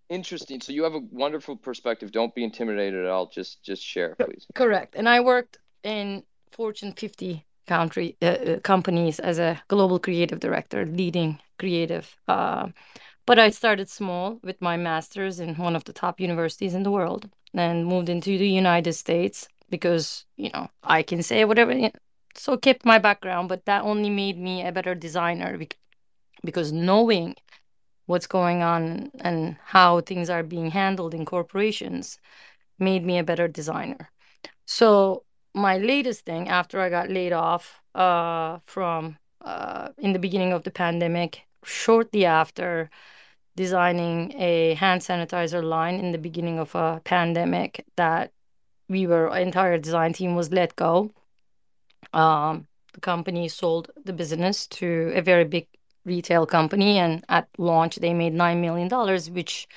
interesting. 0.09 0.61
So 0.61 0.73
you 0.73 0.83
have 0.83 0.95
a 0.95 1.01
wonderful 1.11 1.55
perspective. 1.55 2.11
Don't 2.11 2.33
be 2.33 2.43
intimidated 2.43 3.05
at 3.05 3.09
all. 3.09 3.27
Just 3.27 3.63
just 3.63 3.83
share, 3.83 4.15
please. 4.15 4.45
Correct. 4.55 4.95
And 4.95 5.07
I 5.07 5.19
worked 5.21 5.59
in 5.83 6.23
Fortune 6.51 6.93
50 6.93 7.45
country 7.67 8.15
uh, 8.21 8.25
uh, 8.25 8.59
companies 8.59 9.19
as 9.19 9.39
a 9.39 9.61
global 9.67 9.99
creative 9.99 10.39
director, 10.39 10.85
leading 10.85 11.39
creative. 11.59 12.15
Uh, 12.27 12.67
but 13.25 13.39
I 13.39 13.49
started 13.49 13.89
small 13.89 14.39
with 14.43 14.61
my 14.61 14.77
master's 14.77 15.39
in 15.39 15.55
one 15.55 15.75
of 15.75 15.83
the 15.85 15.93
top 15.93 16.19
universities 16.19 16.73
in 16.73 16.83
the 16.83 16.91
world 16.91 17.29
and 17.53 17.85
moved 17.85 18.09
into 18.09 18.37
the 18.37 18.47
United 18.47 18.93
States 18.93 19.47
because, 19.69 20.25
you 20.37 20.51
know, 20.53 20.69
I 20.83 21.01
can 21.03 21.23
say 21.23 21.45
whatever. 21.45 21.89
So 22.35 22.57
kept 22.57 22.85
my 22.85 22.99
background, 22.99 23.49
but 23.49 23.65
that 23.65 23.83
only 23.83 24.09
made 24.09 24.37
me 24.37 24.65
a 24.65 24.71
better 24.71 24.93
designer 24.93 25.57
because 26.43 26.71
knowing 26.71 27.35
what's 28.05 28.27
going 28.27 28.61
on 28.61 29.11
and 29.19 29.57
how 29.65 30.01
things 30.01 30.29
are 30.29 30.43
being 30.43 30.69
handled 30.69 31.13
in 31.13 31.25
corporations 31.25 32.19
made 32.77 33.03
me 33.03 33.17
a 33.17 33.23
better 33.23 33.47
designer. 33.47 34.11
So 34.65 35.23
my 35.53 35.77
latest 35.77 36.25
thing 36.25 36.49
after 36.49 36.79
I 36.79 36.89
got 36.89 37.09
laid 37.09 37.33
off 37.33 37.81
uh, 37.95 38.59
from 38.65 39.17
uh, 39.41 39.89
in 39.97 40.13
the 40.13 40.19
beginning 40.19 40.53
of 40.53 40.63
the 40.63 40.71
pandemic, 40.71 41.41
shortly 41.63 42.25
after 42.25 42.89
designing 43.55 44.33
a 44.37 44.73
hand 44.75 45.01
sanitizer 45.01 45.63
line 45.63 45.95
in 45.95 46.11
the 46.11 46.17
beginning 46.17 46.59
of 46.59 46.75
a 46.75 47.01
pandemic 47.03 47.85
that 47.95 48.31
we 48.89 49.07
were 49.07 49.35
entire 49.35 49.77
design 49.77 50.13
team 50.13 50.35
was 50.35 50.51
let 50.51 50.75
go. 50.75 51.11
Um, 52.13 52.67
the 52.93 53.01
company 53.01 53.47
sold 53.49 53.91
the 54.03 54.13
business 54.13 54.67
to 54.67 55.11
a 55.15 55.21
very 55.21 55.43
big 55.45 55.67
retail 56.05 56.45
company 56.45 56.97
and 56.97 57.25
at 57.29 57.47
launch 57.57 57.95
they 57.97 58.13
made 58.13 58.33
nine 58.33 58.61
million 58.61 58.87
dollars 58.87 59.29
which 59.29 59.67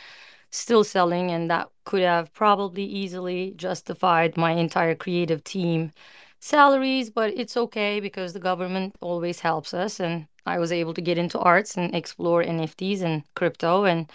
still 0.51 0.85
selling 0.85 1.31
and 1.31 1.51
that 1.51 1.68
could 1.85 2.03
have 2.03 2.33
probably 2.33 2.85
easily 2.85 3.53
justified 3.57 4.37
my 4.37 4.53
entire 4.53 4.95
creative 4.95 5.43
team 5.45 5.91
salaries 6.41 7.11
but 7.11 7.33
it's 7.37 7.57
okay 7.57 7.99
because 8.01 8.33
the 8.33 8.41
government 8.41 8.95
always 9.01 9.41
helps 9.41 9.74
us 9.74 10.01
and 10.01 10.26
I 10.49 10.59
was 10.59 10.73
able 10.73 10.95
to 10.95 11.01
get 11.01 11.19
into 11.19 11.39
arts 11.39 11.77
and 11.77 11.95
explore 11.95 12.43
NFTs 12.43 13.03
and 13.03 13.23
crypto 13.35 13.85
and 13.85 14.11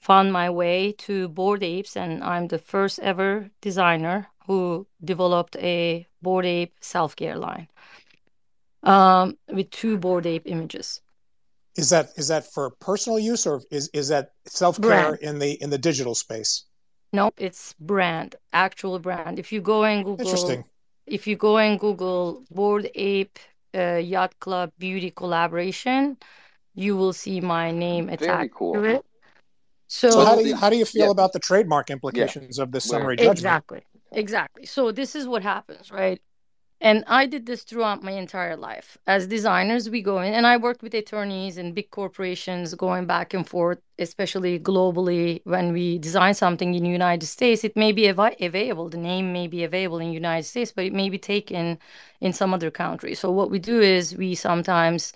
found 0.00 0.32
my 0.32 0.50
way 0.50 0.92
to 1.06 1.28
Bored 1.28 1.62
Apes. 1.62 1.96
And 1.96 2.24
I'm 2.24 2.48
the 2.48 2.58
first 2.58 2.98
ever 3.00 3.50
designer 3.60 4.28
who 4.46 4.86
developed 5.04 5.56
a 5.56 6.06
Bored 6.22 6.46
Ape 6.46 6.74
self 6.80 7.16
care 7.16 7.36
line 7.36 7.68
um, 8.82 9.36
with 9.52 9.70
two 9.70 9.98
Bored 9.98 10.26
Ape 10.26 10.46
images. 10.46 11.00
Is 11.76 11.90
that 11.90 12.10
is 12.16 12.28
that 12.28 12.52
for 12.52 12.70
personal 12.70 13.18
use 13.18 13.46
or 13.46 13.60
is 13.70 13.90
is 13.92 14.08
that 14.08 14.30
self 14.46 14.80
care 14.80 15.16
in 15.16 15.38
the 15.38 15.60
in 15.60 15.70
the 15.70 15.78
digital 15.78 16.14
space? 16.14 16.64
No, 17.12 17.32
it's 17.36 17.74
brand, 17.80 18.36
actual 18.52 18.98
brand. 18.98 19.38
If 19.38 19.52
you 19.52 19.60
go 19.60 19.84
and 19.84 20.04
Google, 20.04 20.64
if 21.06 21.26
you 21.26 21.36
go 21.36 21.58
and 21.58 21.78
Google 21.78 22.44
Bored 22.50 22.90
Ape 22.94 23.38
uh, 23.74 23.96
yacht 23.96 24.38
club 24.40 24.72
beauty 24.78 25.10
collaboration, 25.10 26.16
you 26.74 26.96
will 26.96 27.12
see 27.12 27.40
my 27.40 27.70
name 27.70 28.08
attached 28.08 28.54
cool. 28.54 28.74
to 28.74 28.84
it. 28.84 29.04
So, 29.86 30.10
so, 30.10 30.24
how 30.24 30.36
do 30.36 30.46
you 30.46 30.56
how 30.56 30.70
do 30.70 30.76
you 30.76 30.84
feel 30.84 31.06
yeah. 31.06 31.10
about 31.10 31.32
the 31.32 31.38
trademark 31.38 31.90
implications 31.90 32.58
yeah. 32.58 32.64
of 32.64 32.72
this 32.72 32.84
summary 32.84 33.16
judgment? 33.16 33.38
Exactly, 33.38 33.82
exactly. 34.12 34.66
So 34.66 34.92
this 34.92 35.14
is 35.14 35.26
what 35.26 35.42
happens, 35.42 35.92
right? 35.92 36.20
And 36.80 37.04
I 37.06 37.26
did 37.26 37.46
this 37.46 37.62
throughout 37.62 38.02
my 38.02 38.10
entire 38.12 38.56
life. 38.56 38.98
As 39.06 39.26
designers, 39.26 39.88
we 39.88 40.02
go 40.02 40.20
in, 40.20 40.34
and 40.34 40.46
I 40.46 40.58
worked 40.58 40.82
with 40.82 40.92
attorneys 40.94 41.56
and 41.56 41.74
big 41.74 41.90
corporations 41.90 42.74
going 42.74 43.06
back 43.06 43.32
and 43.32 43.48
forth, 43.48 43.78
especially 43.98 44.58
globally. 44.60 45.40
When 45.44 45.72
we 45.72 45.98
design 45.98 46.34
something 46.34 46.74
in 46.74 46.82
the 46.82 46.90
United 46.90 47.26
States, 47.26 47.64
it 47.64 47.76
may 47.76 47.92
be 47.92 48.10
av- 48.10 48.34
available. 48.40 48.90
The 48.90 48.98
name 48.98 49.32
may 49.32 49.46
be 49.46 49.64
available 49.64 49.98
in 49.98 50.08
the 50.08 50.14
United 50.14 50.46
States, 50.46 50.72
but 50.72 50.84
it 50.84 50.92
may 50.92 51.08
be 51.08 51.18
taken 51.18 51.78
in 52.20 52.32
some 52.34 52.52
other 52.52 52.70
country. 52.70 53.14
So 53.14 53.30
what 53.30 53.50
we 53.50 53.58
do 53.58 53.80
is 53.80 54.16
we 54.16 54.34
sometimes 54.34 55.12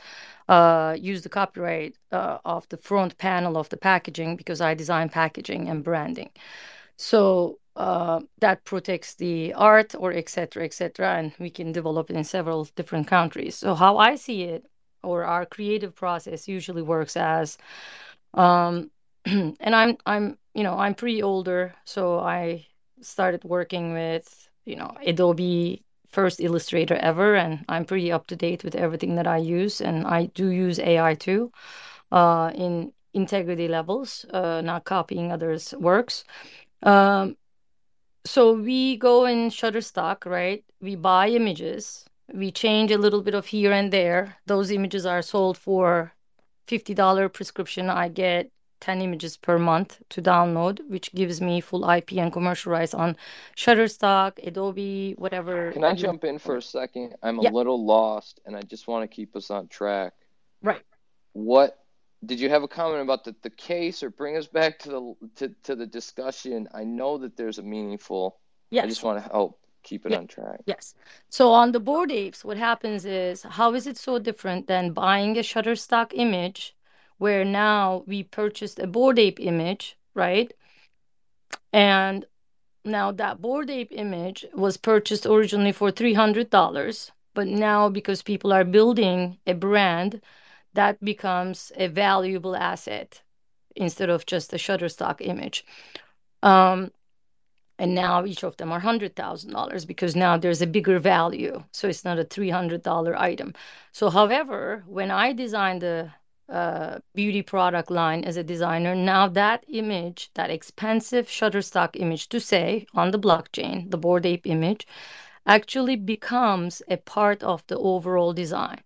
uh, 0.48 0.96
use 0.98 1.22
the 1.22 1.28
copyright 1.28 1.96
uh, 2.12 2.38
of 2.44 2.68
the 2.70 2.78
front 2.78 3.18
panel 3.18 3.58
of 3.58 3.68
the 3.68 3.76
packaging 3.76 4.36
because 4.36 4.60
I 4.60 4.74
design 4.74 5.10
packaging 5.10 5.68
and 5.68 5.84
branding. 5.84 6.30
So 6.96 7.58
uh, 7.78 8.20
that 8.40 8.64
protects 8.64 9.14
the 9.14 9.54
art 9.54 9.94
or 9.98 10.12
etc 10.12 10.64
etc 10.64 11.16
and 11.16 11.32
we 11.38 11.50
can 11.50 11.72
develop 11.72 12.10
it 12.10 12.16
in 12.16 12.24
several 12.24 12.64
different 12.76 13.06
countries. 13.06 13.54
So 13.56 13.74
how 13.74 13.98
i 13.98 14.16
see 14.16 14.42
it 14.42 14.64
or 15.02 15.24
our 15.24 15.46
creative 15.46 15.94
process 15.94 16.48
usually 16.48 16.82
works 16.82 17.16
as 17.16 17.56
um, 18.34 18.90
and 19.24 19.74
i'm 19.74 19.96
i'm 20.06 20.36
you 20.54 20.62
know 20.62 20.76
i'm 20.78 20.94
pretty 20.94 21.22
older 21.22 21.74
so 21.84 22.18
i 22.18 22.66
started 23.00 23.44
working 23.44 23.92
with 23.92 24.48
you 24.64 24.76
know 24.76 24.92
adobe 25.06 25.82
first 26.08 26.40
illustrator 26.40 26.96
ever 26.96 27.36
and 27.36 27.64
i'm 27.68 27.84
pretty 27.84 28.10
up 28.10 28.26
to 28.26 28.36
date 28.36 28.64
with 28.64 28.74
everything 28.74 29.14
that 29.14 29.26
i 29.26 29.36
use 29.36 29.80
and 29.80 30.06
i 30.06 30.26
do 30.26 30.48
use 30.48 30.78
ai 30.80 31.14
too 31.14 31.52
uh, 32.10 32.50
in 32.54 32.92
integrity 33.14 33.68
levels 33.68 34.24
uh, 34.32 34.60
not 34.60 34.84
copying 34.84 35.32
others 35.32 35.74
works. 35.78 36.24
Um, 36.82 37.36
so 38.28 38.52
we 38.52 38.96
go 38.98 39.24
in 39.24 39.48
Shutterstock, 39.48 40.26
right? 40.26 40.62
We 40.80 40.96
buy 40.96 41.28
images. 41.28 42.04
We 42.32 42.50
change 42.52 42.90
a 42.90 42.98
little 42.98 43.22
bit 43.22 43.34
of 43.34 43.46
here 43.46 43.72
and 43.72 43.90
there. 43.90 44.36
Those 44.46 44.70
images 44.70 45.06
are 45.06 45.22
sold 45.22 45.56
for 45.56 46.12
$50 46.68 47.32
prescription. 47.32 47.88
I 47.88 48.08
get 48.08 48.50
10 48.80 49.00
images 49.00 49.36
per 49.38 49.58
month 49.58 50.02
to 50.10 50.20
download, 50.20 50.86
which 50.88 51.12
gives 51.14 51.40
me 51.40 51.60
full 51.62 51.88
IP 51.88 52.12
and 52.12 52.30
commercial 52.30 52.70
rights 52.70 52.92
on 52.92 53.16
Shutterstock, 53.56 54.46
Adobe, 54.46 55.14
whatever. 55.16 55.72
Can 55.72 55.84
I 55.84 55.94
jump 55.94 56.24
in 56.24 56.38
for 56.38 56.58
a 56.58 56.62
second? 56.62 57.16
I'm 57.22 57.38
a 57.38 57.50
little 57.50 57.84
lost 57.84 58.40
and 58.44 58.54
I 58.54 58.60
just 58.60 58.86
want 58.86 59.10
to 59.10 59.14
keep 59.14 59.34
us 59.36 59.50
on 59.50 59.68
track. 59.68 60.12
Right. 60.62 60.82
What 61.32 61.78
did 62.24 62.40
you 62.40 62.48
have 62.48 62.62
a 62.62 62.68
comment 62.68 63.02
about 63.02 63.24
the, 63.24 63.34
the 63.42 63.50
case 63.50 64.02
or 64.02 64.10
bring 64.10 64.36
us 64.36 64.46
back 64.46 64.78
to 64.80 64.88
the 64.88 65.14
to, 65.36 65.54
to 65.64 65.76
the 65.76 65.86
discussion? 65.86 66.68
I 66.74 66.84
know 66.84 67.18
that 67.18 67.36
there's 67.36 67.58
a 67.58 67.62
meaningful 67.62 68.38
yes. 68.70 68.84
I 68.84 68.88
just 68.88 69.02
want 69.02 69.22
to 69.22 69.30
help 69.30 69.60
keep 69.82 70.04
it 70.04 70.12
on 70.12 70.26
track. 70.26 70.60
Yes. 70.66 70.94
So 71.30 71.52
on 71.52 71.72
the 71.72 71.80
Bored 71.80 72.10
Apes, 72.10 72.44
what 72.44 72.56
happens 72.56 73.04
is 73.04 73.42
how 73.42 73.74
is 73.74 73.86
it 73.86 73.96
so 73.96 74.18
different 74.18 74.66
than 74.66 74.92
buying 74.92 75.36
a 75.36 75.40
Shutterstock 75.40 76.12
image 76.14 76.74
where 77.18 77.44
now 77.44 78.04
we 78.06 78.22
purchased 78.22 78.78
a 78.78 78.86
Bored 78.86 79.18
Ape 79.18 79.40
image, 79.40 79.96
right? 80.14 80.52
And 81.72 82.26
now 82.84 83.12
that 83.12 83.40
Bored 83.40 83.70
Ape 83.70 83.92
image 83.92 84.46
was 84.54 84.76
purchased 84.76 85.26
originally 85.26 85.72
for 85.72 85.90
$300, 85.90 87.10
but 87.34 87.46
now 87.46 87.88
because 87.88 88.22
people 88.22 88.52
are 88.52 88.64
building 88.64 89.38
a 89.46 89.54
brand 89.54 90.20
that 90.74 91.02
becomes 91.04 91.72
a 91.76 91.88
valuable 91.88 92.56
asset 92.56 93.22
instead 93.76 94.10
of 94.10 94.26
just 94.26 94.52
a 94.52 94.56
Shutterstock 94.56 95.20
image. 95.20 95.64
Um, 96.42 96.90
and 97.78 97.94
now 97.94 98.24
each 98.24 98.42
of 98.42 98.56
them 98.56 98.72
are 98.72 98.80
$100,000 98.80 99.86
because 99.86 100.16
now 100.16 100.36
there's 100.36 100.62
a 100.62 100.66
bigger 100.66 100.98
value. 100.98 101.62
So 101.72 101.88
it's 101.88 102.04
not 102.04 102.18
a 102.18 102.24
$300 102.24 103.16
item. 103.16 103.54
So, 103.92 104.10
however, 104.10 104.84
when 104.86 105.10
I 105.12 105.32
designed 105.32 105.82
the 105.82 106.10
uh, 106.48 106.98
beauty 107.14 107.42
product 107.42 107.90
line 107.90 108.24
as 108.24 108.36
a 108.36 108.42
designer, 108.42 108.94
now 108.94 109.28
that 109.28 109.64
image, 109.68 110.30
that 110.34 110.50
expensive 110.50 111.28
Shutterstock 111.28 111.90
image 111.94 112.28
to 112.30 112.40
say 112.40 112.86
on 112.94 113.12
the 113.12 113.18
blockchain, 113.18 113.90
the 113.90 113.98
Bored 113.98 114.26
Ape 114.26 114.46
image, 114.46 114.86
actually 115.46 115.96
becomes 115.96 116.82
a 116.88 116.96
part 116.96 117.42
of 117.42 117.64
the 117.68 117.78
overall 117.78 118.32
design. 118.32 118.80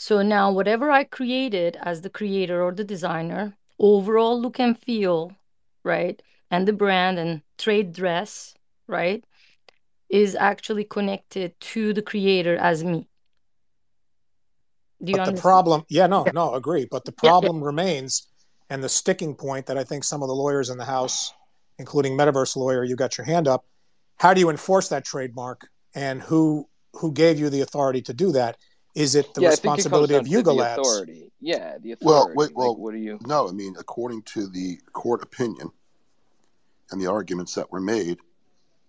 So 0.00 0.22
now 0.22 0.50
whatever 0.50 0.90
I 0.90 1.04
created 1.04 1.76
as 1.82 2.00
the 2.00 2.08
creator 2.08 2.62
or 2.62 2.72
the 2.72 2.84
designer, 2.84 3.54
overall 3.78 4.40
look 4.40 4.58
and 4.58 4.76
feel, 4.78 5.30
right? 5.84 6.20
And 6.50 6.66
the 6.66 6.72
brand 6.72 7.18
and 7.18 7.42
trade 7.58 7.92
dress, 7.92 8.54
right? 8.86 9.22
Is 10.08 10.34
actually 10.34 10.84
connected 10.84 11.52
to 11.60 11.92
the 11.92 12.00
creator 12.00 12.56
as 12.56 12.82
me. 12.82 13.08
Do 15.04 15.12
you 15.12 15.18
but 15.18 15.28
understand? 15.28 15.36
the 15.36 15.42
problem, 15.42 15.84
yeah, 15.90 16.06
no, 16.06 16.24
no, 16.32 16.54
agree. 16.54 16.88
But 16.90 17.04
the 17.04 17.12
problem 17.12 17.56
yeah, 17.56 17.60
yeah. 17.60 17.66
remains, 17.66 18.26
and 18.70 18.82
the 18.82 18.88
sticking 18.88 19.34
point 19.34 19.66
that 19.66 19.76
I 19.76 19.84
think 19.84 20.04
some 20.04 20.22
of 20.22 20.28
the 20.28 20.34
lawyers 20.34 20.70
in 20.70 20.78
the 20.78 20.86
House, 20.86 21.30
including 21.78 22.16
Metaverse 22.16 22.56
lawyer, 22.56 22.84
you 22.84 22.96
got 22.96 23.18
your 23.18 23.26
hand 23.26 23.46
up. 23.46 23.66
How 24.16 24.32
do 24.32 24.40
you 24.40 24.48
enforce 24.48 24.88
that 24.88 25.04
trademark, 25.04 25.68
and 25.94 26.22
who 26.22 26.70
who 26.94 27.12
gave 27.12 27.38
you 27.38 27.50
the 27.50 27.60
authority 27.60 28.00
to 28.00 28.14
do 28.14 28.32
that? 28.32 28.56
Is 28.94 29.14
it 29.14 29.32
the 29.34 29.42
yeah, 29.42 29.50
responsibility 29.50 30.14
of 30.14 30.26
Yuga 30.26 30.52
Labs? 30.52 30.80
Authority. 30.80 31.30
Yeah, 31.40 31.78
the 31.78 31.92
authority. 31.92 32.04
Well, 32.04 32.32
wait, 32.34 32.54
well, 32.54 32.70
like, 32.70 32.78
what 32.78 32.94
are 32.94 32.98
you? 32.98 33.18
No, 33.24 33.48
I 33.48 33.52
mean, 33.52 33.76
according 33.78 34.22
to 34.22 34.48
the 34.48 34.78
court 34.92 35.22
opinion 35.22 35.70
and 36.90 37.00
the 37.00 37.06
arguments 37.06 37.54
that 37.54 37.70
were 37.70 37.80
made, 37.80 38.18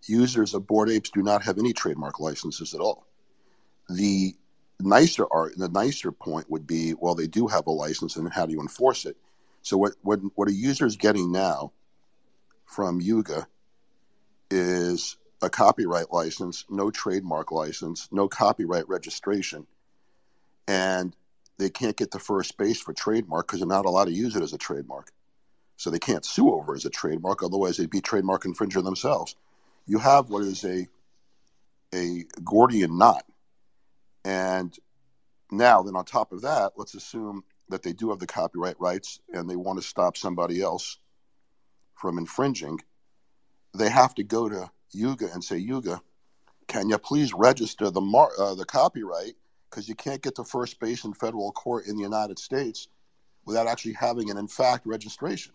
users 0.08 0.54
of 0.54 0.66
Bored 0.66 0.90
Apes 0.90 1.12
do 1.12 1.22
not 1.22 1.44
have 1.44 1.60
any 1.60 1.74
trademark 1.74 2.20
licenses 2.20 2.74
at 2.74 2.82
all. 2.82 3.06
The 3.90 4.36
nicer 4.80 5.26
art, 5.32 5.54
the 5.58 5.70
nicer 5.70 6.12
point 6.12 6.50
would 6.50 6.66
be, 6.66 6.94
well, 6.94 7.16
they 7.16 7.28
do 7.28 7.48
have 7.48 7.68
a 7.68 7.72
license, 7.72 8.16
and 8.16 8.32
how 8.32 8.46
do 8.46 8.54
you 8.54 8.62
enforce 8.62 9.06
it? 9.06 9.18
So 9.62 9.78
what 9.78 9.94
what 10.02 10.20
what 10.36 10.48
a 10.48 10.54
user 10.54 10.86
is 10.86 10.98
getting 10.98 11.32
now 11.32 11.72
from 12.66 13.00
Yuga 13.00 13.48
is 14.50 15.18
a 15.42 15.50
copyright 15.50 16.12
license, 16.12 16.66
no 16.70 16.90
trademark 16.90 17.52
license, 17.52 18.08
no 18.12 18.28
copyright 18.28 18.88
registration, 18.88 19.68
and 20.72 21.14
they 21.58 21.70
can't 21.70 21.98
get 21.98 22.12
the 22.12 22.20
first 22.20 22.58
base 22.58 22.80
for 22.80 22.94
trademark 22.94 23.46
because 23.46 23.60
they're 23.60 23.68
not 23.68 23.86
allowed 23.86 24.06
to 24.06 24.14
use 24.14 24.38
it 24.38 24.42
as 24.42 24.54
a 24.54 24.58
trademark. 24.58 25.12
So 25.76 25.90
they 25.90 26.00
can't 26.00 26.24
sue 26.24 26.54
over 26.54 26.74
as 26.74 26.86
a 26.86 26.90
trademark, 26.90 27.44
otherwise 27.44 27.76
they'd 27.76 27.90
be 27.90 28.00
trademark 28.00 28.44
infringer 28.44 28.82
themselves. 28.82 29.36
You 29.86 30.00
have 30.00 30.30
what 30.30 30.44
is 30.44 30.64
a 30.64 30.88
a 31.94 32.24
Gordian 32.42 32.98
knot. 32.98 33.26
And 34.24 34.74
now 35.52 35.82
then 35.82 35.98
on 35.98 36.06
top 36.06 36.32
of 36.32 36.44
that, 36.44 36.72
let's 36.78 36.96
assume 36.96 37.44
that 37.68 37.84
they 37.84 37.92
do 37.92 38.12
have 38.12 38.20
the 38.20 38.28
copyright 38.28 38.80
rights 38.80 39.20
and 39.34 39.50
they 39.50 39.58
want 39.58 39.78
to 39.78 39.86
stop 39.86 40.16
somebody 40.16 40.62
else 40.62 41.00
from 41.96 42.18
infringing. 42.18 42.80
They 43.74 43.90
have 43.90 44.16
to 44.16 44.24
go 44.24 44.48
to 44.48 44.72
Yuga 44.92 45.34
and 45.34 45.44
say, 45.44 45.58
Yuga, 45.58 46.02
can 46.68 46.90
you 46.90 46.98
please 46.98 47.34
register 47.34 47.90
the 47.90 48.00
mar- 48.00 48.32
uh, 48.40 48.56
the 48.56 48.66
copyright 48.66 49.36
because 49.72 49.88
you 49.88 49.96
can't 49.96 50.22
get 50.22 50.36
to 50.36 50.44
first 50.44 50.80
base 50.80 51.06
in 51.06 51.14
federal 51.14 51.52
court 51.54 51.88
in 51.88 51.96
the 51.96 52.04
United 52.04 52.38
States 52.38 52.90
without 53.46 53.68
actually 53.68 53.94
having 53.94 54.30
an 54.30 54.38
in 54.38 54.48
fact 54.48 54.86
registration. 54.86 55.54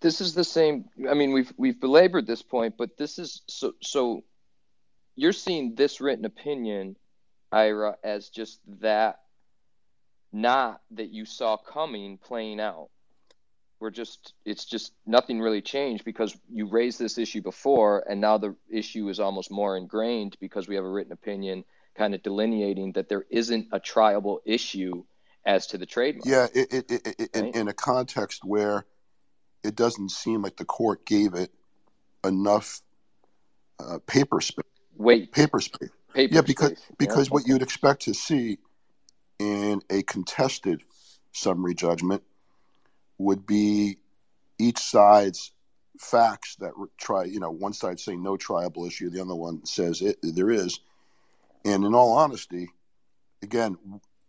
This 0.00 0.20
is 0.20 0.34
the 0.34 0.44
same. 0.44 0.86
I 1.08 1.14
mean, 1.14 1.32
we've 1.32 1.52
we've 1.56 1.80
belabored 1.80 2.26
this 2.26 2.42
point, 2.42 2.76
but 2.78 2.96
this 2.96 3.18
is 3.18 3.42
so 3.48 3.72
so. 3.82 4.24
You're 5.18 5.32
seeing 5.32 5.74
this 5.74 6.00
written 6.02 6.26
opinion, 6.26 6.96
Ira, 7.50 7.96
as 8.04 8.28
just 8.28 8.60
that, 8.80 9.20
not 10.30 10.82
that 10.90 11.08
you 11.08 11.24
saw 11.24 11.56
coming 11.56 12.18
playing 12.18 12.60
out. 12.60 12.90
We're 13.80 13.90
just 13.90 14.34
it's 14.44 14.66
just 14.66 14.92
nothing 15.06 15.40
really 15.40 15.62
changed 15.62 16.04
because 16.04 16.36
you 16.52 16.66
raised 16.66 16.98
this 16.98 17.16
issue 17.16 17.40
before, 17.40 18.04
and 18.08 18.20
now 18.20 18.36
the 18.36 18.54
issue 18.70 19.08
is 19.08 19.18
almost 19.18 19.50
more 19.50 19.78
ingrained 19.78 20.36
because 20.40 20.68
we 20.68 20.74
have 20.74 20.84
a 20.84 20.90
written 20.90 21.12
opinion 21.12 21.64
kind 21.96 22.14
of 22.14 22.22
delineating 22.22 22.92
that 22.92 23.08
there 23.08 23.24
isn't 23.30 23.68
a 23.72 23.80
triable 23.80 24.38
issue 24.44 25.04
as 25.44 25.68
to 25.68 25.78
the 25.78 25.86
trademark. 25.86 26.26
Yeah, 26.26 26.46
it, 26.54 26.72
it, 26.72 26.90
it, 26.90 27.30
right? 27.34 27.54
in, 27.54 27.60
in 27.62 27.68
a 27.68 27.72
context 27.72 28.44
where 28.44 28.84
it 29.62 29.74
doesn't 29.74 30.10
seem 30.10 30.42
like 30.42 30.56
the 30.56 30.64
court 30.64 31.06
gave 31.06 31.34
it 31.34 31.50
enough 32.24 32.80
uh, 33.78 33.98
paper 34.06 34.40
space. 34.40 34.64
Wait, 34.96 35.32
paper 35.32 35.60
space. 35.60 35.90
Paper 36.14 36.34
yeah, 36.34 36.40
because 36.40 36.70
space. 36.70 36.82
because 36.98 37.28
yeah, 37.28 37.34
what 37.34 37.46
you'd 37.46 37.62
expect 37.62 38.02
to 38.02 38.14
see 38.14 38.58
in 39.38 39.82
a 39.90 40.02
contested 40.02 40.82
summary 41.32 41.74
judgment 41.74 42.22
would 43.18 43.46
be 43.46 43.98
each 44.58 44.78
side's 44.78 45.52
facts 45.98 46.56
that 46.56 46.72
try 46.98 47.24
you 47.24 47.40
know 47.40 47.50
one 47.50 47.72
side 47.72 47.98
saying 47.98 48.22
no 48.22 48.36
triable 48.36 48.86
issue 48.86 49.08
the 49.08 49.20
other 49.20 49.34
one 49.34 49.64
says 49.64 50.02
it, 50.02 50.18
there 50.22 50.50
is 50.50 50.80
and 51.66 51.84
in 51.84 51.94
all 51.96 52.12
honesty, 52.12 52.68
again, 53.42 53.76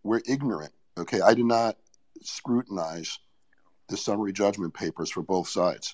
we're 0.01 0.21
ignorant. 0.27 0.73
Okay, 0.97 1.21
I 1.21 1.35
do 1.35 1.43
not 1.43 1.77
scrutinize 2.23 3.19
the 3.89 3.95
summary 3.95 4.33
judgment 4.33 4.73
papers 4.73 5.11
for 5.11 5.21
both 5.21 5.47
sides, 5.47 5.93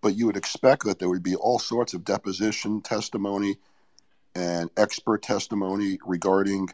but 0.00 0.14
you 0.14 0.26
would 0.26 0.36
expect 0.36 0.84
that 0.84 1.00
there 1.00 1.08
would 1.08 1.24
be 1.24 1.34
all 1.34 1.58
sorts 1.58 1.94
of 1.94 2.04
deposition 2.04 2.80
testimony 2.80 3.56
and 4.36 4.70
expert 4.76 5.22
testimony 5.22 5.98
regarding 6.06 6.68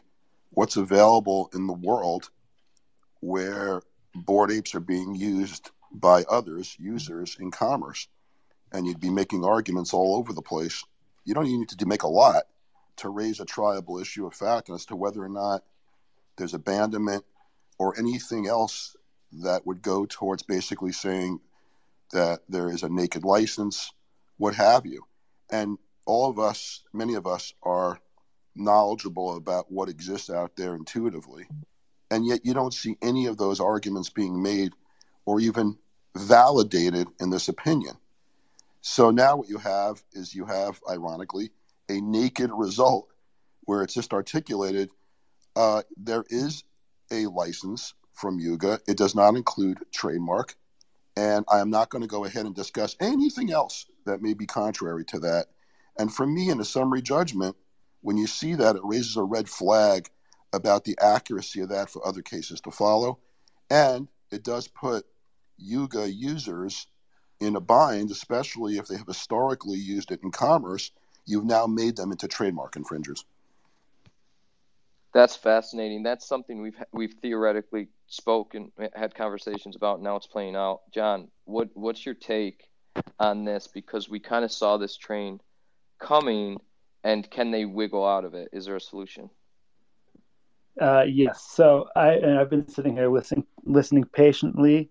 what's 0.51 0.77
available 0.77 1.49
in 1.55 1.65
the 1.65 1.73
world 1.73 2.29
where 3.21 3.81
Bored 4.13 4.51
Apes 4.51 4.75
are 4.75 4.79
being 4.79 5.15
used 5.15 5.71
by 5.91 6.23
others, 6.29 6.75
users 6.79 7.37
in 7.39 7.49
commerce. 7.49 8.07
And 8.71 8.85
you'd 8.85 8.99
be 8.99 9.09
making 9.09 9.43
arguments 9.43 9.93
all 9.93 10.15
over 10.15 10.31
the 10.31 10.41
place. 10.43 10.83
You 11.25 11.33
don't 11.33 11.47
even 11.47 11.61
need 11.61 11.69
to 11.69 11.85
make 11.87 12.03
a 12.03 12.07
lot 12.07 12.43
to 12.97 13.09
raise 13.09 13.39
a 13.39 13.45
triable 13.45 14.01
issue 14.01 14.25
of 14.25 14.33
fact 14.33 14.69
as 14.69 14.85
to 14.87 14.95
whether 14.95 15.23
or 15.23 15.29
not 15.29 15.63
there's 16.37 16.53
abandonment 16.53 17.23
or 17.77 17.97
anything 17.97 18.47
else 18.47 18.95
that 19.31 19.65
would 19.65 19.81
go 19.81 20.05
towards 20.05 20.43
basically 20.43 20.91
saying 20.91 21.39
that 22.11 22.41
there 22.49 22.69
is 22.69 22.83
a 22.83 22.89
naked 22.89 23.23
license, 23.23 23.91
what 24.37 24.55
have 24.55 24.85
you. 24.85 25.03
And 25.49 25.77
all 26.05 26.29
of 26.29 26.39
us, 26.39 26.83
many 26.93 27.15
of 27.15 27.25
us, 27.25 27.53
are 27.63 27.99
knowledgeable 28.55 29.37
about 29.37 29.71
what 29.71 29.89
exists 29.89 30.29
out 30.29 30.55
there 30.55 30.75
intuitively. 30.75 31.47
And 32.09 32.25
yet 32.25 32.45
you 32.45 32.53
don't 32.53 32.73
see 32.73 32.97
any 33.01 33.27
of 33.27 33.37
those 33.37 33.59
arguments 33.59 34.09
being 34.09 34.43
made 34.43 34.73
or 35.25 35.39
even 35.39 35.77
validated 36.15 37.07
in 37.19 37.29
this 37.29 37.47
opinion. 37.47 37.95
So 38.81 39.11
now 39.11 39.37
what 39.37 39.47
you 39.47 39.57
have 39.57 40.01
is 40.13 40.35
you 40.35 40.45
have, 40.45 40.81
ironically, 40.89 41.51
a 41.91 42.01
naked 42.01 42.49
result 42.53 43.07
where 43.65 43.83
it's 43.83 43.93
just 43.93 44.13
articulated 44.13 44.89
uh, 45.55 45.81
there 45.97 46.23
is 46.29 46.63
a 47.11 47.27
license 47.27 47.93
from 48.13 48.39
Yuga. 48.39 48.79
It 48.87 48.97
does 48.97 49.15
not 49.15 49.35
include 49.35 49.79
trademark. 49.91 50.55
And 51.17 51.45
I 51.51 51.59
am 51.59 51.69
not 51.69 51.89
going 51.89 52.01
to 52.01 52.07
go 52.07 52.23
ahead 52.23 52.45
and 52.45 52.55
discuss 52.55 52.95
anything 53.01 53.51
else 53.51 53.85
that 54.05 54.21
may 54.21 54.33
be 54.33 54.45
contrary 54.45 55.03
to 55.05 55.19
that. 55.19 55.47
And 55.99 56.13
for 56.13 56.25
me, 56.25 56.49
in 56.49 56.61
a 56.61 56.65
summary 56.65 57.01
judgment, 57.01 57.57
when 58.01 58.17
you 58.17 58.27
see 58.27 58.55
that, 58.55 58.77
it 58.77 58.81
raises 58.83 59.17
a 59.17 59.23
red 59.23 59.49
flag 59.49 60.09
about 60.53 60.85
the 60.85 60.97
accuracy 61.01 61.61
of 61.61 61.69
that 61.69 61.89
for 61.89 62.05
other 62.07 62.21
cases 62.21 62.61
to 62.61 62.71
follow. 62.71 63.19
And 63.69 64.07
it 64.31 64.43
does 64.43 64.67
put 64.69 65.05
Yuga 65.57 66.09
users 66.09 66.87
in 67.41 67.55
a 67.55 67.61
bind, 67.61 68.11
especially 68.11 68.77
if 68.77 68.87
they 68.87 68.97
have 68.97 69.07
historically 69.07 69.79
used 69.79 70.11
it 70.11 70.21
in 70.23 70.31
commerce. 70.31 70.91
You've 71.25 71.45
now 71.45 71.67
made 71.67 71.95
them 71.95 72.11
into 72.11 72.27
trademark 72.27 72.75
infringers. 72.75 73.25
That's 75.13 75.35
fascinating. 75.35 76.03
That's 76.03 76.25
something 76.25 76.61
we've 76.61 76.81
we've 76.93 77.15
theoretically 77.21 77.89
spoken, 78.07 78.71
had 78.95 79.13
conversations 79.13 79.75
about. 79.75 80.01
Now 80.01 80.15
it's 80.15 80.27
playing 80.27 80.55
out. 80.55 80.81
John, 80.93 81.27
what 81.43 81.69
what's 81.73 82.05
your 82.05 82.15
take 82.15 82.69
on 83.19 83.43
this? 83.43 83.67
Because 83.67 84.09
we 84.09 84.19
kind 84.19 84.45
of 84.45 84.51
saw 84.51 84.77
this 84.77 84.95
train 84.95 85.39
coming, 85.99 86.59
and 87.03 87.29
can 87.29 87.51
they 87.51 87.65
wiggle 87.65 88.05
out 88.05 88.23
of 88.23 88.33
it? 88.33 88.49
Is 88.53 88.65
there 88.65 88.77
a 88.77 88.81
solution? 88.81 89.29
Uh, 90.79 91.03
yes. 91.07 91.45
So 91.51 91.87
I 91.95 92.39
I've 92.39 92.49
been 92.49 92.67
sitting 92.69 92.95
here 92.95 93.09
listening 93.09 93.45
listening 93.65 94.05
patiently 94.05 94.89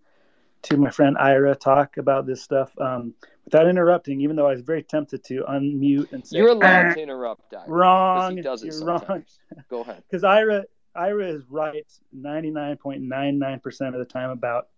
to 0.62 0.76
my 0.76 0.90
friend 0.90 1.16
Ira 1.18 1.54
talk 1.54 1.96
about 1.96 2.26
this 2.26 2.42
stuff 2.42 2.72
um, 2.78 3.14
without 3.44 3.68
interrupting, 3.68 4.20
even 4.20 4.36
though 4.36 4.46
I 4.46 4.52
was 4.52 4.62
very 4.62 4.82
tempted 4.82 5.24
to 5.24 5.44
unmute 5.48 6.12
and 6.12 6.26
say, 6.26 6.38
"You're 6.38 6.50
allowed 6.50 6.94
to 6.94 7.02
interrupt." 7.02 7.54
Ira, 7.54 7.64
wrong. 7.68 8.36
He 8.36 8.42
does 8.42 8.62
it 8.62 8.66
You're 8.66 8.74
sometimes. 8.74 9.38
wrong. 9.50 9.64
Go 9.68 9.80
ahead. 9.80 10.02
Because 10.10 10.24
Ira 10.24 10.64
Ira 10.94 11.28
is 11.28 11.42
right 11.48 11.86
99.99% 12.16 13.88
of 13.88 13.98
the 13.98 14.04
time 14.04 14.30
about 14.30 14.68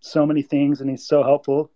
so 0.00 0.24
many 0.24 0.42
things, 0.42 0.80
and 0.80 0.88
he's 0.88 1.06
so 1.06 1.22
helpful. 1.22 1.70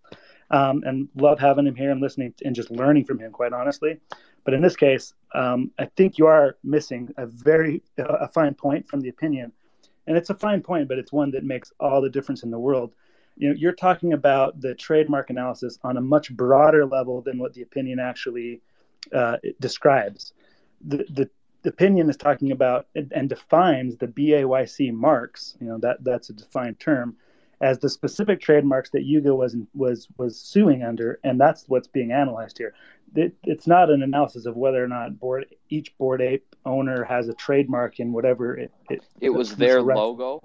Um, 0.52 0.82
and 0.84 1.08
love 1.14 1.38
having 1.38 1.64
him 1.64 1.76
here 1.76 1.92
and 1.92 2.00
listening 2.00 2.34
and 2.44 2.56
just 2.56 2.72
learning 2.72 3.04
from 3.04 3.20
him, 3.20 3.30
quite 3.30 3.52
honestly. 3.52 4.00
But 4.44 4.52
in 4.52 4.62
this 4.62 4.74
case, 4.74 5.14
um, 5.32 5.70
I 5.78 5.84
think 5.84 6.18
you 6.18 6.26
are 6.26 6.56
missing 6.64 7.14
a 7.16 7.26
very 7.26 7.82
a 7.98 8.26
fine 8.26 8.54
point 8.54 8.88
from 8.88 9.00
the 9.00 9.10
opinion, 9.10 9.52
and 10.08 10.16
it's 10.16 10.30
a 10.30 10.34
fine 10.34 10.60
point, 10.60 10.88
but 10.88 10.98
it's 10.98 11.12
one 11.12 11.30
that 11.32 11.44
makes 11.44 11.72
all 11.78 12.00
the 12.00 12.10
difference 12.10 12.42
in 12.42 12.50
the 12.50 12.58
world 12.58 12.94
you 13.40 13.48
know 13.48 13.54
you're 13.56 13.72
talking 13.72 14.12
about 14.12 14.60
the 14.60 14.74
trademark 14.74 15.30
analysis 15.30 15.78
on 15.82 15.96
a 15.96 16.00
much 16.00 16.34
broader 16.36 16.86
level 16.86 17.20
than 17.22 17.38
what 17.38 17.54
the 17.54 17.62
opinion 17.62 17.98
actually 17.98 18.60
uh, 19.14 19.36
describes 19.60 20.32
the, 20.86 21.04
the, 21.10 21.30
opinion 21.68 22.08
is 22.08 22.16
talking 22.16 22.52
about 22.52 22.86
and, 22.94 23.12
and 23.14 23.28
defines 23.28 23.96
the 23.98 24.06
BAYC 24.06 24.92
marks 24.92 25.56
you 25.60 25.66
know 25.66 25.78
that 25.78 26.02
that's 26.02 26.30
a 26.30 26.32
defined 26.32 26.78
term 26.80 27.16
as 27.60 27.78
the 27.78 27.88
specific 27.88 28.40
trademarks 28.40 28.90
that 28.90 29.04
Yuga 29.04 29.34
was 29.34 29.56
was 29.74 30.08
was 30.16 30.40
suing 30.40 30.82
under, 30.82 31.20
and 31.24 31.38
that's 31.38 31.64
what's 31.68 31.88
being 31.88 32.10
analyzed 32.10 32.58
here. 32.58 32.74
It, 33.14 33.34
it's 33.44 33.66
not 33.66 33.90
an 33.90 34.02
analysis 34.02 34.46
of 34.46 34.56
whether 34.56 34.82
or 34.82 34.88
not 34.88 35.18
board 35.18 35.46
each 35.68 35.96
bored 35.98 36.22
ape 36.22 36.56
owner 36.64 37.04
has 37.04 37.28
a 37.28 37.34
trademark 37.34 38.00
in 38.00 38.12
whatever 38.12 38.56
it. 38.56 38.72
It, 38.88 39.02
it 39.20 39.30
was 39.30 39.56
their 39.56 39.82
logo. 39.82 40.42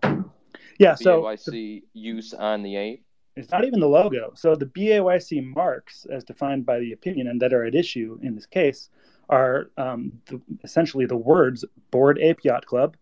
Yeah, 0.77 0.95
so 0.95 1.21
BAYC 1.23 1.45
the, 1.45 1.83
use 1.93 2.33
on 2.33 2.63
the 2.63 2.75
ape. 2.75 3.05
It's 3.35 3.51
not 3.51 3.65
even 3.65 3.79
the 3.79 3.87
logo. 3.87 4.31
So 4.35 4.55
the 4.55 4.65
BAYC 4.65 5.53
marks, 5.53 6.05
as 6.09 6.23
defined 6.23 6.65
by 6.65 6.79
the 6.79 6.93
opinion 6.93 7.27
and 7.27 7.41
that 7.41 7.53
are 7.53 7.65
at 7.65 7.75
issue 7.75 8.17
in 8.21 8.35
this 8.35 8.45
case, 8.45 8.89
are 9.29 9.71
um, 9.77 10.13
the, 10.27 10.41
essentially 10.63 11.05
the 11.05 11.17
words 11.17 11.65
Bored 11.91 12.19
Ape 12.19 12.43
Yacht 12.43 12.65
Club, 12.65 12.95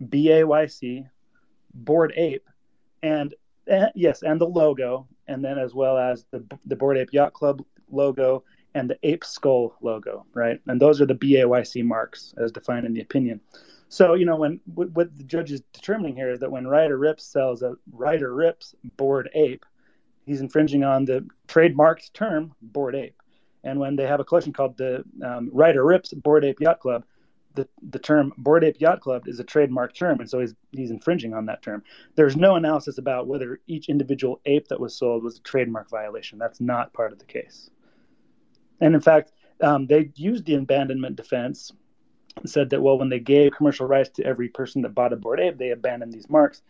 BAYC, 0.00 1.08
Bored 1.74 2.12
Ape, 2.16 2.48
and 3.02 3.34
uh, 3.70 3.86
yes, 3.94 4.22
and 4.22 4.40
the 4.40 4.46
logo, 4.46 5.06
and 5.28 5.44
then 5.44 5.58
as 5.58 5.74
well 5.74 5.96
as 5.96 6.24
the 6.30 6.44
the 6.66 6.76
Bored 6.76 6.98
Ape 6.98 7.12
Yacht 7.12 7.32
Club 7.32 7.62
logo 7.90 8.42
and 8.74 8.88
the 8.88 8.98
ape 9.02 9.24
skull 9.24 9.76
logo, 9.82 10.24
right? 10.34 10.60
And 10.66 10.80
those 10.80 11.00
are 11.00 11.06
the 11.06 11.14
BAYC 11.14 11.84
marks 11.84 12.34
as 12.38 12.52
defined 12.52 12.86
in 12.86 12.94
the 12.94 13.00
opinion. 13.00 13.40
So 13.92 14.14
you 14.14 14.24
know 14.24 14.36
when 14.36 14.58
what 14.64 15.14
the 15.18 15.22
judge 15.22 15.52
is 15.52 15.60
determining 15.74 16.16
here 16.16 16.30
is 16.30 16.40
that 16.40 16.50
when 16.50 16.66
Ryder 16.66 16.96
Ripps 16.96 17.26
sells 17.26 17.60
a 17.60 17.74
Ryder 17.92 18.34
Ripps 18.34 18.74
bored 18.96 19.28
ape, 19.34 19.66
he's 20.24 20.40
infringing 20.40 20.82
on 20.82 21.04
the 21.04 21.28
trademarked 21.46 22.14
term 22.14 22.54
bored 22.62 22.94
ape. 22.94 23.20
And 23.64 23.78
when 23.78 23.94
they 23.94 24.06
have 24.06 24.18
a 24.18 24.24
collection 24.24 24.54
called 24.54 24.78
the 24.78 25.04
um, 25.22 25.50
Ryder 25.52 25.84
Ripps 25.84 26.14
Bored 26.14 26.42
Ape 26.42 26.62
Yacht 26.62 26.80
Club, 26.80 27.04
the, 27.54 27.68
the 27.90 27.98
term 27.98 28.32
Bored 28.38 28.64
Ape 28.64 28.80
Yacht 28.80 29.02
Club 29.02 29.28
is 29.28 29.40
a 29.40 29.44
trademark 29.44 29.94
term, 29.94 30.20
and 30.20 30.30
so 30.30 30.40
he's 30.40 30.54
he's 30.70 30.90
infringing 30.90 31.34
on 31.34 31.44
that 31.44 31.60
term. 31.60 31.82
There's 32.14 32.34
no 32.34 32.56
analysis 32.56 32.96
about 32.96 33.26
whether 33.26 33.60
each 33.66 33.90
individual 33.90 34.40
ape 34.46 34.68
that 34.68 34.80
was 34.80 34.96
sold 34.96 35.22
was 35.22 35.36
a 35.36 35.42
trademark 35.42 35.90
violation. 35.90 36.38
That's 36.38 36.62
not 36.62 36.94
part 36.94 37.12
of 37.12 37.18
the 37.18 37.26
case. 37.26 37.68
And 38.80 38.94
in 38.94 39.02
fact, 39.02 39.32
um, 39.60 39.86
they 39.86 40.12
used 40.16 40.46
the 40.46 40.54
abandonment 40.54 41.16
defense 41.16 41.72
said 42.46 42.70
that 42.70 42.82
well 42.82 42.98
when 42.98 43.08
they 43.08 43.20
gave 43.20 43.52
commercial 43.52 43.86
rights 43.86 44.10
to 44.10 44.24
every 44.24 44.48
person 44.48 44.82
that 44.82 44.94
bought 44.94 45.12
a 45.12 45.16
bored 45.16 45.40
ape 45.40 45.58
they 45.58 45.70
abandoned 45.70 46.12
these 46.12 46.28
marks. 46.28 46.62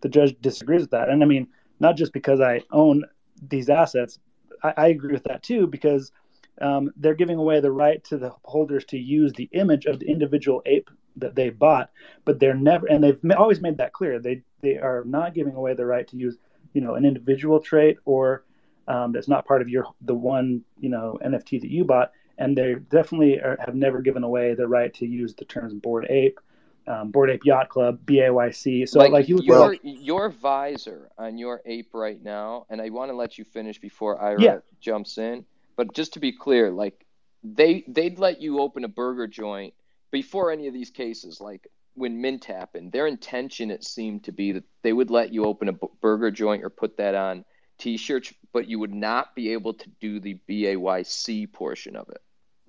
The 0.00 0.08
judge 0.08 0.36
disagrees 0.40 0.82
with 0.82 0.90
that. 0.90 1.08
And 1.08 1.22
i 1.22 1.26
mean 1.26 1.46
not 1.78 1.96
just 1.96 2.12
because 2.12 2.40
i 2.40 2.60
own 2.70 3.04
these 3.48 3.68
assets 3.68 4.18
i, 4.62 4.74
I 4.76 4.86
agree 4.88 5.12
with 5.12 5.24
that 5.24 5.42
too 5.42 5.66
because 5.66 6.12
um, 6.60 6.92
they're 6.96 7.14
giving 7.14 7.38
away 7.38 7.60
the 7.60 7.72
right 7.72 8.04
to 8.04 8.18
the 8.18 8.32
holders 8.44 8.84
to 8.86 8.98
use 8.98 9.32
the 9.32 9.48
image 9.52 9.86
of 9.86 9.98
the 9.98 10.06
individual 10.06 10.62
ape 10.66 10.90
that 11.16 11.34
they 11.34 11.48
bought 11.50 11.90
but 12.24 12.38
they're 12.38 12.54
never 12.54 12.86
and 12.86 13.02
they've 13.02 13.18
always 13.36 13.60
made 13.60 13.78
that 13.78 13.92
clear. 13.92 14.18
They 14.18 14.42
they 14.60 14.76
are 14.76 15.04
not 15.06 15.34
giving 15.34 15.54
away 15.54 15.74
the 15.74 15.86
right 15.86 16.06
to 16.08 16.16
use 16.16 16.36
you 16.72 16.80
know 16.80 16.94
an 16.94 17.04
individual 17.04 17.60
trait 17.60 17.98
or 18.04 18.44
um, 18.88 19.12
that's 19.12 19.28
not 19.28 19.46
part 19.46 19.62
of 19.62 19.68
your 19.68 19.86
the 20.02 20.14
one 20.14 20.62
you 20.78 20.88
know 20.88 21.18
nft 21.24 21.60
that 21.60 21.70
you 21.70 21.84
bought 21.84 22.12
and 22.40 22.56
they 22.56 22.74
definitely 22.74 23.38
are, 23.38 23.56
have 23.64 23.74
never 23.74 24.00
given 24.00 24.24
away 24.24 24.54
the 24.54 24.66
right 24.66 24.92
to 24.94 25.06
use 25.06 25.34
the 25.34 25.44
terms 25.44 25.74
bored 25.74 26.06
ape, 26.08 26.40
um, 26.86 27.10
bored 27.10 27.30
ape 27.30 27.44
yacht 27.44 27.68
club, 27.68 28.00
BAYC. 28.06 28.88
So 28.88 28.98
like, 28.98 29.12
like 29.12 29.28
you 29.28 29.38
your 29.42 29.76
your 29.82 30.30
visor 30.30 31.10
on 31.18 31.36
your 31.36 31.60
ape 31.66 31.90
right 31.92 32.20
now, 32.20 32.66
and 32.70 32.80
I 32.80 32.88
want 32.88 33.10
to 33.10 33.14
let 33.14 33.36
you 33.38 33.44
finish 33.44 33.78
before 33.78 34.20
Ira 34.20 34.42
yeah. 34.42 34.58
jumps 34.80 35.18
in. 35.18 35.44
But 35.76 35.94
just 35.94 36.14
to 36.14 36.20
be 36.20 36.32
clear, 36.32 36.70
like 36.70 37.06
they 37.44 37.84
they'd 37.86 38.18
let 38.18 38.40
you 38.40 38.60
open 38.60 38.84
a 38.84 38.88
burger 38.88 39.26
joint 39.26 39.74
before 40.10 40.50
any 40.50 40.66
of 40.66 40.72
these 40.74 40.90
cases, 40.90 41.40
like 41.40 41.68
when 41.94 42.22
Mint 42.22 42.46
happened. 42.46 42.90
Their 42.90 43.06
intention 43.06 43.70
it 43.70 43.84
seemed 43.84 44.24
to 44.24 44.32
be 44.32 44.52
that 44.52 44.64
they 44.82 44.94
would 44.94 45.10
let 45.10 45.34
you 45.34 45.44
open 45.44 45.68
a 45.68 45.72
burger 46.00 46.30
joint 46.30 46.64
or 46.64 46.70
put 46.70 46.96
that 46.96 47.14
on 47.14 47.44
t-shirts, 47.76 48.32
but 48.52 48.68
you 48.68 48.78
would 48.78 48.94
not 48.94 49.34
be 49.34 49.52
able 49.52 49.74
to 49.74 49.88
do 50.00 50.20
the 50.20 50.38
BAYC 50.48 51.52
portion 51.52 51.96
of 51.96 52.08
it. 52.08 52.20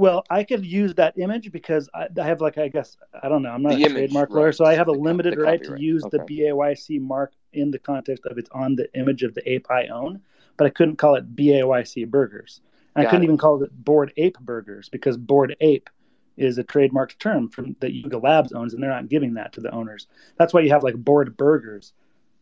Well, 0.01 0.25
I 0.31 0.43
could 0.43 0.65
use 0.65 0.95
that 0.95 1.15
image 1.19 1.51
because 1.51 1.87
I, 1.93 2.07
I 2.19 2.23
have 2.23 2.41
like 2.41 2.57
I 2.57 2.69
guess 2.69 2.97
I 3.21 3.29
don't 3.29 3.43
know. 3.43 3.51
I'm 3.51 3.61
not 3.61 3.75
the 3.75 3.83
a 3.83 3.85
image, 3.85 3.93
trademark 3.93 4.29
right. 4.31 4.35
lawyer, 4.35 4.51
so 4.51 4.65
I 4.65 4.73
have 4.73 4.87
a 4.87 4.93
the, 4.93 4.97
limited 4.97 5.37
the 5.37 5.43
right 5.43 5.63
to 5.63 5.79
use 5.79 6.03
okay. 6.05 6.17
the 6.17 6.23
BAYC 6.23 6.99
mark 6.99 7.33
in 7.53 7.69
the 7.69 7.77
context 7.77 8.25
of 8.25 8.39
it's 8.39 8.49
on 8.49 8.75
the 8.75 8.91
image 8.95 9.21
of 9.21 9.35
the 9.35 9.47
ape 9.47 9.69
I 9.69 9.85
own, 9.89 10.19
but 10.57 10.65
I 10.65 10.71
couldn't 10.71 10.95
call 10.95 11.13
it 11.17 11.35
BAYC 11.35 12.09
burgers. 12.09 12.61
I 12.95 13.05
couldn't 13.05 13.21
it. 13.21 13.25
even 13.25 13.37
call 13.37 13.61
it 13.61 13.69
bored 13.85 14.11
ape 14.17 14.39
burgers 14.39 14.89
because 14.89 15.17
bored 15.17 15.55
ape 15.61 15.87
is 16.35 16.57
a 16.57 16.63
trademarked 16.63 17.19
term 17.19 17.47
from 17.47 17.75
that 17.79 17.93
Yuga 17.93 18.17
Labs 18.17 18.53
owns, 18.53 18.73
and 18.73 18.81
they're 18.81 18.89
not 18.89 19.07
giving 19.07 19.35
that 19.35 19.53
to 19.53 19.61
the 19.61 19.69
owners. 19.69 20.07
That's 20.35 20.51
why 20.51 20.61
you 20.61 20.71
have 20.71 20.81
like 20.81 20.95
bored 20.95 21.37
burgers, 21.37 21.93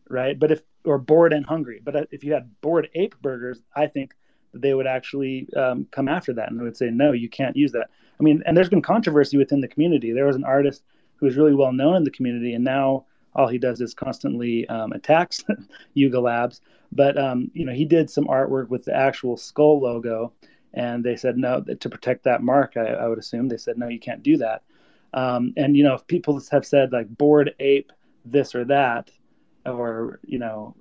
right? 0.08 0.38
But 0.38 0.50
if 0.50 0.62
or 0.84 0.96
bored 0.96 1.34
and 1.34 1.44
hungry. 1.44 1.82
But 1.84 2.08
if 2.10 2.24
you 2.24 2.32
had 2.32 2.58
bored 2.62 2.88
ape 2.94 3.20
burgers, 3.20 3.60
I 3.76 3.86
think 3.86 4.14
they 4.54 4.74
would 4.74 4.86
actually 4.86 5.48
um, 5.56 5.86
come 5.90 6.08
after 6.08 6.32
that 6.32 6.50
and 6.50 6.58
they 6.58 6.64
would 6.64 6.76
say, 6.76 6.90
no, 6.90 7.12
you 7.12 7.28
can't 7.28 7.56
use 7.56 7.72
that. 7.72 7.90
I 8.18 8.22
mean, 8.22 8.42
and 8.46 8.56
there's 8.56 8.68
been 8.68 8.82
controversy 8.82 9.36
within 9.36 9.60
the 9.60 9.68
community. 9.68 10.12
There 10.12 10.26
was 10.26 10.36
an 10.36 10.44
artist 10.44 10.82
who 11.16 11.26
was 11.26 11.36
really 11.36 11.54
well 11.54 11.72
known 11.72 11.96
in 11.96 12.04
the 12.04 12.10
community, 12.10 12.54
and 12.54 12.64
now 12.64 13.06
all 13.34 13.48
he 13.48 13.58
does 13.58 13.80
is 13.80 13.94
constantly 13.94 14.66
um, 14.68 14.92
attacks 14.92 15.44
Yuga 15.94 16.20
Labs. 16.20 16.60
But 16.92 17.16
um, 17.16 17.50
you 17.54 17.64
know, 17.64 17.72
he 17.72 17.84
did 17.84 18.10
some 18.10 18.26
artwork 18.26 18.68
with 18.68 18.84
the 18.84 18.94
actual 18.94 19.36
skull 19.36 19.80
logo, 19.80 20.32
and 20.74 21.04
they 21.04 21.16
said 21.16 21.36
no 21.36 21.62
to 21.62 21.88
protect 21.88 22.24
that 22.24 22.42
mark. 22.42 22.76
I, 22.76 22.88
I 22.88 23.08
would 23.08 23.18
assume 23.18 23.48
they 23.48 23.56
said 23.56 23.78
no, 23.78 23.88
you 23.88 24.00
can't 24.00 24.22
do 24.22 24.36
that. 24.38 24.62
Um, 25.14 25.52
and 25.56 25.76
you 25.76 25.84
know, 25.84 25.94
if 25.94 26.06
people 26.06 26.40
have 26.50 26.66
said 26.66 26.92
like 26.92 27.08
bored 27.08 27.54
ape 27.60 27.92
this 28.24 28.54
or 28.54 28.64
that, 28.66 29.10
or 29.64 30.20
you 30.24 30.38
know 30.38 30.74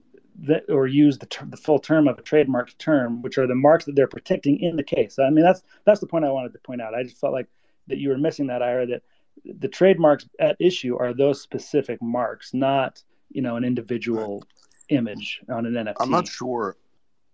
that 0.43 0.69
or 0.69 0.87
use 0.87 1.17
the, 1.17 1.25
ter- 1.25 1.45
the 1.45 1.57
full 1.57 1.79
term 1.79 2.07
of 2.07 2.17
a 2.17 2.21
trademark 2.21 2.77
term, 2.77 3.21
which 3.21 3.37
are 3.37 3.47
the 3.47 3.55
marks 3.55 3.85
that 3.85 3.95
they're 3.95 4.07
protecting 4.07 4.59
in 4.59 4.75
the 4.75 4.83
case. 4.83 5.19
I 5.19 5.29
mean, 5.29 5.43
that's 5.43 5.63
that's 5.85 5.99
the 5.99 6.07
point 6.07 6.25
I 6.25 6.31
wanted 6.31 6.53
to 6.53 6.59
point 6.59 6.81
out. 6.81 6.93
I 6.93 7.03
just 7.03 7.19
felt 7.19 7.33
like 7.33 7.47
that 7.87 7.97
you 7.97 8.09
were 8.09 8.17
missing 8.17 8.47
that, 8.47 8.61
Ira. 8.61 8.87
That 8.87 9.03
the 9.45 9.67
trademarks 9.67 10.27
at 10.39 10.57
issue 10.59 10.97
are 10.97 11.13
those 11.13 11.41
specific 11.41 12.01
marks, 12.01 12.53
not 12.53 13.03
you 13.29 13.41
know 13.41 13.55
an 13.55 13.63
individual 13.63 14.43
image 14.89 15.41
on 15.49 15.65
an 15.65 15.73
NFT. 15.73 15.95
I'm 15.99 16.11
not 16.11 16.27
sure 16.27 16.77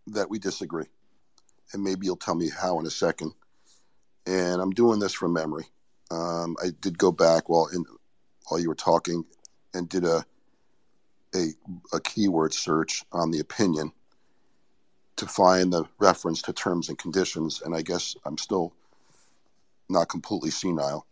that 0.07 0.29
we 0.29 0.39
disagree, 0.39 0.85
and 1.73 1.83
maybe 1.83 2.05
you'll 2.05 2.15
tell 2.15 2.35
me 2.35 2.49
how 2.49 2.79
in 2.79 2.85
a 2.85 2.91
second. 2.91 3.33
And 4.27 4.59
I'm 4.59 4.71
doing 4.71 4.99
this 4.99 5.13
from 5.13 5.33
memory. 5.33 5.65
Um, 6.09 6.55
I 6.63 6.69
did 6.81 6.97
go 6.97 7.11
back 7.11 7.49
while 7.49 7.67
in 7.67 7.85
while 8.47 8.59
you 8.59 8.69
were 8.69 8.75
talking 8.75 9.25
and 9.73 9.89
did 9.89 10.05
a 10.05 10.25
a, 11.35 11.95
a 11.95 11.99
keyword 11.99 12.53
search 12.53 13.03
on 13.11 13.31
the 13.31 13.39
opinion 13.39 13.91
to 15.17 15.25
find 15.27 15.71
the 15.71 15.85
reference 15.99 16.41
to 16.43 16.53
terms 16.53 16.89
and 16.89 16.97
conditions, 16.97 17.61
and 17.61 17.75
I 17.75 17.81
guess 17.81 18.15
I'm 18.25 18.37
still 18.37 18.73
not 19.89 20.09
completely 20.09 20.51
senile. 20.51 21.05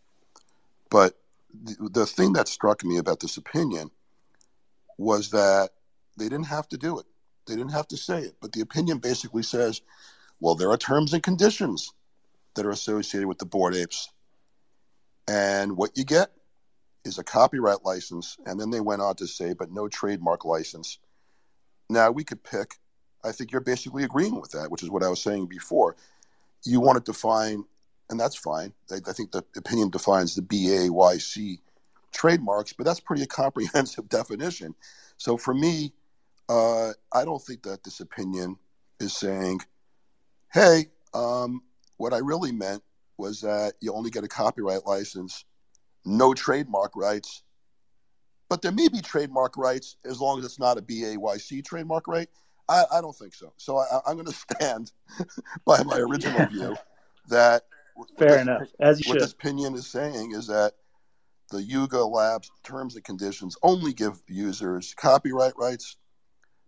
But 0.90 1.18
the, 1.54 1.90
the 1.90 2.06
thing 2.06 2.34
that 2.34 2.48
struck 2.48 2.84
me 2.84 2.98
about 2.98 3.20
this 3.20 3.38
opinion 3.38 3.92
was 4.98 5.30
that 5.32 5.70
they 6.18 6.26
didn't 6.26 6.48
have 6.48 6.68
to 6.70 6.78
do 6.78 7.00
it. 7.00 7.06
They 7.48 7.56
didn't 7.56 7.72
have 7.72 7.88
to 7.90 7.98
say 7.98 8.20
it. 8.20 8.36
But 8.42 8.52
the 8.52 8.62
opinion 8.62 9.00
basically 9.00 9.44
says, 9.44 9.82
well, 10.40 10.56
there 10.56 10.70
are 10.72 10.78
terms 10.78 11.14
and 11.14 11.24
conditions 11.24 11.94
that 12.56 12.66
are 12.66 12.72
associated 12.72 13.28
with 13.28 13.40
the 13.40 13.46
bored 13.46 13.76
apes. 13.76 14.10
And 15.28 15.78
what 15.78 15.98
you 15.98 16.04
get 16.04 16.32
is 17.06 17.18
a 17.18 17.24
copyright 17.24 17.84
license, 17.84 18.38
and 18.46 18.60
then 18.60 18.70
they 18.70 18.80
went 18.80 19.02
on 19.02 19.16
to 19.16 19.28
say, 19.28 19.54
but 19.54 19.72
no 19.72 19.88
trademark 19.88 20.46
license. 20.46 21.00
Now 21.90 22.12
we 22.12 22.24
could 22.24 22.44
pick. 22.44 22.76
I 23.24 23.32
think 23.32 23.52
you're 23.52 23.62
basically 23.62 24.04
agreeing 24.04 24.40
with 24.40 24.52
that, 24.52 24.72
which 24.72 24.84
is 24.84 24.90
what 24.90 25.04
I 25.04 25.10
was 25.10 25.22
saying 25.22 25.48
before. 25.48 25.96
You 26.66 26.80
want 26.80 27.04
to 27.04 27.12
define, 27.12 27.66
and 28.10 28.20
that's 28.20 28.36
fine. 28.36 28.74
I, 28.92 28.96
I 29.08 29.14
think 29.14 29.32
the 29.32 29.44
opinion 29.58 29.90
defines 29.90 30.36
the 30.36 30.42
BAYC 30.42 31.60
trademarks, 32.12 32.74
but 32.74 32.86
that's 32.86 33.00
pretty 33.00 33.24
a 33.24 33.28
comprehensive 33.44 34.10
definition. 34.10 34.76
So 35.18 35.38
for 35.38 35.54
me, 35.54 35.94
uh, 36.50 36.92
I 37.14 37.26
don't 37.26 37.42
think 37.42 37.64
that 37.64 37.84
this 37.84 38.00
opinion 38.00 38.58
is 39.00 39.16
saying, 39.16 39.62
hey, 40.54 40.88
um, 41.14 41.62
what 41.98 42.14
I 42.14 42.18
really 42.18 42.52
meant 42.52 42.84
was 43.18 43.42
that 43.42 43.74
you 43.80 43.94
only 43.94 44.10
get 44.10 44.24
a 44.24 44.28
copyright 44.28 44.86
license 44.86 45.46
no 46.06 46.34
trademark 46.34 46.96
rights. 46.96 47.44
But 48.50 48.62
there 48.62 48.72
may 48.72 48.88
be 48.88 49.02
trademark 49.02 49.58
rights 49.58 49.98
as 50.06 50.20
long 50.22 50.40
as 50.40 50.46
it's 50.46 50.60
not 50.60 50.78
a 50.78 50.82
BAYC 50.82 51.66
trademark 51.66 52.08
right. 52.08 52.30
I, 52.70 52.84
I 52.92 53.02
don't 53.02 53.16
think 53.16 53.34
so. 53.34 53.54
So 53.58 53.78
I, 53.78 54.10
am 54.10 54.16
going 54.16 54.28
to 54.28 54.34
stand 54.34 54.92
by 55.66 55.84
my 55.84 55.98
original 55.98 56.46
view 56.48 56.76
that 57.30 57.64
fair 58.18 58.30
this, 58.30 58.42
enough. 58.42 58.68
As 58.80 59.00
you 59.00 59.10
what 59.10 59.16
should. 59.16 59.22
this 59.24 59.34
opinion 59.34 59.76
is 59.76 59.88
saying 59.88 60.34
is 60.34 60.48
that 60.48 60.74
the 61.52 61.62
Yuga 61.62 62.04
Labs 62.04 62.50
terms 62.64 62.96
and 62.96 63.04
conditions 63.04 63.58
only 63.64 63.94
give 63.94 64.22
users 64.28 64.94
copyright 64.96 65.54
rights. 65.58 65.98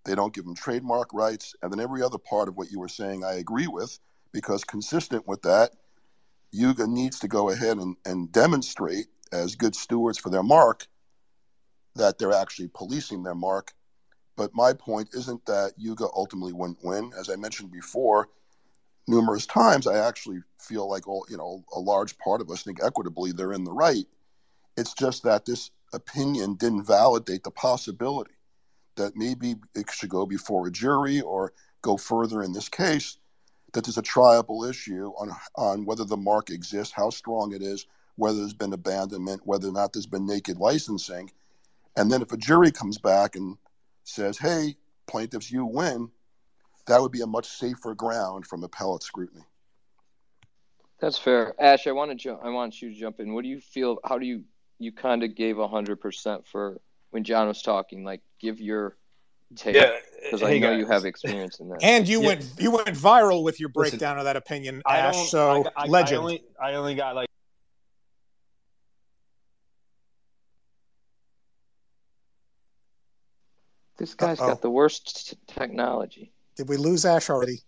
They 0.06 0.16
don't 0.16 0.34
give 0.34 0.46
them 0.46 0.56
trademark 0.56 1.14
rights. 1.14 1.56
And 1.62 1.72
then 1.72 1.80
every 1.80 2.04
other 2.04 2.20
part 2.20 2.48
of 2.48 2.56
what 2.56 2.72
you 2.72 2.80
were 2.80 2.88
saying, 2.88 3.24
I 3.24 3.36
agree 3.36 3.68
with, 3.68 3.98
because 4.32 4.64
consistent 4.64 5.28
with 5.28 5.42
that, 5.42 5.72
Yuga 6.52 6.88
needs 6.88 7.20
to 7.20 7.28
go 7.28 7.50
ahead 7.50 7.78
and, 7.78 7.98
and 8.06 8.32
demonstrate 8.32 9.08
as 9.32 9.56
good 9.56 9.76
stewards 9.76 10.18
for 10.18 10.30
their 10.30 10.44
mark 10.44 10.88
that 11.96 12.18
they're 12.18 12.34
actually 12.34 12.68
policing 12.68 13.24
their 13.24 13.36
mark. 13.36 13.74
But 14.36 14.54
my 14.54 14.74
point 14.74 15.10
isn't 15.14 15.46
that 15.46 15.74
Yuga 15.78 16.08
ultimately 16.14 16.54
wouldn't 16.54 16.84
win. 16.84 17.12
As 17.18 17.30
I 17.30 17.36
mentioned 17.38 17.72
before, 17.72 18.28
numerous 19.08 19.46
times, 19.46 19.88
I 19.88 20.06
actually 20.06 20.40
feel 20.60 20.90
like 20.90 21.08
all 21.08 21.26
you 21.30 21.38
know 21.38 21.64
a 21.74 21.80
large 21.80 22.18
part 22.18 22.42
of 22.42 22.50
us 22.52 22.64
think 22.64 22.80
equitably 22.84 23.32
they're 23.32 23.54
in 23.54 23.64
the 23.64 23.72
right. 23.72 24.06
It's 24.78 24.94
just 24.94 25.24
that 25.24 25.46
this 25.46 25.72
opinion 25.94 26.56
didn't 26.56 26.86
validate 26.86 27.44
the 27.44 27.52
possibility 27.52 28.34
that 28.98 29.16
maybe 29.16 29.56
it 29.74 29.90
should 29.92 30.10
go 30.10 30.26
before 30.26 30.68
a 30.68 30.72
jury 30.72 31.22
or 31.22 31.54
go 31.82 31.96
further 31.98 32.44
in 32.44 32.52
this 32.52 32.68
case 32.68 33.18
that 33.74 33.84
there's 33.86 33.98
a 33.98 34.02
triable 34.02 34.70
issue 34.70 35.12
on 35.18 35.32
on 35.56 35.86
whether 35.86 36.04
the 36.04 36.18
mark 36.18 36.50
exists, 36.50 36.94
how 36.94 37.10
strong 37.10 37.54
it 37.54 37.62
is, 37.62 37.86
whether 38.16 38.40
there's 38.40 38.54
been 38.54 38.74
abandonment, 38.74 39.42
whether 39.46 39.68
or 39.68 39.74
not 39.74 39.94
there's 39.94 40.06
been 40.06 40.26
naked 40.26 40.58
licensing. 40.58 41.32
And 41.98 42.12
then 42.12 42.22
if 42.22 42.32
a 42.32 42.38
jury 42.38 42.72
comes 42.72 42.98
back 42.98 43.36
and 43.36 43.58
says, 44.04 44.38
hey, 44.38 44.76
plaintiffs, 45.08 45.52
you 45.52 45.66
win, 45.66 46.10
that 46.88 47.02
would 47.02 47.12
be 47.12 47.22
a 47.22 47.28
much 47.28 47.48
safer 47.48 47.94
ground 47.96 48.46
from 48.46 48.64
appellate 48.64 49.04
scrutiny. 49.04 49.44
That's 51.00 51.18
fair. 51.18 51.54
Ash, 51.60 51.88
I 51.88 51.92
want 51.92 52.12
to 52.12 52.16
jump 52.16 52.42
I 52.44 52.50
want 52.50 52.82
you 52.82 52.94
to 52.94 53.00
jump 53.00 53.20
in. 53.20 53.34
What 53.34 53.44
do 53.44 53.50
you 53.50 53.60
feel 53.60 53.98
how 54.06 54.18
do 54.18 54.26
you 54.26 54.44
you 54.80 54.92
kind 54.92 55.24
of 55.24 55.36
gave 55.36 55.56
100% 55.56 56.48
for 56.48 56.80
when 57.12 57.24
John 57.24 57.48
was 57.48 57.62
talking 57.62 58.04
like 58.04 58.22
give 58.40 58.60
your 58.60 58.98
take 59.56 59.76
yeah, 59.76 59.98
because 60.24 60.42
I 60.42 60.58
know 60.58 60.72
guys. 60.72 60.80
you 60.80 60.86
have 60.88 61.06
experience 61.06 61.60
in 61.60 61.70
that. 61.70 61.84
And 61.84 62.08
you 62.08 62.22
yeah. 62.22 62.28
went 62.28 62.52
you 62.60 62.72
went 62.72 62.88
viral 62.88 63.44
with 63.44 63.60
your 63.60 63.70
breakdown 63.70 64.16
Listen, 64.16 64.20
of 64.20 64.26
that 64.26 64.36
opinion, 64.36 64.82
Ash. 64.88 65.30
So 65.30 65.66
I, 65.76 65.84
I, 65.84 65.88
legend. 65.88 66.18
I 66.18 66.22
only, 66.22 66.44
I 66.62 66.74
only 66.74 66.96
got 66.96 67.16
like 67.16 67.30
This 74.06 74.14
guy's 74.14 74.40
Uh-oh. 74.40 74.50
got 74.50 74.62
the 74.62 74.70
worst 74.70 75.30
t- 75.30 75.38
technology. 75.48 76.32
Did 76.56 76.70
we 76.70 76.78
lose 76.78 77.06
Ash 77.06 77.28
already? 77.28 77.62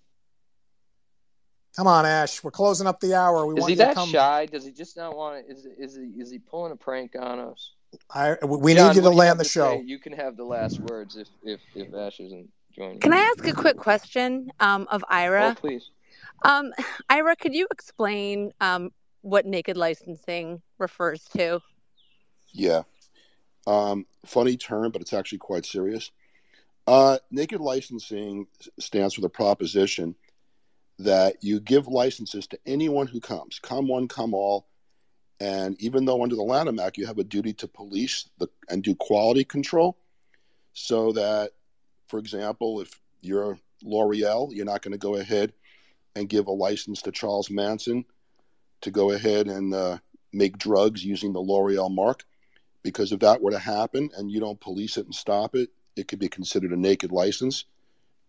Come 1.75 1.87
on, 1.87 2.05
Ash. 2.05 2.43
We're 2.43 2.51
closing 2.51 2.85
up 2.85 2.99
the 2.99 3.15
hour. 3.15 3.47
We 3.47 3.55
is 3.55 3.61
want 3.61 3.69
he 3.71 3.75
that 3.77 3.95
come... 3.95 4.09
shy? 4.09 4.45
Does 4.45 4.63
he 4.63 4.71
just 4.71 4.95
not 4.97 5.17
want 5.17 5.47
to? 5.47 5.51
Is 5.51 5.65
is 5.65 5.95
he 5.95 6.21
is 6.21 6.29
he 6.29 6.37
pulling 6.37 6.71
a 6.71 6.75
prank 6.75 7.15
on 7.19 7.39
us? 7.39 7.73
I 8.13 8.35
we 8.45 8.75
John, 8.75 8.89
need 8.89 8.97
you 8.97 9.01
to 9.01 9.09
land 9.09 9.39
the 9.39 9.45
show. 9.45 9.77
Say? 9.77 9.83
You 9.83 9.97
can 9.97 10.13
have 10.13 10.37
the 10.37 10.43
last 10.43 10.79
words 10.79 11.15
if 11.15 11.27
if 11.41 11.59
if 11.73 11.91
Ash 11.95 12.19
isn't 12.19 12.47
joining. 12.71 12.99
Can 12.99 13.13
I 13.13 13.17
ask 13.17 13.47
a 13.47 13.53
quick 13.53 13.77
question 13.77 14.51
um, 14.59 14.87
of 14.91 15.03
Ira? 15.09 15.55
Oh, 15.57 15.59
please. 15.59 15.89
Um, 16.45 16.71
Ira, 17.09 17.35
could 17.35 17.55
you 17.55 17.67
explain 17.71 18.51
um, 18.61 18.91
what 19.21 19.47
naked 19.47 19.75
licensing 19.75 20.61
refers 20.77 21.23
to? 21.35 21.61
Yeah. 22.51 22.83
Um, 23.65 24.05
funny 24.23 24.55
term, 24.55 24.91
but 24.91 25.01
it's 25.01 25.13
actually 25.13 25.39
quite 25.39 25.65
serious. 25.65 26.11
Uh, 26.87 27.17
naked 27.29 27.59
licensing 27.59 28.47
stands 28.79 29.13
for 29.13 29.21
the 29.21 29.29
proposition 29.29 30.15
that 30.99 31.35
you 31.43 31.59
give 31.59 31.87
licenses 31.87 32.47
to 32.47 32.59
anyone 32.65 33.07
who 33.07 33.19
comes, 33.19 33.59
come 33.59 33.87
one, 33.87 34.07
come 34.07 34.33
all. 34.33 34.67
And 35.39 35.79
even 35.81 36.05
though 36.05 36.23
under 36.23 36.35
the 36.35 36.43
Lanham 36.43 36.79
Act 36.79 36.97
you 36.97 37.05
have 37.05 37.19
a 37.19 37.23
duty 37.23 37.53
to 37.53 37.67
police 37.67 38.29
the, 38.39 38.47
and 38.69 38.81
do 38.81 38.95
quality 38.95 39.43
control, 39.43 39.97
so 40.73 41.11
that, 41.11 41.51
for 42.07 42.19
example, 42.19 42.79
if 42.79 42.99
you're 43.21 43.59
L'Oreal, 43.83 44.49
you're 44.51 44.65
not 44.65 44.81
going 44.81 44.93
to 44.93 44.97
go 44.97 45.15
ahead 45.15 45.53
and 46.15 46.29
give 46.29 46.47
a 46.47 46.51
license 46.51 47.01
to 47.03 47.11
Charles 47.11 47.51
Manson 47.51 48.05
to 48.81 48.91
go 48.91 49.11
ahead 49.11 49.47
and 49.47 49.73
uh, 49.73 49.97
make 50.31 50.57
drugs 50.57 51.03
using 51.03 51.33
the 51.33 51.39
L'Oreal 51.39 51.93
mark 51.93 52.23
because 52.81 53.11
if 53.11 53.19
that 53.19 53.41
were 53.41 53.51
to 53.51 53.59
happen 53.59 54.09
and 54.17 54.31
you 54.31 54.39
don't 54.39 54.59
police 54.59 54.97
it 54.97 55.05
and 55.05 55.13
stop 55.13 55.53
it, 55.55 55.69
it 55.97 56.07
could 56.07 56.19
be 56.19 56.29
considered 56.29 56.71
a 56.71 56.77
naked 56.77 57.11
license. 57.11 57.65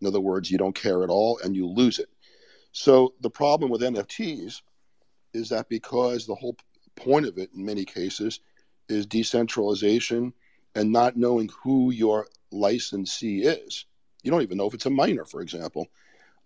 In 0.01 0.07
other 0.07 0.21
words, 0.21 0.51
you 0.51 0.59
don't 0.59 0.75
care 0.75 1.03
at 1.03 1.11
all 1.11 1.39
and 1.43 1.57
you 1.57 1.67
lose 1.67 1.99
it. 1.99 2.09
So 2.73 3.15
the 3.21 3.31
problem 3.31 3.71
with 3.71 3.83
NFTs 3.83 4.63
is 5.35 5.49
that 5.49 5.69
because 5.69 6.27
the 6.27 6.35
whole 6.35 6.57
point 6.97 7.27
of 7.27 7.39
it 7.39 7.51
in 7.55 7.65
many 7.65 7.85
cases 7.85 8.41
is 8.89 9.07
decentralization 9.07 10.33
and 10.75 10.93
not 10.93 11.17
knowing 11.17 11.51
who 11.63 11.91
your 11.91 12.27
licensee 12.51 13.43
is. 13.43 13.87
You 14.23 14.31
don't 14.31 14.43
even 14.43 14.59
know 14.59 14.67
if 14.67 14.75
it's 14.75 14.87
a 14.87 14.91
minor, 14.91 15.25
for 15.25 15.41
example, 15.41 15.89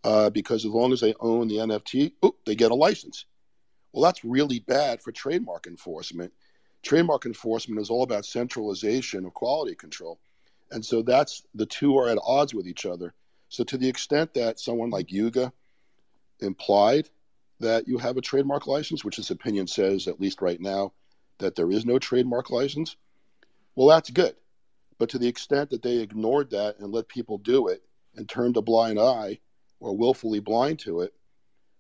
uh, 0.05 0.31
because 0.31 0.65
as 0.65 0.71
long 0.71 0.93
as 0.93 1.01
they 1.01 1.15
own 1.21 1.49
the 1.49 1.57
NFT, 1.57 2.13
oh, 2.23 2.35
they 2.47 2.55
get 2.55 2.71
a 2.71 2.75
license. 2.75 3.27
Well, 3.93 4.03
that's 4.03 4.25
really 4.25 4.61
bad 4.61 5.03
for 5.03 5.13
trademark 5.13 5.67
enforcement 5.67 6.33
trademark 6.83 7.27
enforcement 7.27 7.81
is 7.81 7.91
all 7.91 8.03
about 8.03 8.25
centralization 8.25 9.25
of 9.25 9.35
quality 9.35 9.75
control. 9.75 10.19
And 10.73 10.85
so 10.85 11.03
that's 11.03 11.45
the 11.55 11.67
two 11.67 11.99
are 11.99 12.09
at 12.09 12.19
odds 12.25 12.55
with 12.55 12.67
each 12.67 12.87
other. 12.87 13.15
So 13.49 13.63
to 13.65 13.77
the 13.77 13.89
extent 13.89 14.35
that 14.35 14.59
someone 14.59 14.91
like 14.91 15.13
Yuga 15.13 15.53
implied 16.41 17.11
that 17.61 17.87
you 17.87 17.99
have 17.99 18.17
a 18.17 18.23
trademark 18.23 18.67
license, 18.67 19.05
which 19.05 19.19
this 19.19 19.31
opinion 19.31 19.67
says, 19.67 20.09
at 20.09 20.21
least 20.21 20.43
right 20.43 20.61
now, 20.61 20.93
that 21.39 21.55
there 21.55 21.71
is 21.71 21.85
no 21.85 21.99
trademark 21.99 22.51
license, 22.51 22.97
well, 23.75 23.89
that's 23.89 24.11
good. 24.11 24.35
But 24.99 25.11
to 25.11 25.19
the 25.19 25.29
extent 25.29 25.71
that 25.71 25.83
they 25.83 25.99
ignored 25.99 26.51
that 26.51 26.79
and 26.79 26.93
let 26.93 27.09
people 27.09 27.39
do 27.39 27.69
it 27.69 27.83
and 28.17 28.29
turned 28.29 28.57
a 28.57 28.63
blind 28.63 28.99
eye 28.99 29.39
or 29.81 29.97
willfully 29.97 30.41
blind 30.41 30.79
to 30.81 31.01
it, 31.01 31.13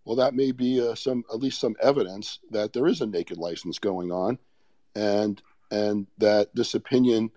well, 0.05 0.17
that 0.17 0.35
may 0.35 0.53
be 0.53 0.81
uh, 0.81 0.95
some 0.95 1.25
at 1.33 1.39
least 1.39 1.61
some 1.61 1.77
evidence 1.81 2.41
that 2.51 2.73
there 2.73 2.87
is 2.87 3.01
a 3.01 3.07
naked 3.07 3.39
license 3.39 3.79
going 3.79 4.11
on 4.11 4.39
and 4.95 5.41
and 5.71 6.07
that 6.19 6.55
this 6.55 6.75
opinion 6.75 7.31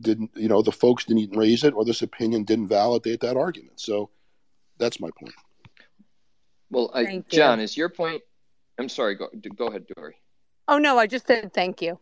didn't 0.00 0.30
you 0.34 0.48
know 0.48 0.62
the 0.62 0.72
folks 0.72 1.04
didn't 1.04 1.36
raise 1.36 1.64
it 1.64 1.74
or 1.74 1.84
this 1.84 2.02
opinion 2.02 2.44
didn't 2.44 2.68
validate 2.68 3.20
that 3.20 3.36
argument. 3.36 3.80
So 3.80 4.10
that's 4.78 5.00
my 5.00 5.10
point. 5.18 5.34
Well 6.70 6.90
I, 6.94 7.22
john 7.28 7.60
is 7.60 7.76
your 7.76 7.88
point 7.88 8.22
i'm 8.78 8.88
sorry 8.88 9.14
go, 9.14 9.28
go 9.56 9.68
ahead 9.68 9.86
dory. 9.94 10.16
Oh 10.68 10.78
no 10.78 10.98
i 10.98 11.06
just 11.06 11.26
said 11.26 11.52
thank 11.52 11.80
you. 11.80 11.98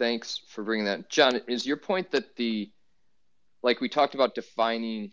Thanks 0.00 0.40
for 0.48 0.64
bringing 0.64 0.86
that. 0.86 1.10
John 1.10 1.42
is 1.46 1.66
your 1.66 1.76
point 1.76 2.10
that 2.12 2.34
the 2.36 2.70
like 3.62 3.82
we 3.82 3.88
talked 3.90 4.14
about 4.14 4.34
defining 4.34 5.12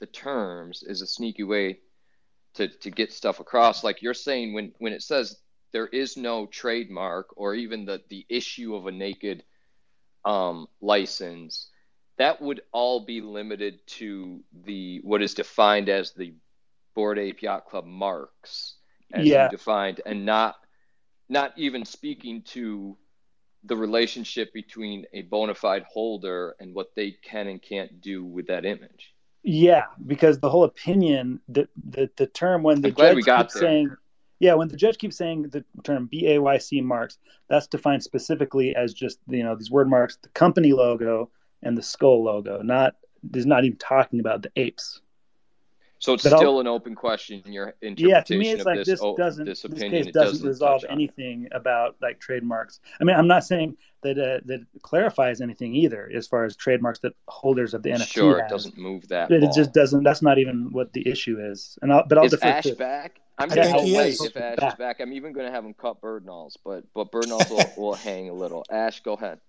the 0.00 0.06
terms 0.06 0.82
is 0.82 1.02
a 1.02 1.06
sneaky 1.06 1.42
way 1.42 1.80
to, 2.54 2.68
to 2.68 2.90
get 2.90 3.12
stuff 3.12 3.40
across? 3.40 3.84
Like 3.84 4.00
you're 4.00 4.14
saying 4.14 4.54
when 4.54 4.72
when 4.78 4.94
it 4.94 5.02
says 5.02 5.36
there 5.72 5.86
is 5.86 6.16
no 6.16 6.46
trademark 6.46 7.28
or 7.36 7.54
even 7.54 7.84
the 7.84 8.00
the 8.08 8.24
issue 8.30 8.74
of 8.74 8.86
a 8.86 8.90
naked 8.90 9.44
um, 10.24 10.66
license, 10.80 11.68
that 12.18 12.40
would 12.40 12.62
all 12.72 13.04
be 13.04 13.20
limited 13.20 13.78
to 13.86 14.40
the 14.64 15.00
what 15.02 15.22
is 15.22 15.34
defined 15.34 15.88
as 15.88 16.12
the 16.12 16.34
Bored 16.94 17.18
Ape 17.18 17.42
Yacht 17.42 17.66
Club 17.66 17.86
marks, 17.86 18.74
as 19.12 19.26
yeah. 19.26 19.44
you 19.44 19.50
defined, 19.50 20.00
and 20.04 20.26
not 20.26 20.56
not 21.28 21.52
even 21.56 21.84
speaking 21.84 22.42
to 22.42 22.96
the 23.64 23.76
relationship 23.76 24.52
between 24.52 25.06
a 25.12 25.22
bona 25.22 25.54
fide 25.54 25.84
holder 25.84 26.56
and 26.60 26.74
what 26.74 26.94
they 26.96 27.12
can 27.22 27.46
and 27.46 27.62
can't 27.62 28.00
do 28.00 28.24
with 28.24 28.48
that 28.48 28.64
image. 28.64 29.14
Yeah, 29.44 29.86
because 30.06 30.38
the 30.38 30.50
whole 30.50 30.64
opinion, 30.64 31.40
the 31.48 31.68
the, 31.76 32.10
the 32.16 32.26
term 32.26 32.62
when 32.62 32.80
the 32.80 32.88
I'm 32.88 32.94
judge 32.94 33.24
keeps 33.24 33.58
saying 33.58 33.96
yeah, 34.42 34.54
when 34.54 34.66
the 34.66 34.76
judge 34.76 34.98
keeps 34.98 35.16
saying 35.16 35.42
the 35.50 35.64
term 35.84 36.08
BAYC 36.12 36.82
marks, 36.82 37.18
that's 37.48 37.68
defined 37.68 38.02
specifically 38.02 38.74
as 38.74 38.92
just 38.92 39.20
you 39.28 39.44
know 39.44 39.54
these 39.54 39.70
word 39.70 39.88
marks, 39.88 40.18
the 40.20 40.30
company 40.30 40.72
logo 40.72 41.30
and 41.62 41.78
the 41.78 41.82
skull 41.82 42.24
logo. 42.24 42.60
Not 42.60 42.96
is 43.34 43.46
not 43.46 43.64
even 43.64 43.78
talking 43.78 44.18
about 44.18 44.42
the 44.42 44.50
apes. 44.56 45.00
So 46.00 46.14
it's 46.14 46.24
but 46.24 46.36
still 46.36 46.54
I'll, 46.54 46.60
an 46.60 46.66
open 46.66 46.96
question 46.96 47.40
in 47.46 47.52
your 47.52 47.74
interpretation. 47.82 48.08
Yeah, 48.08 48.20
to 48.22 48.36
me, 48.36 48.50
it's 48.50 48.64
like 48.64 48.78
this, 48.78 49.00
this 49.00 49.00
doesn't 49.16 49.44
this, 49.44 49.62
opinion, 49.62 49.92
this 49.92 50.06
case 50.06 50.12
doesn't, 50.12 50.32
doesn't 50.32 50.48
resolve 50.48 50.84
anything 50.90 51.46
about 51.52 51.94
like 52.02 52.18
trademarks. 52.18 52.80
I 53.00 53.04
mean, 53.04 53.14
I'm 53.14 53.28
not 53.28 53.44
saying 53.44 53.76
that 54.02 54.18
uh, 54.18 54.40
that 54.46 54.66
clarifies 54.82 55.40
anything 55.40 55.72
either, 55.76 56.10
as 56.12 56.26
far 56.26 56.44
as 56.44 56.56
trademarks 56.56 56.98
that 57.00 57.12
holders 57.28 57.74
of 57.74 57.84
the 57.84 57.90
NFT. 57.90 58.08
Sure, 58.08 58.42
has. 58.42 58.50
it 58.50 58.52
doesn't 58.52 58.76
move 58.76 59.06
that. 59.06 59.30
It, 59.30 59.44
it, 59.44 59.52
just 59.54 59.72
doesn't. 59.72 60.02
That's 60.02 60.22
not 60.22 60.38
even 60.38 60.72
what 60.72 60.92
the 60.92 61.08
issue 61.08 61.38
is. 61.40 61.78
And 61.80 61.92
I'll, 61.92 62.04
but 62.08 62.18
I'll 62.18 62.24
is 62.24 62.32
defer 62.32 62.48
Ash 62.48 62.64
to, 62.64 62.74
back. 62.74 63.20
I'm 63.38 63.50
I 63.50 63.54
gonna 63.54 63.78
wait 63.78 64.16
if 64.20 64.36
Ash 64.36 64.56
back. 64.56 64.72
is 64.72 64.74
back. 64.76 65.00
I'm 65.00 65.12
even 65.12 65.32
going 65.32 65.46
to 65.46 65.52
have 65.52 65.64
him 65.64 65.74
cut 65.74 66.00
Birdnalls, 66.00 66.56
but 66.64 66.84
but 66.94 67.10
Birdnalls 67.10 67.50
will, 67.50 67.72
will 67.76 67.94
hang 67.94 68.28
a 68.28 68.34
little. 68.34 68.64
Ash, 68.70 69.00
go 69.00 69.14
ahead. 69.14 69.40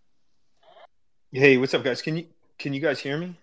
Hey, 1.31 1.57
what's 1.57 1.73
up, 1.73 1.83
guys? 1.83 2.01
Can 2.01 2.17
you 2.17 2.25
can 2.57 2.73
you 2.73 2.79
guys 2.79 2.99
hear 2.99 3.17
me? 3.17 3.35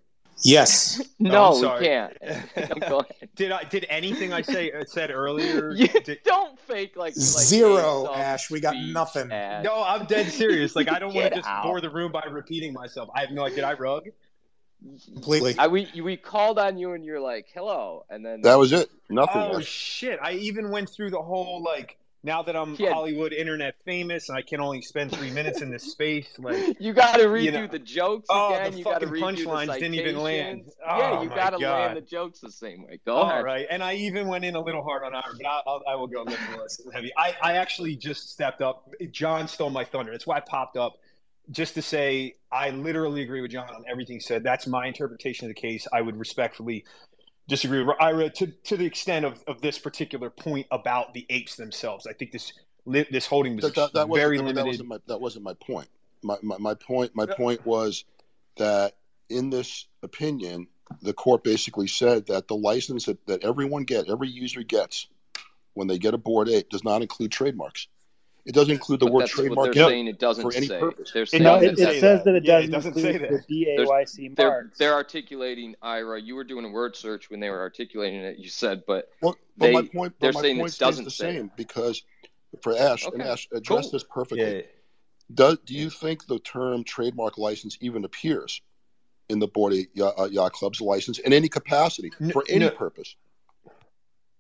Yes. 0.42 1.02
no, 1.18 1.50
oh, 1.52 1.78
we 1.78 1.86
can't. 1.86 2.16
did 3.34 3.52
I 3.52 3.64
did 3.64 3.86
anything 3.88 4.32
I 4.32 4.42
say 4.42 4.72
uh, 4.72 4.84
said 4.86 5.10
earlier? 5.10 5.74
Did... 5.74 6.20
Don't 6.24 6.58
fake 6.60 6.96
like, 6.96 7.14
like 7.14 7.14
zero, 7.14 8.10
Ash. 8.12 8.50
We 8.50 8.60
got 8.60 8.76
nothing. 8.76 9.30
Ash. 9.30 9.64
No, 9.64 9.82
I'm 9.82 10.06
dead 10.06 10.28
serious. 10.28 10.74
Like 10.74 10.90
I 10.90 10.98
don't 10.98 11.14
want 11.14 11.30
to 11.30 11.36
just 11.36 11.48
out. 11.48 11.64
bore 11.64 11.80
the 11.80 11.90
room 11.90 12.12
by 12.12 12.24
repeating 12.30 12.72
myself. 12.72 13.10
I 13.14 13.20
have 13.20 13.30
no 13.30 13.44
idea. 13.44 13.56
Did 13.56 13.64
I 13.64 13.74
rug? 13.74 14.04
Completely. 15.12 15.54
I, 15.58 15.66
we 15.66 15.88
we 16.02 16.16
called 16.16 16.58
on 16.58 16.78
you 16.78 16.92
and 16.92 17.04
you're 17.04 17.20
like, 17.20 17.48
"Hello," 17.52 18.04
and 18.08 18.24
then 18.24 18.40
that 18.42 18.58
was 18.58 18.72
it. 18.72 18.90
Nothing. 19.08 19.42
Oh 19.42 19.60
shit! 19.60 20.18
I 20.22 20.32
even 20.32 20.70
went 20.70 20.88
through 20.88 21.10
the 21.10 21.20
whole 21.20 21.62
like 21.62 21.98
now 22.22 22.42
that 22.42 22.54
I'm 22.54 22.76
had, 22.76 22.92
Hollywood 22.92 23.32
internet 23.32 23.74
famous 23.84 24.28
and 24.28 24.36
I 24.36 24.42
can 24.42 24.60
only 24.60 24.82
spend 24.82 25.12
three 25.12 25.30
minutes 25.30 25.62
in 25.62 25.70
this 25.70 25.84
space, 25.84 26.28
like 26.38 26.76
you 26.80 26.92
got 26.92 27.16
to 27.16 27.24
redo 27.24 27.42
you 27.44 27.50
know, 27.52 27.66
the 27.66 27.78
jokes 27.78 28.26
oh, 28.30 28.54
again. 28.54 28.72
The 28.72 28.78
you 28.78 28.84
got 28.84 29.00
to 29.00 29.06
punchlines 29.06 29.72
didn't 29.74 29.94
even 29.94 30.18
land. 30.18 30.64
Oh, 30.86 30.98
yeah, 30.98 31.22
you 31.22 31.28
got 31.28 31.50
to 31.50 31.58
land 31.58 31.96
the 31.96 32.02
jokes 32.02 32.40
the 32.40 32.50
same 32.50 32.84
way. 32.84 33.00
Go 33.06 33.14
All 33.14 33.30
ahead. 33.30 33.44
right, 33.44 33.66
and 33.70 33.82
I 33.82 33.94
even 33.94 34.28
went 34.28 34.44
in 34.44 34.54
a 34.54 34.60
little 34.60 34.82
hard 34.82 35.02
on 35.02 35.14
Ira, 35.14 35.34
but 35.36 35.46
I'll, 35.46 35.62
I'll, 35.66 35.82
I 35.88 35.94
will 35.94 36.08
go 36.08 36.22
a 36.22 36.24
little 36.24 36.58
less 36.58 36.80
heavy. 36.92 37.10
I, 37.16 37.34
I 37.42 37.52
actually 37.54 37.96
just 37.96 38.30
stepped 38.30 38.60
up. 38.60 38.90
John 39.10 39.48
stole 39.48 39.70
my 39.70 39.84
thunder. 39.84 40.12
That's 40.12 40.26
why 40.26 40.36
I 40.36 40.40
popped 40.40 40.76
up. 40.76 40.98
Just 41.50 41.74
to 41.74 41.82
say, 41.82 42.36
I 42.52 42.70
literally 42.70 43.22
agree 43.22 43.40
with 43.40 43.50
John 43.50 43.68
on 43.68 43.84
everything 43.90 44.16
he 44.16 44.20
said. 44.20 44.42
That's 44.42 44.66
my 44.66 44.86
interpretation 44.86 45.46
of 45.46 45.54
the 45.54 45.60
case. 45.60 45.86
I 45.92 46.00
would 46.00 46.16
respectfully 46.16 46.84
disagree 47.48 47.82
with 47.82 47.96
Ira 48.00 48.30
to, 48.30 48.46
to 48.46 48.76
the 48.76 48.86
extent 48.86 49.24
of, 49.24 49.42
of 49.46 49.60
this 49.60 49.78
particular 49.78 50.30
point 50.30 50.66
about 50.70 51.12
the 51.14 51.26
apes 51.28 51.56
themselves. 51.56 52.06
I 52.06 52.12
think 52.12 52.32
this 52.32 52.52
this 52.86 53.26
holding 53.26 53.56
was 53.56 53.72
that, 53.72 53.92
that, 53.92 54.08
very 54.08 54.38
limited. 54.38 54.56
That 54.56 54.66
wasn't, 54.66 54.88
my, 54.88 54.98
that 55.06 55.20
wasn't 55.20 55.44
my 55.44 55.54
point. 55.54 55.88
My, 56.22 56.36
my, 56.42 56.56
my 56.58 56.74
point 56.74 57.14
my 57.14 57.26
point 57.26 57.64
was 57.66 58.04
that 58.56 58.96
in 59.28 59.50
this 59.50 59.86
opinion, 60.02 60.66
the 61.02 61.12
court 61.12 61.44
basically 61.44 61.86
said 61.86 62.26
that 62.26 62.48
the 62.48 62.56
license 62.56 63.06
that, 63.06 63.24
that 63.26 63.44
everyone 63.44 63.84
gets, 63.84 64.10
every 64.10 64.28
user 64.28 64.62
gets 64.62 65.06
when 65.74 65.86
they 65.86 65.98
get 65.98 66.14
a 66.14 66.18
Bored 66.18 66.48
Ape 66.48 66.68
does 66.68 66.84
not 66.84 67.02
include 67.02 67.30
trademarks. 67.30 67.86
It 68.46 68.54
doesn't 68.54 68.72
include 68.72 69.00
the 69.00 69.06
but 69.06 69.12
word 69.12 69.26
trademark 69.28 69.74
they're 69.74 69.88
saying 69.88 70.06
it 70.06 70.18
doesn't 70.18 70.42
for 70.42 70.56
any 70.56 70.66
say. 70.66 70.80
purpose. 70.80 71.10
They're 71.12 71.26
saying 71.26 71.42
no, 71.42 71.56
it, 71.56 71.78
it 71.78 72.00
says 72.00 72.00
that, 72.00 72.24
that 72.24 72.34
it, 72.36 72.40
doesn't, 72.40 72.70
it 72.70 72.72
doesn't 72.72 72.94
say 72.94 73.18
that. 73.18 73.46
the 73.48 73.66
BAYC 73.66 74.36
they're, 74.36 74.48
marks. 74.48 74.78
They're, 74.78 74.94
articulating, 74.94 75.76
Ira, 75.82 76.20
you 76.20 76.34
were 76.34 76.44
doing 76.44 76.64
a 76.64 76.68
word 76.68 76.96
search 76.96 77.30
when 77.30 77.40
they 77.40 77.50
were 77.50 77.60
articulating 77.60 78.20
it, 78.20 78.38
you 78.38 78.48
said, 78.48 78.82
but, 78.86 79.10
well, 79.20 79.36
but 79.56 79.66
they, 79.66 79.72
my 79.72 79.82
point, 79.82 80.14
they're 80.20 80.32
saying 80.32 80.58
it 80.58 80.78
doesn't 80.78 81.04
the 81.04 81.10
same 81.10 81.46
it. 81.46 81.56
because 81.56 82.02
for 82.62 82.76
Ash, 82.76 83.06
okay. 83.06 83.14
and 83.14 83.22
Ash 83.22 83.46
address 83.52 83.84
cool. 83.84 83.92
this 83.92 84.04
perfectly. 84.04 84.56
Yeah. 84.56 84.62
Does, 85.32 85.58
do 85.64 85.74
you 85.74 85.90
think 85.90 86.26
the 86.26 86.38
term 86.40 86.82
trademark 86.82 87.38
license 87.38 87.78
even 87.80 88.04
appears 88.04 88.62
in 89.28 89.38
the 89.38 89.46
Bored 89.46 89.74
Yacht, 89.94 90.14
uh, 90.18 90.24
yacht 90.24 90.52
Club's 90.52 90.80
license 90.80 91.18
in 91.20 91.32
any 91.32 91.48
capacity 91.48 92.10
for 92.32 92.44
any 92.48 92.64
no, 92.66 92.70
purpose? 92.70 93.14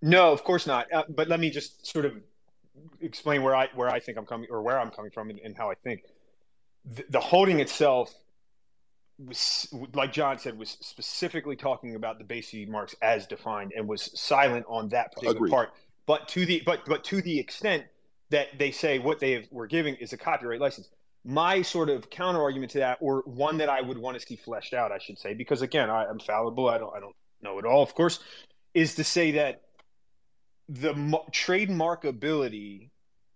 No, 0.02 0.32
of 0.32 0.42
course 0.42 0.66
not. 0.66 0.92
Uh, 0.92 1.04
but 1.08 1.28
let 1.28 1.38
me 1.38 1.50
just 1.50 1.86
sort 1.86 2.06
of 2.06 2.14
explain 3.00 3.42
where 3.42 3.54
I 3.54 3.68
where 3.74 3.88
I 3.88 4.00
think 4.00 4.18
I'm 4.18 4.26
coming 4.26 4.48
or 4.50 4.62
where 4.62 4.78
I'm 4.78 4.90
coming 4.90 5.10
from 5.10 5.30
and, 5.30 5.38
and 5.40 5.56
how 5.56 5.70
I 5.70 5.74
think 5.74 6.02
the, 6.84 7.04
the, 7.10 7.20
holding 7.20 7.60
itself 7.60 8.14
was 9.18 9.68
like 9.94 10.12
John 10.12 10.38
said 10.38 10.58
was 10.58 10.78
specifically 10.80 11.56
talking 11.56 11.94
about 11.94 12.18
the 12.18 12.24
basic 12.24 12.68
marks 12.68 12.94
as 13.02 13.26
defined 13.26 13.72
and 13.76 13.88
was 13.88 14.10
silent 14.18 14.66
on 14.68 14.88
that 14.88 15.12
particular 15.12 15.36
Agreed. 15.36 15.50
part. 15.50 15.70
But 16.06 16.28
to 16.28 16.46
the 16.46 16.62
but 16.64 16.84
but 16.86 17.04
to 17.04 17.20
the 17.20 17.38
extent 17.38 17.84
that 18.30 18.58
they 18.58 18.70
say 18.70 18.98
what 18.98 19.18
they 19.18 19.32
have, 19.32 19.44
were 19.50 19.66
giving 19.66 19.96
is 19.96 20.12
a 20.12 20.16
copyright 20.16 20.60
license. 20.60 20.88
My 21.22 21.60
sort 21.60 21.90
of 21.90 22.08
counter 22.08 22.40
argument 22.40 22.72
to 22.72 22.78
that, 22.78 22.96
or 23.00 23.22
one 23.26 23.58
that 23.58 23.68
I 23.68 23.82
would 23.82 23.98
want 23.98 24.18
to 24.18 24.26
see 24.26 24.36
fleshed 24.36 24.72
out, 24.72 24.90
I 24.90 24.98
should 24.98 25.18
say, 25.18 25.34
because 25.34 25.60
again, 25.60 25.90
I, 25.90 26.08
am 26.08 26.18
fallible. 26.18 26.68
I 26.68 26.78
don't 26.78 26.94
I 26.96 27.00
don't 27.00 27.14
know 27.42 27.58
it 27.58 27.66
all, 27.66 27.82
of 27.82 27.94
course, 27.94 28.20
is 28.72 28.94
to 28.94 29.04
say 29.04 29.32
that 29.32 29.62
the 30.70 30.92
trademarkability 31.32 32.90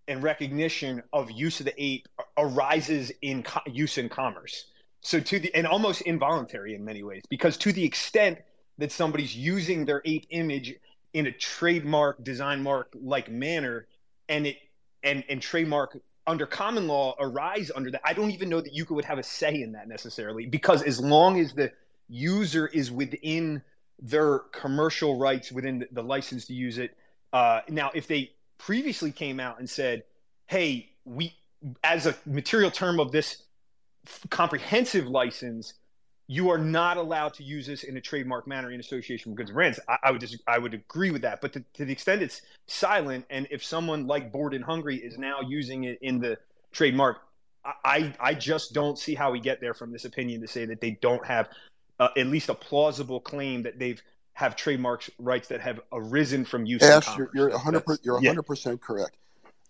and 0.07 0.22
recognition 0.22 1.03
of 1.12 1.30
use 1.30 1.59
of 1.61 1.66
the 1.66 1.82
ape 1.82 2.07
arises 2.39 3.11
in 3.22 3.43
co- 3.43 3.61
use 3.66 3.99
in 3.99 4.09
commerce. 4.09 4.66
So 5.01 5.18
to 5.20 5.41
the 5.41 5.53
and 5.55 5.66
almost 5.66 6.03
involuntary 6.03 6.74
in 6.74 6.85
many 6.85 7.03
ways, 7.03 7.22
because 7.28 7.57
to 7.59 7.72
the 7.72 7.85
extent 7.85 8.39
that 8.78 8.93
somebody's 8.93 9.37
using 9.37 9.85
their 9.85 10.01
ape 10.05 10.26
image 10.30 10.74
in 11.12 11.26
a 11.26 11.32
trademark 11.32 12.22
design 12.22 12.62
mark 12.62 12.89
like 12.95 13.30
manner, 13.30 13.87
and 14.28 14.47
it 14.47 14.57
and 15.03 15.24
and 15.28 15.43
trademark 15.43 15.99
under 16.26 16.47
common 16.47 16.87
law 16.87 17.16
arise 17.18 17.70
under 17.74 17.91
that. 17.91 18.01
I 18.05 18.12
don't 18.12 18.30
even 18.30 18.49
know 18.49 18.61
that 18.61 18.72
you 18.72 18.87
would 18.91 19.05
have 19.05 19.18
a 19.18 19.22
say 19.22 19.61
in 19.61 19.72
that 19.72 19.89
necessarily, 19.89 20.47
because 20.47 20.82
as 20.82 21.01
long 21.01 21.41
as 21.41 21.53
the 21.53 21.72
user 22.09 22.68
is 22.68 22.93
within 22.93 23.61
their 24.01 24.39
commercial 24.39 25.18
rights 25.18 25.51
within 25.51 25.87
the 25.93 26.03
license 26.03 26.47
to 26.47 26.55
use 26.55 26.78
it 26.78 26.97
uh, 27.35 27.62
now, 27.68 27.91
if 27.95 28.07
they 28.07 28.30
previously 28.59 29.11
came 29.11 29.41
out 29.41 29.59
and 29.59 29.68
said, 29.68 30.05
"Hey, 30.47 30.91
we 31.05 31.35
as 31.82 32.07
a 32.07 32.14
material 32.24 32.70
term 32.70 33.01
of 33.01 33.11
this 33.11 33.43
f- 34.07 34.24
comprehensive 34.30 35.09
license, 35.09 35.74
you 36.28 36.49
are 36.51 36.59
not 36.59 36.97
allowed 36.97 37.35
to 37.35 37.43
use 37.43 37.66
this 37.66 37.82
in 37.82 37.97
a 37.97 38.01
trademark 38.01 38.47
manner 38.47 38.70
in 38.70 38.78
association 38.78 39.32
with 39.32 39.39
goods 39.39 39.51
and 39.51 39.57
brands," 39.57 39.80
I, 39.89 39.99
I 40.05 40.11
would 40.12 40.20
just 40.20 40.39
I 40.47 40.59
would 40.59 40.74
agree 40.74 41.11
with 41.11 41.22
that. 41.22 41.41
But 41.41 41.53
to, 41.55 41.64
to 41.74 41.85
the 41.85 41.93
extent 41.93 42.22
it's 42.22 42.41
silent, 42.68 43.26
and 43.30 43.49
if 43.51 43.64
someone 43.64 44.07
like 44.07 44.30
Bored 44.30 44.55
and 44.55 44.64
Hungry 44.64 44.97
is 44.97 45.18
now 45.18 45.41
using 45.41 45.85
it 45.85 45.99
in 46.03 46.20
the 46.20 46.39
trademark, 46.70 47.18
I 47.85 48.14
I 48.20 48.35
just 48.35 48.74
don't 48.74 48.97
see 48.97 49.16
how 49.16 49.32
we 49.32 49.41
get 49.41 49.61
there 49.61 49.74
from 49.74 49.91
this 49.91 50.05
opinion 50.05 50.41
to 50.43 50.47
say 50.47 50.66
that 50.66 50.80
they 50.80 50.93
don't 51.03 51.26
have 51.26 51.49
uh, 51.99 52.11
at 52.16 52.28
least 52.28 52.49
a 52.49 52.55
plausible 52.55 53.18
claim 53.18 53.64
that 53.64 53.80
they've 53.80 54.01
have 54.35 54.57
trademark 54.57 55.09
rights 55.18 55.49
that 55.49 55.61
have 55.61 55.80
arisen 55.93 56.45
from 56.45 56.66
use. 56.66 56.82
Ash, 56.82 57.16
you're, 57.16 57.30
you're 57.35 57.51
100 57.51 57.82
you're 58.03 58.14
100 58.14 58.43
percent 58.43 58.80
correct. 58.80 59.16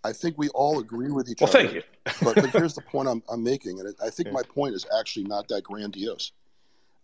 I 0.02 0.12
think 0.12 0.36
we 0.36 0.50
all 0.50 0.80
agree 0.80 1.10
with 1.10 1.30
each 1.30 1.40
well, 1.40 1.48
other. 1.48 1.58
Well, 1.60 1.72
thank 1.72 1.74
you. 1.74 2.24
but, 2.26 2.34
but, 2.34 2.50
here's 2.52 2.74
the 2.74 2.82
point 2.82 3.08
I'm, 3.08 3.22
I'm 3.30 3.42
making, 3.42 3.80
and 3.80 3.94
I 4.04 4.10
think 4.10 4.26
yeah. 4.26 4.32
my 4.32 4.42
point 4.42 4.74
is 4.74 4.84
actually 4.98 5.24
not 5.24 5.48
that 5.48 5.62
grandiose. 5.62 6.32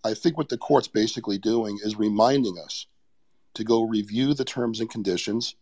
I 0.04 0.14
think 0.14 0.36
what 0.36 0.48
the 0.48 0.58
court's 0.58 0.88
basically 0.88 1.38
doing 1.38 1.78
is 1.82 1.96
reminding 1.96 2.58
us 2.58 2.86
to 3.54 3.64
go 3.64 3.82
review 3.82 4.34
the 4.34 4.44
terms 4.44 4.80
and 4.80 4.90
conditions 4.90 5.54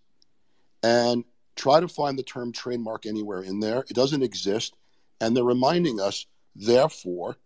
and 0.83 1.25
try 1.57 1.81
to 1.81 1.89
find 1.89 2.19
the 2.19 2.23
term 2.23 2.53
trademark 2.53 3.07
anywhere 3.07 3.43
in 3.43 3.61
there. 3.61 3.85
It 3.89 3.95
doesn't 3.95 4.23
exist. 4.23 4.77
And 5.21 5.37
they're 5.37 5.45
reminding 5.45 6.01
us, 6.01 6.27
therefore, 6.55 7.37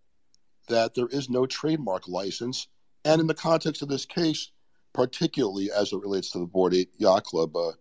that 0.69 0.95
there 0.95 1.07
is 1.07 1.31
no 1.31 1.47
trademark 1.47 2.07
license. 2.07 2.69
And 3.05 3.21
in 3.21 3.27
the 3.27 3.35
context 3.35 3.83
of 3.83 3.89
this 3.89 4.05
case, 4.05 4.51
particularly 4.93 5.71
as 5.71 5.93
it 5.93 6.01
relates 6.01 6.31
to 6.31 6.39
the 6.39 6.47
Bored 6.47 6.75
Ape 6.75 6.93
Yacht 6.99 7.25
Club 7.25 7.57
uh, 7.57 7.73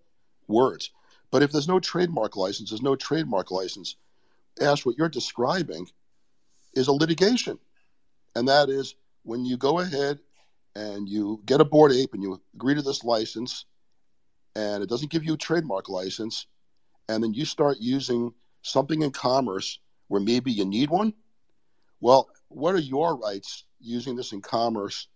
words. 0.47 0.91
But 1.29 1.43
if 1.43 1.51
there's 1.51 1.67
no 1.67 1.79
trademark 1.79 2.35
license, 2.35 2.69
there's 2.69 2.81
no 2.81 2.95
trademark 2.95 3.51
license. 3.51 3.95
Ash, 4.59 4.85
what 4.85 4.97
you're 4.97 5.09
describing 5.09 5.87
is 6.73 6.87
a 6.87 6.91
litigation. 6.91 7.59
And 8.35 8.47
that 8.47 8.69
is 8.69 8.95
when 9.23 9.45
you 9.45 9.57
go 9.57 9.79
ahead 9.79 10.19
and 10.75 11.07
you 11.07 11.41
get 11.45 11.61
a 11.61 11.65
Bored 11.65 11.91
Ape 11.91 12.13
and 12.13 12.23
you 12.23 12.41
agree 12.55 12.75
to 12.75 12.81
this 12.81 13.03
license, 13.03 13.65
and 14.55 14.83
it 14.83 14.89
doesn't 14.89 15.11
give 15.11 15.23
you 15.23 15.33
a 15.33 15.37
trademark 15.37 15.89
license, 15.89 16.47
and 17.09 17.23
then 17.23 17.33
you 17.33 17.45
start 17.45 17.77
using 17.79 18.33
something 18.61 19.01
in 19.01 19.11
commerce 19.11 19.79
where 20.07 20.21
maybe 20.21 20.51
you 20.51 20.65
need 20.65 20.89
one. 20.89 21.13
Well, 21.99 22.29
what 22.53 22.75
are 22.75 22.79
your 22.79 23.15
rights 23.17 23.65
using 23.79 24.15
this 24.15 24.31
in 24.31 24.41
commerce 24.41 25.07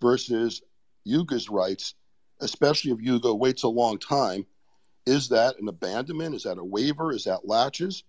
versus 0.00 0.62
Yuga's 1.04 1.48
rights, 1.48 1.94
especially 2.40 2.92
if 2.92 3.00
Yuga 3.00 3.34
waits 3.34 3.62
a 3.62 3.68
long 3.68 3.98
time? 3.98 4.46
Is 5.06 5.28
that 5.30 5.58
an 5.58 5.68
abandonment? 5.68 6.34
Is 6.34 6.44
that 6.44 6.58
a 6.58 6.64
waiver? 6.64 7.12
Is 7.12 7.24
that 7.24 7.46
laches? 7.46 8.04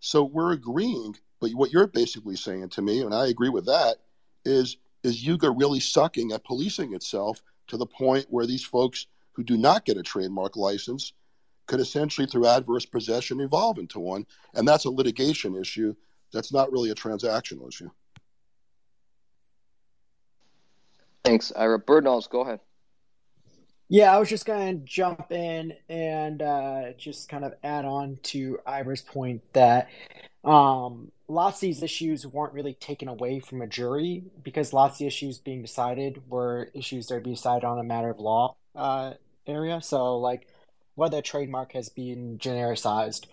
So 0.00 0.24
we're 0.24 0.52
agreeing, 0.52 1.16
but 1.40 1.52
what 1.52 1.72
you're 1.72 1.86
basically 1.86 2.36
saying 2.36 2.68
to 2.70 2.82
me, 2.82 3.00
and 3.00 3.14
I 3.14 3.28
agree 3.28 3.48
with 3.48 3.66
that, 3.66 3.96
is 4.44 4.76
is 5.02 5.24
Yuga 5.24 5.50
really 5.50 5.80
sucking 5.80 6.32
at 6.32 6.44
policing 6.44 6.92
itself 6.92 7.40
to 7.68 7.76
the 7.76 7.86
point 7.86 8.26
where 8.28 8.46
these 8.46 8.64
folks 8.64 9.06
who 9.32 9.44
do 9.44 9.56
not 9.56 9.84
get 9.84 9.96
a 9.96 10.02
trademark 10.02 10.56
license 10.56 11.12
could 11.66 11.80
essentially, 11.80 12.26
through 12.26 12.46
adverse 12.46 12.86
possession, 12.86 13.40
evolve 13.40 13.78
into 13.78 14.00
one. 14.00 14.26
And 14.54 14.66
that's 14.66 14.84
a 14.84 14.90
litigation 14.90 15.56
issue. 15.56 15.94
That's 16.32 16.52
not 16.52 16.72
really 16.72 16.90
a 16.90 16.94
transactional 16.94 17.68
issue. 17.68 17.90
Thanks, 21.26 21.52
Ira. 21.56 21.80
Birdnalls, 21.80 22.28
go 22.28 22.40
ahead. 22.40 22.60
Yeah, 23.88 24.14
I 24.14 24.18
was 24.18 24.28
just 24.28 24.46
going 24.46 24.80
to 24.80 24.84
jump 24.84 25.30
in 25.30 25.74
and 25.88 26.42
uh, 26.42 26.92
just 26.98 27.28
kind 27.28 27.44
of 27.44 27.54
add 27.62 27.84
on 27.84 28.18
to 28.24 28.58
Ira's 28.66 29.02
point 29.02 29.42
that 29.52 29.88
um, 30.44 31.12
lots 31.28 31.58
of 31.58 31.60
these 31.60 31.82
issues 31.82 32.26
weren't 32.26 32.52
really 32.52 32.74
taken 32.74 33.08
away 33.08 33.38
from 33.38 33.62
a 33.62 33.66
jury 33.66 34.24
because 34.42 34.72
lots 34.72 34.94
of 34.94 34.98
the 34.98 35.06
issues 35.06 35.38
being 35.38 35.62
decided 35.62 36.22
were 36.28 36.70
issues 36.74 37.06
that 37.06 37.14
would 37.14 37.24
be 37.24 37.34
decided 37.34 37.64
on 37.64 37.78
a 37.78 37.84
matter 37.84 38.10
of 38.10 38.18
law 38.18 38.56
uh, 38.74 39.14
area. 39.46 39.80
So, 39.80 40.18
like 40.18 40.48
whether 40.96 41.18
a 41.18 41.22
trademark 41.22 41.72
has 41.72 41.88
been 41.88 42.38
genericized 42.38 43.26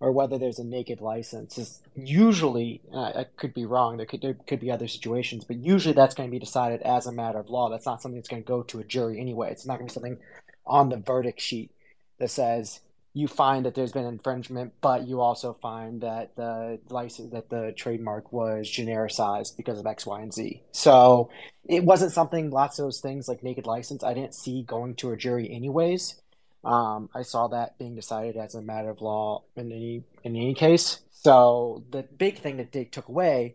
or 0.00 0.12
whether 0.12 0.38
there's 0.38 0.58
a 0.58 0.64
naked 0.64 1.00
license 1.00 1.58
is 1.58 1.80
usually 1.94 2.80
uh, 2.92 3.12
I 3.14 3.26
could 3.36 3.54
be 3.54 3.66
wrong. 3.66 3.98
There 3.98 4.06
could 4.06 4.22
there 4.22 4.34
could 4.34 4.60
be 4.60 4.70
other 4.70 4.88
situations, 4.88 5.44
but 5.44 5.58
usually 5.58 5.94
that's 5.94 6.14
going 6.14 6.28
to 6.28 6.32
be 6.32 6.38
decided 6.38 6.80
as 6.82 7.06
a 7.06 7.12
matter 7.12 7.38
of 7.38 7.50
law. 7.50 7.68
That's 7.68 7.86
not 7.86 8.00
something 8.00 8.18
that's 8.18 8.28
going 8.28 8.42
to 8.42 8.46
go 8.46 8.62
to 8.62 8.80
a 8.80 8.84
jury 8.84 9.20
anyway. 9.20 9.50
It's 9.50 9.66
not 9.66 9.78
going 9.78 9.88
to 9.88 9.92
be 9.92 9.94
something 9.94 10.18
on 10.66 10.88
the 10.88 10.96
verdict 10.96 11.40
sheet 11.40 11.70
that 12.18 12.30
says 12.30 12.80
you 13.12 13.26
find 13.26 13.66
that 13.66 13.74
there's 13.74 13.92
been 13.92 14.06
infringement, 14.06 14.72
but 14.80 15.06
you 15.06 15.20
also 15.20 15.52
find 15.52 16.00
that 16.00 16.36
the 16.36 16.78
license 16.88 17.32
that 17.32 17.50
the 17.50 17.72
trademark 17.76 18.32
was 18.32 18.68
genericized 18.68 19.56
because 19.56 19.80
of 19.80 19.86
X, 19.86 20.06
Y, 20.06 20.20
and 20.20 20.32
Z. 20.32 20.62
So 20.70 21.28
it 21.64 21.84
wasn't 21.84 22.12
something. 22.12 22.50
Lots 22.50 22.78
of 22.78 22.86
those 22.86 23.00
things 23.00 23.28
like 23.28 23.42
naked 23.42 23.66
license, 23.66 24.04
I 24.04 24.14
didn't 24.14 24.34
see 24.34 24.62
going 24.62 24.94
to 24.96 25.10
a 25.10 25.16
jury 25.16 25.50
anyways. 25.50 26.20
Um, 26.64 27.08
I 27.14 27.22
saw 27.22 27.48
that 27.48 27.78
being 27.78 27.94
decided 27.94 28.36
as 28.36 28.54
a 28.54 28.62
matter 28.62 28.90
of 28.90 29.00
law 29.00 29.44
in 29.56 29.72
any 29.72 30.04
in 30.24 30.36
any 30.36 30.54
case. 30.54 31.00
So 31.10 31.84
the 31.90 32.02
big 32.02 32.38
thing 32.38 32.58
that 32.58 32.72
they 32.72 32.84
took 32.84 33.08
away 33.08 33.54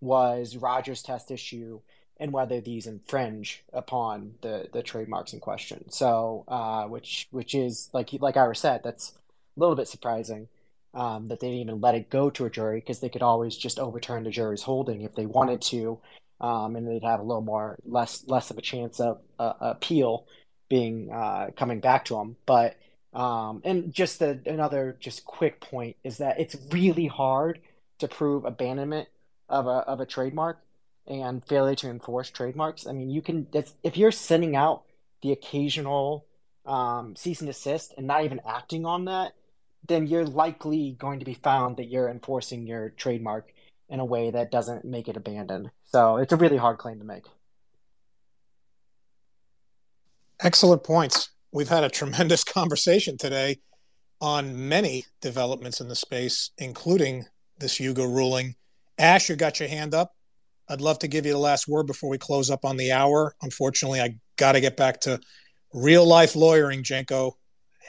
was 0.00 0.56
Rogers' 0.56 1.02
test 1.02 1.30
issue 1.30 1.80
and 2.18 2.32
whether 2.32 2.60
these 2.60 2.86
infringe 2.86 3.64
upon 3.72 4.34
the, 4.42 4.68
the 4.72 4.82
trademarks 4.82 5.32
in 5.32 5.40
question. 5.40 5.90
So, 5.90 6.44
uh, 6.46 6.84
which 6.84 7.26
which 7.30 7.54
is 7.54 7.88
like 7.92 8.10
like 8.20 8.36
Ira 8.36 8.54
said, 8.54 8.82
that's 8.84 9.12
a 9.56 9.60
little 9.60 9.76
bit 9.76 9.88
surprising 9.88 10.48
um, 10.94 11.28
that 11.28 11.40
they 11.40 11.48
didn't 11.48 11.62
even 11.62 11.80
let 11.80 11.94
it 11.94 12.10
go 12.10 12.30
to 12.30 12.44
a 12.44 12.50
jury 12.50 12.80
because 12.80 13.00
they 13.00 13.08
could 13.08 13.22
always 13.22 13.56
just 13.56 13.78
overturn 13.78 14.24
the 14.24 14.30
jury's 14.30 14.62
holding 14.62 15.02
if 15.02 15.14
they 15.14 15.26
wanted 15.26 15.62
to, 15.62 15.98
um, 16.40 16.76
and 16.76 16.86
they'd 16.86 17.02
have 17.02 17.20
a 17.20 17.24
little 17.24 17.42
more 17.42 17.78
less 17.84 18.24
less 18.28 18.50
of 18.50 18.58
a 18.58 18.62
chance 18.62 19.00
of 19.00 19.20
uh, 19.38 19.54
appeal 19.60 20.26
being 20.72 21.10
uh, 21.12 21.50
coming 21.54 21.80
back 21.80 22.06
to 22.06 22.14
them. 22.14 22.34
But 22.46 22.76
um, 23.12 23.60
and 23.62 23.92
just 23.92 24.20
the, 24.20 24.40
another 24.46 24.96
just 24.98 25.26
quick 25.26 25.60
point 25.60 25.96
is 26.02 26.16
that 26.16 26.40
it's 26.40 26.56
really 26.70 27.08
hard 27.08 27.58
to 27.98 28.08
prove 28.08 28.46
abandonment 28.46 29.08
of 29.50 29.66
a 29.66 29.84
of 29.92 30.00
a 30.00 30.06
trademark 30.06 30.62
and 31.06 31.44
failure 31.44 31.74
to 31.74 31.90
enforce 31.90 32.30
trademarks. 32.30 32.86
I 32.86 32.92
mean, 32.92 33.10
you 33.10 33.20
can 33.20 33.48
if 33.82 33.98
you're 33.98 34.12
sending 34.12 34.56
out 34.56 34.84
the 35.20 35.32
occasional 35.32 36.24
um, 36.64 37.16
cease 37.16 37.42
and 37.42 37.48
desist 37.48 37.92
and 37.98 38.06
not 38.06 38.24
even 38.24 38.40
acting 38.48 38.86
on 38.86 39.04
that, 39.04 39.34
then 39.86 40.06
you're 40.06 40.24
likely 40.24 40.96
going 40.98 41.18
to 41.18 41.26
be 41.26 41.34
found 41.34 41.76
that 41.76 41.90
you're 41.90 42.08
enforcing 42.08 42.66
your 42.66 42.88
trademark 42.96 43.52
in 43.90 44.00
a 44.00 44.06
way 44.06 44.30
that 44.30 44.50
doesn't 44.50 44.86
make 44.86 45.06
it 45.06 45.18
abandoned. 45.18 45.70
So 45.84 46.16
it's 46.16 46.32
a 46.32 46.36
really 46.36 46.56
hard 46.56 46.78
claim 46.78 46.98
to 46.98 47.04
make. 47.04 47.24
Excellent 50.42 50.82
points. 50.82 51.30
We've 51.52 51.68
had 51.68 51.84
a 51.84 51.88
tremendous 51.88 52.42
conversation 52.58 53.16
today 53.16 53.60
on 54.20 54.68
many 54.68 55.04
developments 55.20 55.80
in 55.80 55.88
the 55.88 55.94
space, 55.94 56.50
including 56.58 57.26
this 57.58 57.78
Yuga 57.78 58.06
ruling. 58.06 58.56
Ash, 58.98 59.28
you 59.28 59.36
got 59.36 59.60
your 59.60 59.68
hand 59.68 59.94
up. 59.94 60.12
I'd 60.68 60.80
love 60.80 60.98
to 61.00 61.08
give 61.08 61.26
you 61.26 61.32
the 61.32 61.38
last 61.38 61.68
word 61.68 61.86
before 61.86 62.10
we 62.10 62.18
close 62.18 62.50
up 62.50 62.64
on 62.64 62.76
the 62.76 62.92
hour. 62.92 63.34
Unfortunately, 63.42 64.00
I 64.00 64.16
got 64.36 64.52
to 64.52 64.60
get 64.60 64.76
back 64.76 65.00
to 65.02 65.20
real 65.72 66.06
life 66.06 66.34
lawyering, 66.34 66.82
Jenko. 66.82 67.32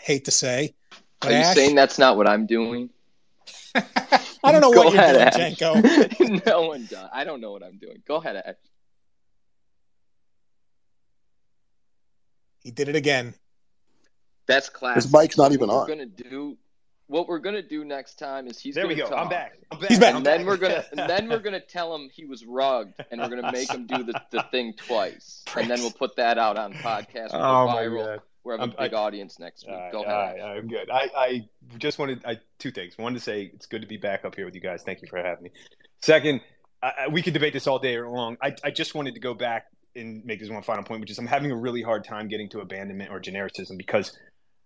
Hate 0.03 0.25
to 0.25 0.31
say. 0.31 0.75
Are 1.23 1.31
you 1.31 1.37
Ash, 1.37 1.55
saying 1.55 1.75
that's 1.75 1.97
not 1.97 2.17
what 2.17 2.27
I'm 2.27 2.45
doing? 2.45 2.89
I 3.75 4.51
don't 4.51 4.61
know 4.61 4.73
Go 4.73 4.83
what 4.83 4.93
ahead, 4.93 5.15
you're 5.15 5.31
doing, 5.31 5.53
Ash. 5.53 5.57
Jenko. 5.57 6.45
no 6.45 6.67
one 6.67 6.85
does. 6.85 7.09
I 7.13 7.23
don't 7.23 7.41
know 7.41 7.51
what 7.51 7.63
I'm 7.63 7.77
doing. 7.77 8.03
Go 8.07 8.17
ahead, 8.17 8.35
Ash. 8.35 8.55
He 12.63 12.71
did 12.71 12.89
it 12.89 12.95
again. 12.95 13.33
That's 14.47 14.69
classic. 14.69 15.03
His 15.03 15.13
mic's 15.13 15.37
not 15.37 15.51
even 15.51 15.67
what 15.67 15.75
on. 15.75 15.81
We're 15.81 15.95
gonna 15.95 16.05
do 16.05 16.57
what 17.07 17.27
we're 17.27 17.39
gonna 17.39 17.61
do 17.61 17.85
next 17.85 18.15
time 18.15 18.47
is 18.47 18.59
he's 18.59 18.75
there. 18.75 18.87
We 18.87 18.95
go. 18.95 19.07
Talk, 19.07 19.19
I'm 19.19 19.29
back. 19.29 19.57
I'm 19.71 19.79
back. 19.79 19.89
He's 19.89 19.99
back. 19.99 20.15
And 20.15 20.25
then 20.25 20.45
we're 20.45 20.57
gonna 20.57 20.83
and 20.91 21.09
then 21.09 21.29
we're 21.29 21.39
gonna 21.39 21.59
tell 21.59 21.93
him 21.95 22.09
he 22.11 22.25
was 22.25 22.45
rugged, 22.45 22.93
and 23.11 23.21
we're 23.21 23.29
gonna 23.29 23.51
make 23.51 23.71
him 23.71 23.85
do 23.85 24.03
the, 24.03 24.19
the 24.31 24.43
thing 24.51 24.73
twice, 24.75 25.43
and 25.55 25.69
then 25.69 25.79
we'll 25.79 25.91
put 25.91 26.15
that 26.15 26.37
out 26.37 26.57
on 26.57 26.73
podcast. 26.73 27.29
Oh 27.33 27.67
my 27.67 27.87
god. 27.87 28.21
We 28.45 28.51
have 28.51 28.59
a 28.59 28.67
big 28.67 28.93
I, 28.93 28.97
audience 28.97 29.39
next 29.39 29.65
week. 29.65 29.75
Go 29.93 30.03
ahead. 30.03 30.41
I, 30.41 30.55
I'm 30.57 30.67
good. 30.67 30.89
I, 30.91 31.09
I 31.15 31.49
just 31.77 31.97
wanted 31.97 32.25
I, 32.25 32.39
two 32.59 32.71
things. 32.71 32.97
One 32.97 33.13
to 33.13 33.19
say 33.21 33.49
it's 33.53 33.67
good 33.67 33.83
to 33.83 33.87
be 33.87 33.95
back 33.95 34.25
up 34.25 34.35
here 34.35 34.43
with 34.43 34.53
you 34.53 34.59
guys. 34.59 34.83
Thank 34.83 35.01
you 35.01 35.07
for 35.07 35.17
having 35.17 35.45
me. 35.45 35.51
Second, 36.01 36.41
I, 36.81 37.07
we 37.09 37.21
could 37.21 37.33
debate 37.33 37.53
this 37.53 37.67
all 37.67 37.79
day 37.79 37.97
long. 38.01 38.35
I, 38.41 38.53
I 38.61 38.71
just 38.71 38.95
wanted 38.95 39.13
to 39.13 39.21
go 39.21 39.33
back 39.33 39.67
and 39.95 40.23
make 40.25 40.39
this 40.39 40.49
one 40.49 40.63
final 40.63 40.83
point, 40.83 41.01
which 41.01 41.11
is 41.11 41.19
I'm 41.19 41.27
having 41.27 41.51
a 41.51 41.55
really 41.55 41.81
hard 41.81 42.03
time 42.03 42.27
getting 42.27 42.49
to 42.49 42.59
abandonment 42.61 43.11
or 43.11 43.19
genericism 43.19 43.77
because 43.77 44.17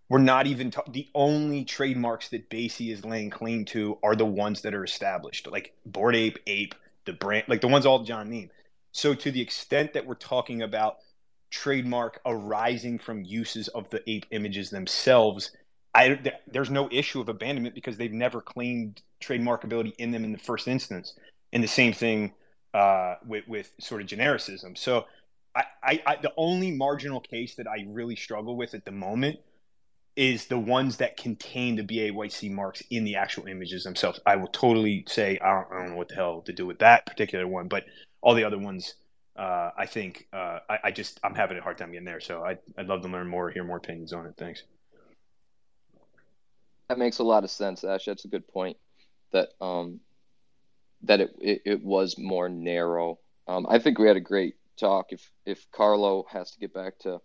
we're 0.09 0.19
not 0.19 0.47
even 0.47 0.71
ta- 0.71 0.83
the 0.89 1.07
only 1.13 1.65
trademarks 1.65 2.29
that 2.29 2.49
Basie 2.49 2.91
is 2.93 3.03
laying 3.03 3.29
claim 3.29 3.65
to 3.65 3.97
are 4.03 4.15
the 4.15 4.25
ones 4.25 4.61
that 4.61 4.73
are 4.73 4.83
established, 4.83 5.51
like 5.51 5.73
Bored 5.85 6.15
Ape, 6.15 6.39
Ape, 6.47 6.75
the 7.05 7.13
brand, 7.13 7.45
like 7.47 7.61
the 7.61 7.67
ones 7.67 7.85
all 7.85 8.03
John 8.03 8.29
name. 8.29 8.49
So 8.91 9.13
to 9.13 9.31
the 9.31 9.41
extent 9.41 9.93
that 9.93 10.05
we're 10.05 10.15
talking 10.15 10.61
about 10.61 10.97
trademark 11.49 12.19
arising 12.25 12.99
from 12.99 13.23
uses 13.23 13.67
of 13.69 13.89
the 13.89 14.07
ape 14.09 14.25
images 14.31 14.69
themselves, 14.69 15.51
I, 15.93 16.19
there's 16.47 16.69
no 16.69 16.87
issue 16.91 17.21
of 17.21 17.29
abandonment 17.29 17.75
because 17.75 17.97
they've 17.97 18.11
never 18.11 18.41
claimed 18.41 19.01
trademarkability 19.21 19.93
in 19.97 20.11
them 20.11 20.23
in 20.23 20.31
the 20.31 20.37
first 20.37 20.67
instance. 20.67 21.13
And 21.53 21.63
the 21.63 21.67
same 21.67 21.93
thing 21.93 22.33
uh, 22.73 23.15
with, 23.25 23.47
with 23.47 23.71
sort 23.79 24.01
of 24.01 24.07
genericism. 24.07 24.77
So 24.77 25.05
I, 25.57 25.63
I, 25.83 26.01
I, 26.05 26.15
the 26.21 26.33
only 26.37 26.71
marginal 26.71 27.19
case 27.19 27.55
that 27.55 27.67
I 27.67 27.85
really 27.89 28.15
struggle 28.15 28.55
with 28.55 28.75
at 28.75 28.85
the 28.85 28.91
moment 28.91 29.39
is 30.15 30.45
the 30.45 30.59
ones 30.59 30.97
that 30.97 31.17
contain 31.17 31.75
the 31.75 31.83
BAYC 31.83 32.51
marks 32.51 32.83
in 32.89 33.03
the 33.03 33.15
actual 33.15 33.47
images 33.47 33.83
themselves. 33.83 34.19
I 34.25 34.35
will 34.35 34.47
totally 34.47 35.03
say 35.07 35.39
I 35.39 35.53
don't, 35.53 35.67
I 35.71 35.79
don't 35.79 35.89
know 35.91 35.95
what 35.95 36.09
the 36.09 36.15
hell 36.15 36.41
to 36.41 36.53
do 36.53 36.65
with 36.65 36.79
that 36.79 37.05
particular 37.05 37.47
one, 37.47 37.67
but 37.67 37.85
all 38.21 38.35
the 38.35 38.43
other 38.43 38.57
ones, 38.57 38.95
uh, 39.35 39.71
I 39.77 39.85
think 39.87 40.27
uh, 40.31 40.59
I, 40.69 40.79
I, 40.85 40.91
just 40.91 41.19
I'm 41.23 41.35
having 41.35 41.57
a 41.57 41.61
hard 41.61 41.77
time 41.77 41.91
getting 41.91 42.05
there. 42.05 42.19
So 42.19 42.43
I, 42.43 42.57
I'd 42.77 42.87
love 42.87 43.01
to 43.01 43.07
learn 43.07 43.27
more, 43.27 43.49
hear 43.49 43.63
more 43.63 43.77
opinions 43.77 44.13
on 44.13 44.25
it. 44.25 44.33
Thanks. 44.37 44.63
That 46.89 46.99
makes 46.99 47.19
a 47.19 47.23
lot 47.23 47.43
of 47.43 47.51
sense, 47.51 47.83
Ash. 47.83 48.05
That's 48.05 48.25
a 48.25 48.29
good 48.29 48.47
point. 48.47 48.77
That 49.33 49.49
um, 49.59 49.99
that 51.03 51.19
it, 51.19 51.35
it, 51.39 51.61
it 51.65 51.83
was 51.83 52.17
more 52.17 52.47
narrow. 52.47 53.19
Um, 53.47 53.65
I 53.69 53.79
think 53.79 53.99
we 53.99 54.07
had 54.07 54.17
a 54.17 54.21
great 54.21 54.55
talk. 54.77 55.07
If 55.11 55.31
if 55.45 55.65
Carlo 55.71 56.25
has 56.31 56.51
to 56.51 56.59
get 56.59 56.73
back 56.73 56.99
to 56.99 57.19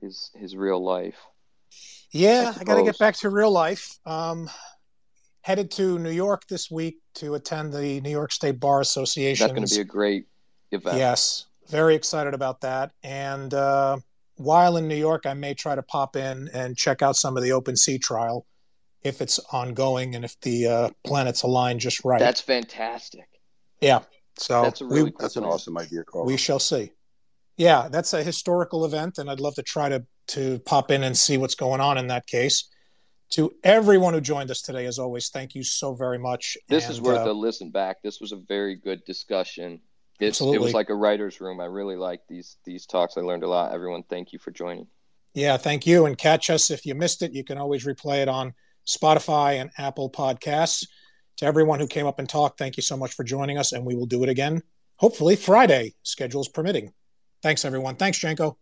his 0.00 0.30
his 0.34 0.56
real 0.56 0.82
life, 0.82 1.18
yeah, 2.10 2.52
I, 2.56 2.60
I 2.60 2.64
got 2.64 2.76
to 2.76 2.84
get 2.84 2.98
back 2.98 3.16
to 3.16 3.30
real 3.30 3.50
life. 3.50 3.98
Um, 4.04 4.50
headed 5.42 5.70
to 5.70 5.98
New 5.98 6.10
York 6.10 6.46
this 6.48 6.70
week 6.70 6.98
to 7.14 7.34
attend 7.34 7.72
the 7.72 8.00
New 8.00 8.10
York 8.10 8.32
State 8.32 8.58
Bar 8.58 8.80
Association. 8.80 9.44
That's 9.44 9.56
going 9.56 9.66
to 9.66 9.74
be 9.74 9.80
a 9.80 9.84
great 9.84 10.26
event. 10.72 10.98
Yes, 10.98 11.46
very 11.68 11.94
excited 11.94 12.34
about 12.34 12.62
that. 12.62 12.92
And 13.02 13.52
uh, 13.54 13.98
while 14.36 14.76
in 14.76 14.88
New 14.88 14.96
York, 14.96 15.26
I 15.26 15.34
may 15.34 15.54
try 15.54 15.74
to 15.74 15.82
pop 15.82 16.16
in 16.16 16.48
and 16.52 16.76
check 16.76 17.02
out 17.02 17.16
some 17.16 17.36
of 17.36 17.42
the 17.42 17.50
OpenSea 17.50 18.00
trial 18.00 18.46
if 19.02 19.20
it's 19.20 19.38
ongoing 19.52 20.14
and 20.14 20.24
if 20.24 20.38
the 20.40 20.66
uh, 20.66 20.90
planets 21.04 21.42
align 21.42 21.78
just 21.78 22.04
right. 22.04 22.18
That's 22.18 22.40
fantastic. 22.40 23.28
Yeah. 23.80 24.00
So 24.38 24.62
that's, 24.62 24.80
really 24.80 25.04
we, 25.04 25.10
cool 25.10 25.18
that's 25.20 25.36
an 25.36 25.44
awesome 25.44 25.78
idea, 25.78 26.04
Carl. 26.04 26.24
We 26.24 26.36
shall 26.36 26.58
see. 26.58 26.92
Yeah, 27.56 27.88
that's 27.90 28.12
a 28.12 28.22
historical 28.22 28.84
event, 28.84 29.18
and 29.18 29.30
I'd 29.30 29.40
love 29.40 29.54
to 29.54 29.62
try 29.62 29.88
to 29.88 30.04
to 30.28 30.58
pop 30.60 30.90
in 30.90 31.04
and 31.04 31.16
see 31.16 31.38
what's 31.38 31.54
going 31.54 31.80
on 31.80 31.98
in 31.98 32.08
that 32.08 32.26
case. 32.26 32.68
To 33.30 33.54
everyone 33.64 34.14
who 34.14 34.20
joined 34.20 34.50
us 34.50 34.62
today, 34.62 34.86
as 34.86 34.98
always, 34.98 35.30
thank 35.30 35.54
you 35.54 35.62
so 35.62 35.94
very 35.94 36.18
much. 36.18 36.56
This 36.68 36.84
and, 36.84 36.92
is 36.92 37.00
worth 37.00 37.26
uh, 37.26 37.30
a 37.30 37.32
listen 37.32 37.70
back. 37.70 38.02
This 38.02 38.20
was 38.20 38.32
a 38.32 38.36
very 38.36 38.76
good 38.76 39.04
discussion. 39.04 39.80
It's, 40.20 40.36
absolutely. 40.36 40.56
It 40.56 40.60
was 40.60 40.74
like 40.74 40.90
a 40.90 40.94
writer's 40.94 41.40
room. 41.40 41.60
I 41.60 41.64
really 41.64 41.96
like 41.96 42.20
these 42.28 42.56
these 42.64 42.86
talks. 42.86 43.16
I 43.16 43.20
learned 43.22 43.42
a 43.42 43.48
lot. 43.48 43.72
Everyone, 43.72 44.02
thank 44.02 44.32
you 44.32 44.38
for 44.38 44.50
joining. 44.50 44.86
Yeah, 45.34 45.56
thank 45.56 45.86
you. 45.86 46.06
And 46.06 46.16
catch 46.16 46.48
us 46.48 46.70
if 46.70 46.86
you 46.86 46.94
missed 46.94 47.22
it. 47.22 47.32
You 47.32 47.44
can 47.44 47.58
always 47.58 47.84
replay 47.84 48.22
it 48.22 48.28
on 48.28 48.54
Spotify 48.86 49.60
and 49.60 49.70
Apple 49.76 50.10
Podcasts. 50.10 50.86
To 51.38 51.46
everyone 51.46 51.80
who 51.80 51.86
came 51.86 52.06
up 52.06 52.18
and 52.18 52.28
talked, 52.28 52.58
thank 52.58 52.76
you 52.76 52.82
so 52.82 52.96
much 52.96 53.12
for 53.14 53.24
joining 53.24 53.58
us, 53.58 53.72
and 53.72 53.84
we 53.84 53.94
will 53.94 54.06
do 54.06 54.22
it 54.22 54.28
again, 54.28 54.62
hopefully 54.96 55.36
Friday, 55.36 55.94
schedules 56.02 56.48
permitting. 56.48 56.92
Thanks, 57.42 57.64
everyone. 57.64 57.96
Thanks, 57.96 58.18
Jenko. 58.18 58.56